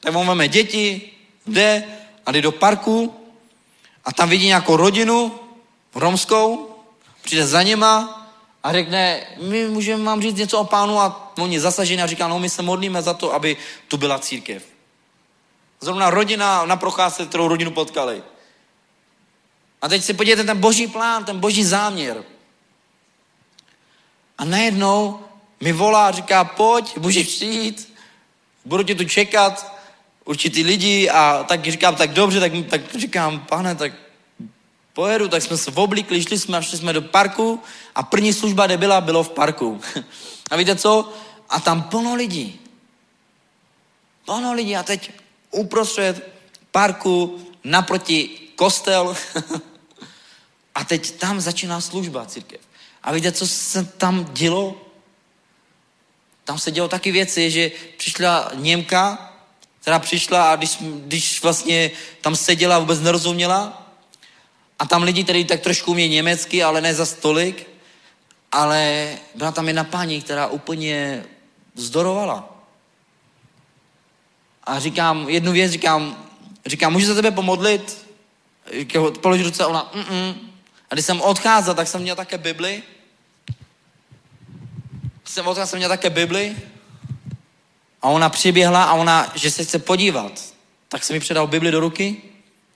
[0.00, 1.10] Tak on máme děti,
[1.46, 1.84] jde
[2.26, 3.14] a jde do parku
[4.04, 5.40] a tam vidí nějakou rodinu
[5.94, 6.76] romskou,
[7.22, 8.20] přijde za něma
[8.62, 12.38] a řekne, my můžeme vám říct něco o pánu a oni zasažení a říká, no
[12.38, 13.56] my se modlíme za to, aby
[13.88, 14.73] tu byla církev.
[15.84, 18.22] Zrovna rodina na procházce, kterou rodinu potkali.
[19.82, 22.24] A teď si podívejte ten boží plán, ten boží záměr.
[24.38, 25.20] A najednou
[25.60, 27.94] mi volá a říká, pojď, můžeš přijít,
[28.64, 29.74] budu tě tu čekat,
[30.24, 33.92] určitý lidi a tak říkám, tak dobře, tak, tak říkám, pane, tak
[34.92, 37.62] pojedu, tak jsme se oblíkli, šli jsme, šli jsme do parku
[37.94, 39.80] a první služba, kde byla, bylo v parku.
[40.50, 41.12] A víte co?
[41.48, 42.60] A tam plno lidí.
[44.24, 45.23] Plno lidí a teď
[45.54, 46.32] uprostřed
[46.70, 49.16] parku, naproti kostel.
[50.74, 52.60] a teď tam začíná služba církev.
[53.02, 54.80] A víte, co se tam dělo?
[56.44, 59.32] Tam se dělo taky věci, že přišla Němka,
[59.80, 61.90] která přišla a když, když vlastně
[62.20, 63.90] tam seděla, vůbec nerozuměla.
[64.78, 67.68] A tam lidi, kteří tak trošku umějí německy, ale ne za stolik.
[68.52, 71.24] Ale byla tam jedna paní, která úplně
[71.74, 72.53] vzdorovala.
[74.64, 76.28] A říkám, jednu věc říkám,
[76.66, 78.06] říkám, můžu za tebe pomodlit?
[79.20, 80.34] Položit ruce ona, mm-mm.
[80.90, 82.82] A když jsem odcházel, tak jsem měl také Bibli
[85.34, 86.56] jsem odkaz jsem měl také Bibli
[88.02, 90.54] a ona přiběhla a ona, že se chce podívat,
[90.88, 92.22] tak jsem mi předal Bibli do ruky.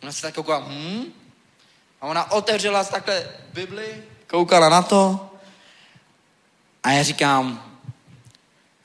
[0.02, 1.05] Ona se tak koukala, hm?
[2.01, 5.31] A ona otevřela takhle Bibli, koukala na to
[6.82, 7.78] a já říkám,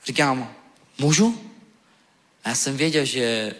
[0.06, 0.54] říkám,
[0.98, 1.43] můžu?
[2.44, 3.54] A já jsem věděl, že,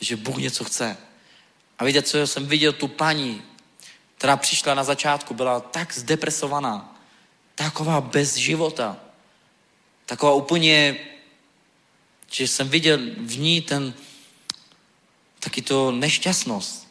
[0.00, 0.96] že Bůh něco chce.
[1.78, 3.42] A víte, co jsem viděl tu paní,
[4.18, 7.00] která přišla na začátku, byla tak zdepresovaná,
[7.54, 8.96] taková bez života
[10.10, 10.96] taková úplně,
[12.30, 13.94] že jsem viděl v ní ten,
[15.40, 16.88] taky to nešťastnost.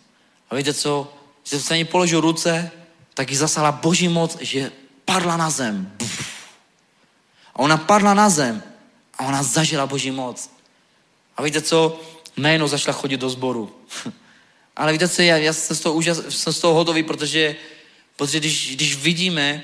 [0.50, 2.72] A víte co, když jsem se ní položil ruce,
[3.14, 4.72] tak jí zasala boží moc, že
[5.06, 5.92] padla na zem.
[7.54, 8.64] A ona padla na zem
[9.18, 10.50] a ona zažila boží moc.
[11.40, 12.00] A víte co,
[12.38, 13.72] najednou začala chodit do sboru.
[14.76, 17.56] Ale víte co, já, já jsem, z toho úžas, jsem z toho hotový, protože,
[18.16, 19.64] protože když, když vidíme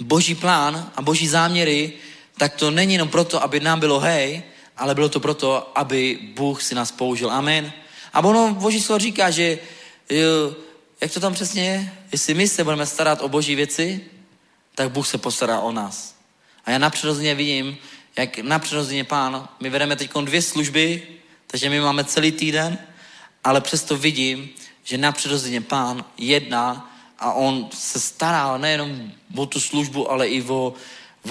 [0.00, 1.92] boží plán a boží záměry,
[2.38, 4.42] tak to není jenom proto, aby nám bylo hej,
[4.76, 7.30] ale bylo to proto, aby Bůh si nás použil.
[7.30, 7.72] Amen.
[8.12, 9.58] A ono Boží slovo říká, že
[10.10, 10.56] jo,
[11.00, 11.92] jak to tam přesně je?
[12.12, 14.00] Jestli my se budeme starat o boží věci,
[14.74, 16.14] tak Bůh se postará o nás.
[16.64, 17.78] A já napřirozeně vidím,
[18.16, 21.02] jak napřirozeně pán, my vedeme teď dvě služby,
[21.54, 22.78] Takže my máme celý týden,
[23.44, 24.50] ale přesto vidím,
[24.84, 30.74] že napřirozeně pán jedná a on se stará nejenom o tu službu, ale i o,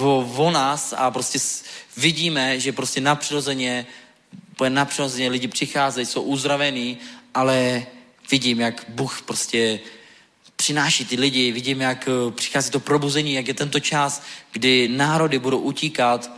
[0.00, 1.38] o, o nás a prostě
[1.96, 3.86] vidíme, že prostě napřirozeně,
[4.68, 6.98] napřirozeně lidi přicházejí, jsou uzdravení,
[7.34, 7.86] ale
[8.30, 9.80] vidím, jak Bůh prostě
[10.56, 15.38] přináší ty lidi, vidím, jak eh, přichází to probuzení, jak je tento čas, kdy národy
[15.38, 16.30] budou utíkat,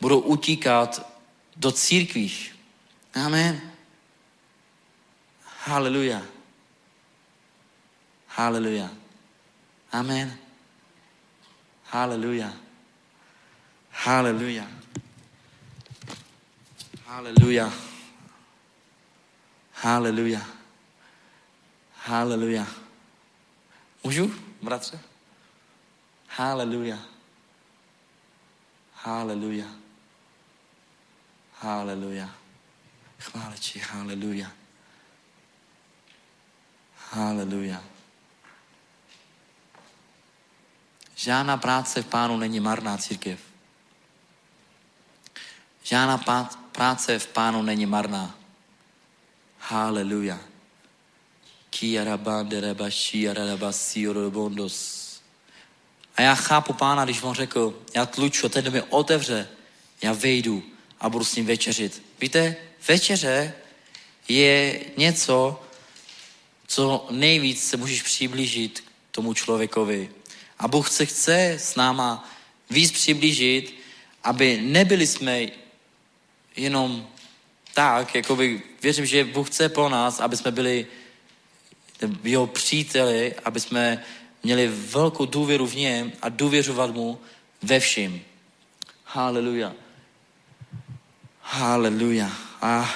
[0.00, 1.12] budou utíkat
[1.56, 2.32] do církví.
[3.14, 3.72] Amen.
[5.64, 6.22] Haleluja.
[8.26, 8.90] Haleluja.
[9.92, 10.38] Amen.
[11.84, 12.52] Haleluja.
[13.90, 14.66] Haleluja.
[17.06, 17.72] Haleluja.
[19.72, 20.46] Haleluja.
[22.06, 22.66] Haleluja.
[24.04, 24.30] Můžu,
[24.62, 25.00] bratře?
[26.28, 26.98] Haleluja.
[28.94, 29.75] Haleluja.
[31.60, 32.30] Haleluja.
[33.18, 34.52] Chváleči, haleluja.
[37.10, 37.82] Haleluja.
[41.16, 43.40] Žádná práce v pánu není marná církev.
[45.82, 46.18] Žádná
[46.72, 48.34] práce v pánu není marná.
[49.58, 50.38] Haleluja.
[56.16, 59.48] A já chápu pána, když on řekl, já tluču, ten mi otevře,
[60.02, 62.02] já vejdu a budu s ním večeřit.
[62.20, 62.56] Víte,
[62.88, 63.52] večeře
[64.28, 65.62] je něco,
[66.66, 70.10] co nejvíc se můžeš přiblížit k tomu člověkovi.
[70.58, 72.30] A Bůh se chce s náma
[72.70, 73.74] víc přiblížit,
[74.24, 75.46] aby nebyli jsme
[76.56, 77.08] jenom
[77.74, 80.86] tak, jakoby, věřím, že Bůh chce po nás, aby jsme byli
[82.24, 84.04] jeho příteli, aby jsme
[84.42, 87.20] měli velkou důvěru v něm a důvěřovat mu
[87.62, 88.20] ve všem.
[89.04, 89.85] Haleluja.
[91.48, 92.32] Haleluja.
[92.62, 92.94] A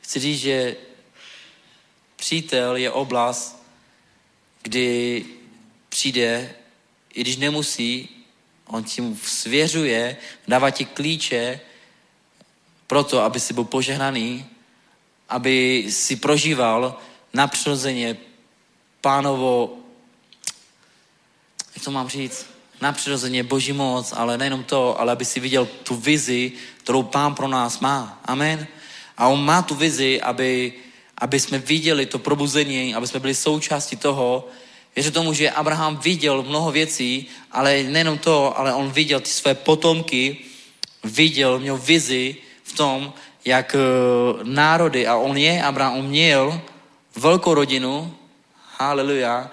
[0.00, 0.76] chci říct, že
[2.16, 3.62] přítel je oblast,
[4.62, 5.24] kdy
[5.88, 6.54] přijde,
[7.14, 8.08] i když nemusí,
[8.66, 10.16] on ti svěřuje,
[10.48, 11.60] dává ti klíče
[12.86, 14.46] proto, aby si byl požehnaný,
[15.28, 16.98] aby si prožíval
[17.32, 18.16] napřirozeně
[19.00, 19.78] pánovo,
[21.74, 22.51] jak to mám říct,
[22.82, 26.52] napřirozeně boží moc, ale nejenom to, ale aby si viděl tu vizi,
[26.82, 28.20] kterou pán pro nás má.
[28.24, 28.66] Amen.
[29.18, 30.72] A on má tu vizi, aby,
[31.18, 34.50] aby jsme viděli to probuzení, aby jsme byli součástí toho,
[34.96, 39.54] Věřte tomu, že Abraham viděl mnoho věcí, ale nejenom to, ale on viděl ty své
[39.54, 40.44] potomky,
[41.04, 46.60] viděl, měl vizi v tom, jak uh, národy, a on je, Abraham, on měl
[47.16, 48.14] velkou rodinu,
[48.76, 49.50] haleluja,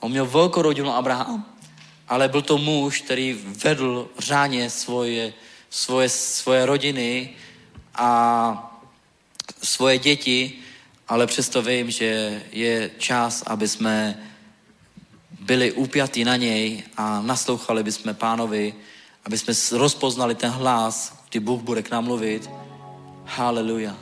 [0.00, 1.42] on měl velkou rodinu Abraham,
[2.08, 3.32] ale byl to muž, který
[3.64, 5.32] vedl řádně svoje,
[5.70, 7.30] svoje, svoje rodiny
[7.94, 8.78] a
[9.62, 10.58] svoje děti,
[11.08, 14.22] ale přesto vím, že je čas, aby jsme
[15.40, 18.74] byli upjatí na něj a naslouchali bychom pánovi,
[19.24, 22.50] aby jsme rozpoznali ten hlas, kdy Bůh bude k nám mluvit.
[23.24, 23.96] Haleluja.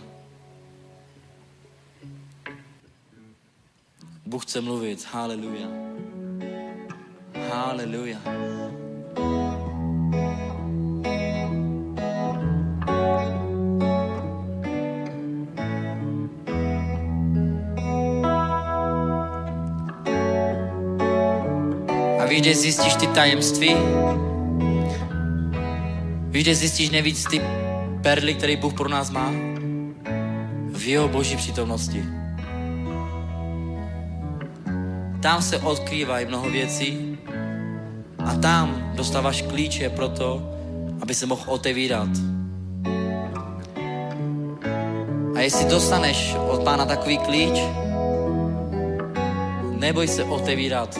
[4.26, 5.06] Bůh chce mluvit.
[5.10, 5.68] Haleluja.
[7.50, 8.18] Haleluja.
[22.20, 23.76] A víš, kde zjistíš ty tajemství?
[26.28, 27.40] Víš, kde zjistíš nejvíc ty
[28.02, 29.30] perly, které Bůh pro nás má?
[30.72, 32.04] V jeho boží přítomnosti.
[35.22, 37.13] Tam se odkrývají mnoho věcí
[38.24, 40.42] a tam dostáváš klíče pro to,
[41.02, 42.08] aby se mohl otevírat.
[45.36, 47.60] A jestli dostaneš od pána takový klíč,
[49.78, 50.98] neboj se otevírat.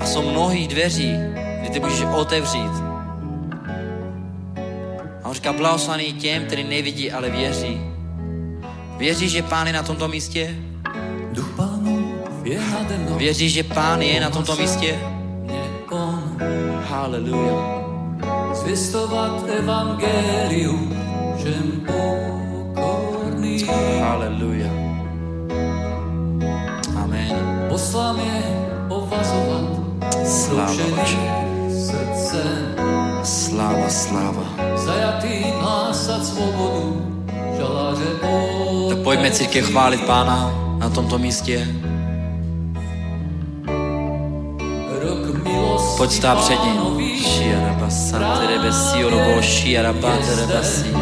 [0.00, 1.12] A jsou mnohý dveří,
[1.60, 2.74] kdy ty můžeš otevřít.
[5.22, 7.80] A on říká, blahoslaný těm, který nevidí, ale věří.
[8.96, 10.56] Věříš, že pán je na tomto místě?
[11.32, 12.14] Duch pánu
[12.44, 13.18] je nade mnou.
[13.18, 15.13] Věříš, že pán je na tomto místě?
[16.94, 17.58] Haleluja.
[18.54, 20.94] zvěstovat evangelium
[21.36, 23.66] všem pokorným.
[24.02, 24.70] Haleluja.
[27.02, 27.66] Amen.
[27.68, 28.42] Poslám je
[28.88, 29.64] ovazovat
[30.26, 31.18] Sláva Bože.
[31.86, 32.42] srdce,
[33.22, 34.46] Sláva, sláva.
[34.76, 37.02] zajatý hlásat svobodu,
[37.58, 38.06] žaláře
[38.88, 41.66] Tak pojďme církev chválit pána na tomto místě.
[45.96, 47.08] Pojď stát před ním.
[47.16, 50.94] Šiaraba sante rebesi orobo šiaraba terebasi.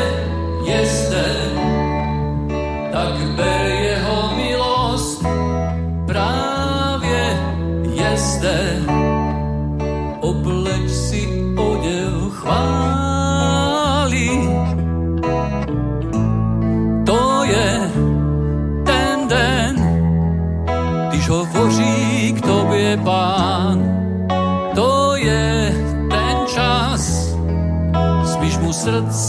[2.92, 5.26] tak ber jeho milost.
[6.08, 7.38] Právě
[7.94, 8.18] je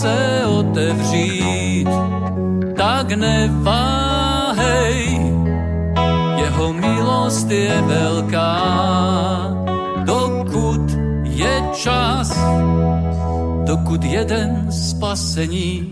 [0.04, 1.88] srdce otevřít,
[2.76, 4.72] tak neváhej,
[6.36, 8.60] jeho milost je velká,
[10.04, 10.90] dokud
[11.24, 12.38] je čas,
[13.66, 15.90] dokud jeden spasení.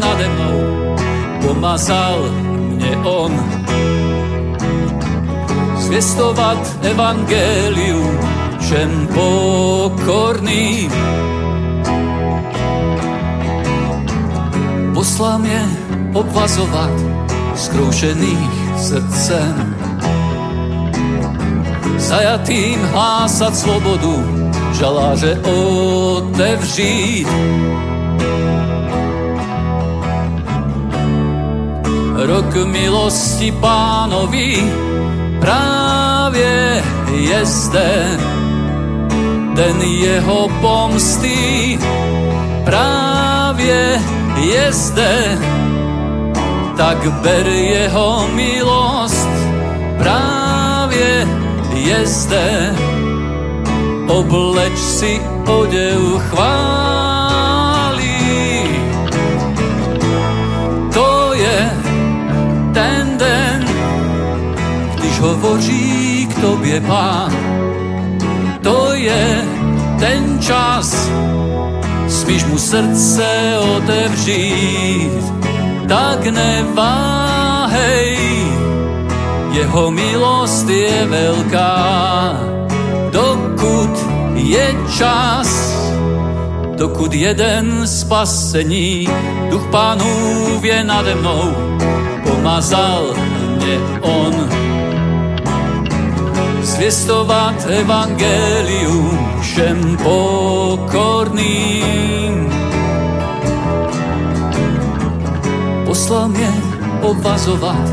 [0.00, 0.96] Nade mnou,
[1.46, 2.30] pomazal
[2.76, 3.32] mě on.
[5.76, 8.18] Zvěstovat evangelium
[8.60, 10.92] všem pokorným.
[14.94, 15.62] Poslal mě
[16.12, 16.90] obvazovat
[17.54, 19.76] zkroušených srdcem.
[21.96, 24.24] Zajatým hlásat svobodu,
[24.72, 27.28] žaláře otevřít.
[32.26, 34.58] Rok milosti pánovi
[35.40, 36.82] právě
[37.14, 38.18] je zde.
[39.54, 41.78] Den jeho pomsty
[42.64, 44.02] právě
[44.42, 45.38] je zde.
[46.76, 49.30] Tak ber jeho milost
[49.98, 51.28] právě
[51.74, 52.74] je zde.
[54.08, 56.95] Obleč si oděv chváli.
[65.16, 67.32] Když hovoří k tobě pán.
[68.62, 69.44] To je
[69.98, 71.10] ten čas,
[72.08, 73.26] smíš mu srdce
[73.76, 75.24] otevřít,
[75.88, 78.18] tak neváhej,
[79.52, 82.36] jeho milost je velká,
[83.10, 83.90] dokud
[84.34, 85.48] je čas,
[86.76, 89.08] dokud jeden spasení,
[89.50, 91.54] duch pánův je nade mnou,
[92.24, 93.14] pomazal
[93.56, 94.65] mě on.
[96.76, 101.32] Zvěstovat evangelium všem pokorným.
[105.86, 106.54] Poslal mě
[107.02, 107.88] obvazovat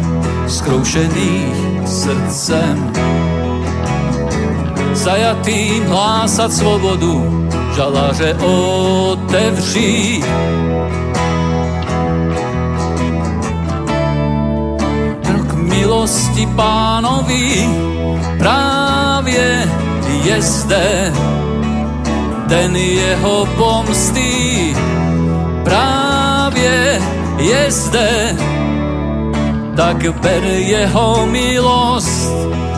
[0.47, 1.55] zkroušených
[1.85, 2.93] srdcem.
[4.93, 8.33] Zajatým hlásat svobodu, žaláře
[9.13, 10.25] otevřít.
[15.31, 17.69] Rok milosti pánovi
[18.37, 18.72] právě
[19.27, 21.13] je zde.
[22.47, 24.75] Den jeho pomsty
[25.63, 27.01] právě
[27.37, 28.35] je zde.
[29.75, 32.31] Tak ber jeho milost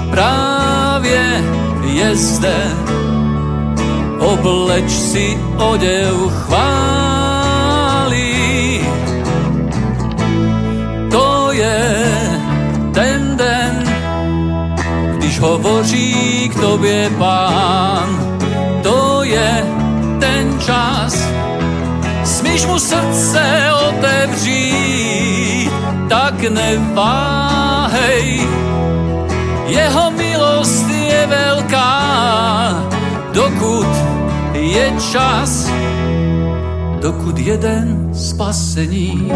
[0.10, 1.44] právě
[1.84, 2.58] je zde.
[4.20, 6.16] Obleč si oděv
[6.46, 7.05] chváli.
[15.56, 18.38] Hovoří k tobě pán.
[18.84, 19.64] To je
[20.19, 21.15] ten čas,
[22.23, 25.72] smíš mu srdce otevřít,
[26.10, 28.48] tak neváhej.
[29.68, 32.03] Jeho milost je velká,
[33.34, 33.88] dokud
[34.53, 35.72] je čas,
[37.02, 39.32] dokud jeden spasení.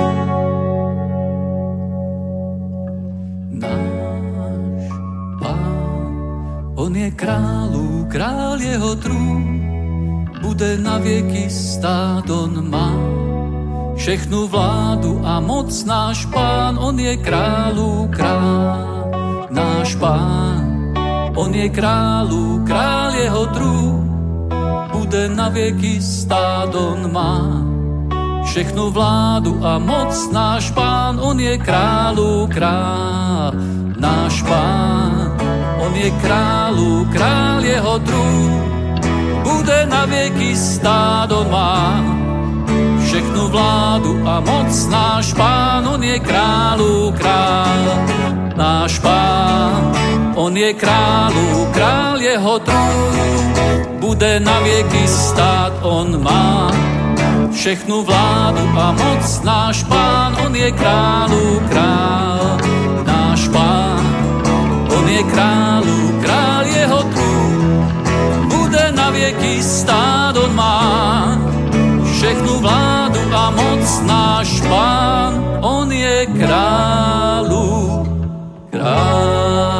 [6.99, 9.43] Je králů, král jeho trůn,
[10.41, 12.91] bude na věky stát, on má
[13.95, 20.91] všechnu vládu a moc náš pán, on je králů král, náš pán,
[21.35, 24.03] on je králů král jeho trůn,
[24.91, 27.63] bude na věky stát, on má
[28.43, 33.51] všechnu vládu a moc náš pán, on je králu král,
[33.99, 35.28] náš pán,
[35.89, 38.61] on je králu král jeho trůn,
[39.43, 42.03] bude na věky stát, on má
[43.05, 44.87] všechnu vládu a moc.
[44.87, 48.05] Náš pán, on je králu král,
[48.55, 49.93] náš pán,
[50.35, 53.15] On je králu, král jeho trůn,
[53.99, 56.71] bude na věky stát, on má
[57.51, 59.41] všechnu vládu a moc.
[59.43, 62.57] Náš pán, on je králu, král,
[63.03, 63.98] náš pán,
[65.10, 67.94] je králu, král jeho trůn,
[68.48, 71.38] bude na věky stát, on má.
[72.14, 78.06] Všechnu vládu a moc náš pán, on je králu,
[78.69, 79.78] král.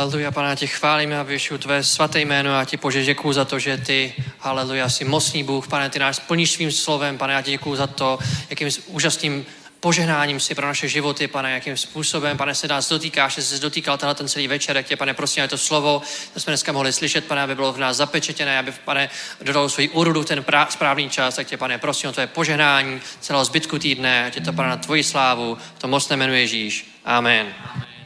[0.00, 2.50] Haleluja, pane, tě chválíme a vyšuju tvé svaté jméno.
[2.50, 6.20] Já ti pože děkuju za to, že ty, haleluja, jsi mocný Bůh, pane, ty nás
[6.20, 8.18] plníš svým slovem, pane, já ti děkuju za to,
[8.50, 9.46] jakým úžasným
[9.80, 13.98] požehnáním si pro naše životy, pane, jakým způsobem, pane, se nás dotýkáš, že jsi dotýkal
[13.98, 16.02] tenhle ten celý večer, jak tě, pane, prosím, to slovo,
[16.34, 19.10] to jsme dneska mohli slyšet, pane, aby bylo v nás zapečetěné, aby, pane,
[19.42, 23.00] dodal svůj úrodu v ten prá- správný čas, tak tě, pane, prosím o tvoje požehnání
[23.20, 26.86] celého zbytku týdne, je to, pane, na tvoji slávu, to moc nemenuje Ježíš.
[27.04, 27.54] Amen.
[27.74, 27.99] Amen.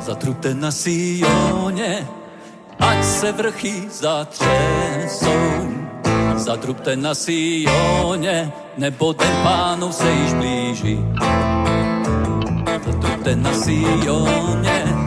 [0.00, 2.08] Zatrute na Sioně,
[2.78, 5.28] ať se vrchy zatřesou.
[6.36, 11.00] Zatrubte na Sioně, nebo ten pánov se již blíží.
[12.84, 15.03] Zatrubte na Sioně,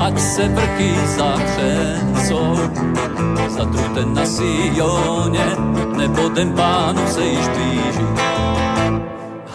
[0.00, 2.56] ať se vrchy zatřesou.
[3.48, 5.46] Zatrubte na Sioně,
[5.96, 8.06] nebo ten pánov se již blíží.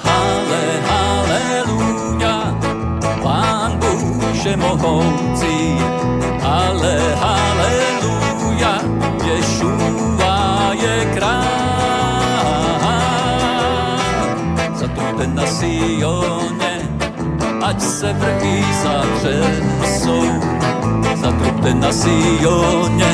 [0.03, 2.57] Hale, haleluja,
[3.23, 5.79] pán Bůh všemohoucí.
[6.43, 8.79] Ale haleluja,
[9.25, 11.63] Ješua je král.
[14.75, 16.62] Zatrubte na Sioně,
[17.63, 20.23] ať se vrchy zatřesou.
[21.15, 23.11] Zatrubte na Sioně,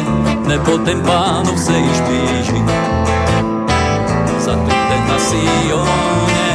[0.47, 2.63] nebo ten pánov se již blíží.
[4.39, 6.47] Zatrubte na Sioně,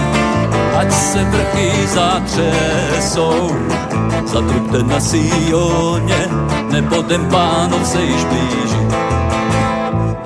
[0.79, 3.51] ať se vrchy zatřesou
[4.35, 6.29] zatrubte na Sioně,
[6.71, 8.83] nebo ten pánov se již blíží.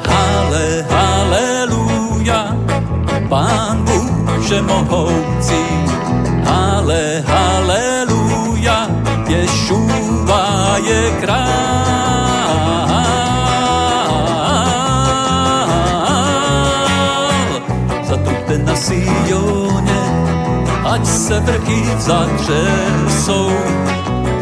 [0.09, 2.57] Hale, haleluja,
[3.29, 5.65] pán Bůh všemohoucí.
[6.79, 8.87] Hale, haleluja,
[9.27, 11.43] Ješuva je král.
[18.07, 20.03] Zatrubte na Sioně,
[20.87, 23.51] ať se vrchy zatřesou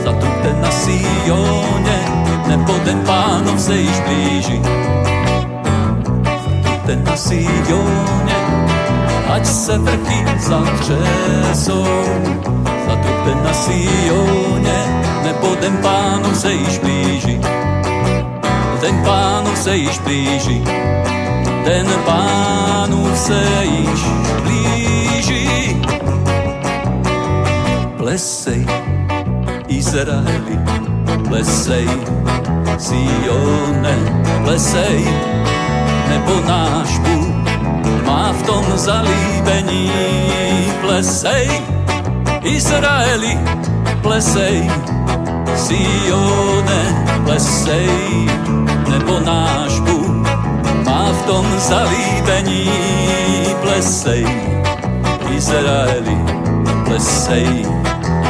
[0.04, 2.00] zatrubte na Sioně,
[2.52, 4.60] nebo ten pánov se již blíží.
[6.52, 8.38] Zatrubte na Sioně,
[9.36, 11.84] ať se vrchy zatřesou.
[12.86, 14.80] Zatrubte na Sioně,
[15.24, 17.40] nebo ten pánov se již blíží.
[18.80, 20.64] Ten pánov se již blíží.
[21.64, 24.00] Ten pánov se již
[24.42, 25.82] blíží.
[27.96, 28.66] Plesej,
[29.68, 30.58] Izraeli,
[31.28, 31.88] plesej,
[32.78, 33.96] Sione,
[34.44, 35.04] plesej,
[36.08, 37.25] nebo náš Bůh
[38.46, 39.90] v tom zalíbení.
[40.80, 41.50] Plesej,
[42.46, 43.34] Izraeli,
[44.02, 44.70] plesej,
[45.58, 46.82] Sione,
[47.26, 47.90] plesej,
[48.86, 50.30] nebo náš Bůh
[50.86, 52.70] má v tom zalíbení.
[53.66, 54.22] Plesej,
[55.34, 56.18] Izraeli,
[56.86, 57.66] plesej,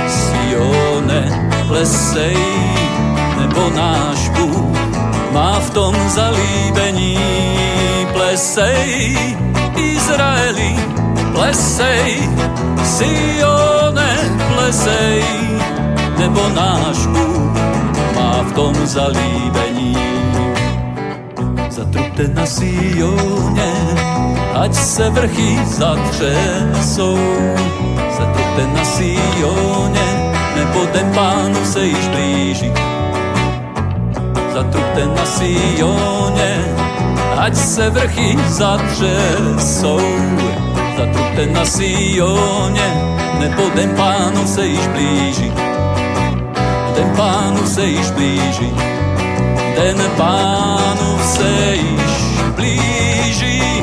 [0.09, 1.23] Sione,
[1.69, 2.41] plesej,
[3.37, 4.81] nebo náš Bůh
[5.33, 7.21] má v tom zalíbení.
[8.17, 9.37] Plesej,
[9.77, 10.77] Izraeli,
[11.33, 12.29] plesej,
[12.85, 14.13] Sione,
[14.55, 15.25] plesej,
[16.19, 17.53] nebo náš Bůh
[18.17, 19.97] má v tom zalíbení.
[21.71, 23.73] Zatrubte na Sioně,
[24.55, 27.19] ať se vrchy zatřesou.
[28.19, 30.09] Zatrubte na Sioně,
[30.57, 32.73] nebo ten pánu se již blíží.
[34.55, 36.65] Zatrubte na Sioně,
[37.37, 40.01] ať se vrchy zatřesou.
[40.97, 42.89] Zatrubte na Sioně,
[43.39, 45.53] nebo den pánov se již blíží.
[46.97, 48.73] Den pánov se již blíží.
[49.77, 53.76] Den pánov se již blíží.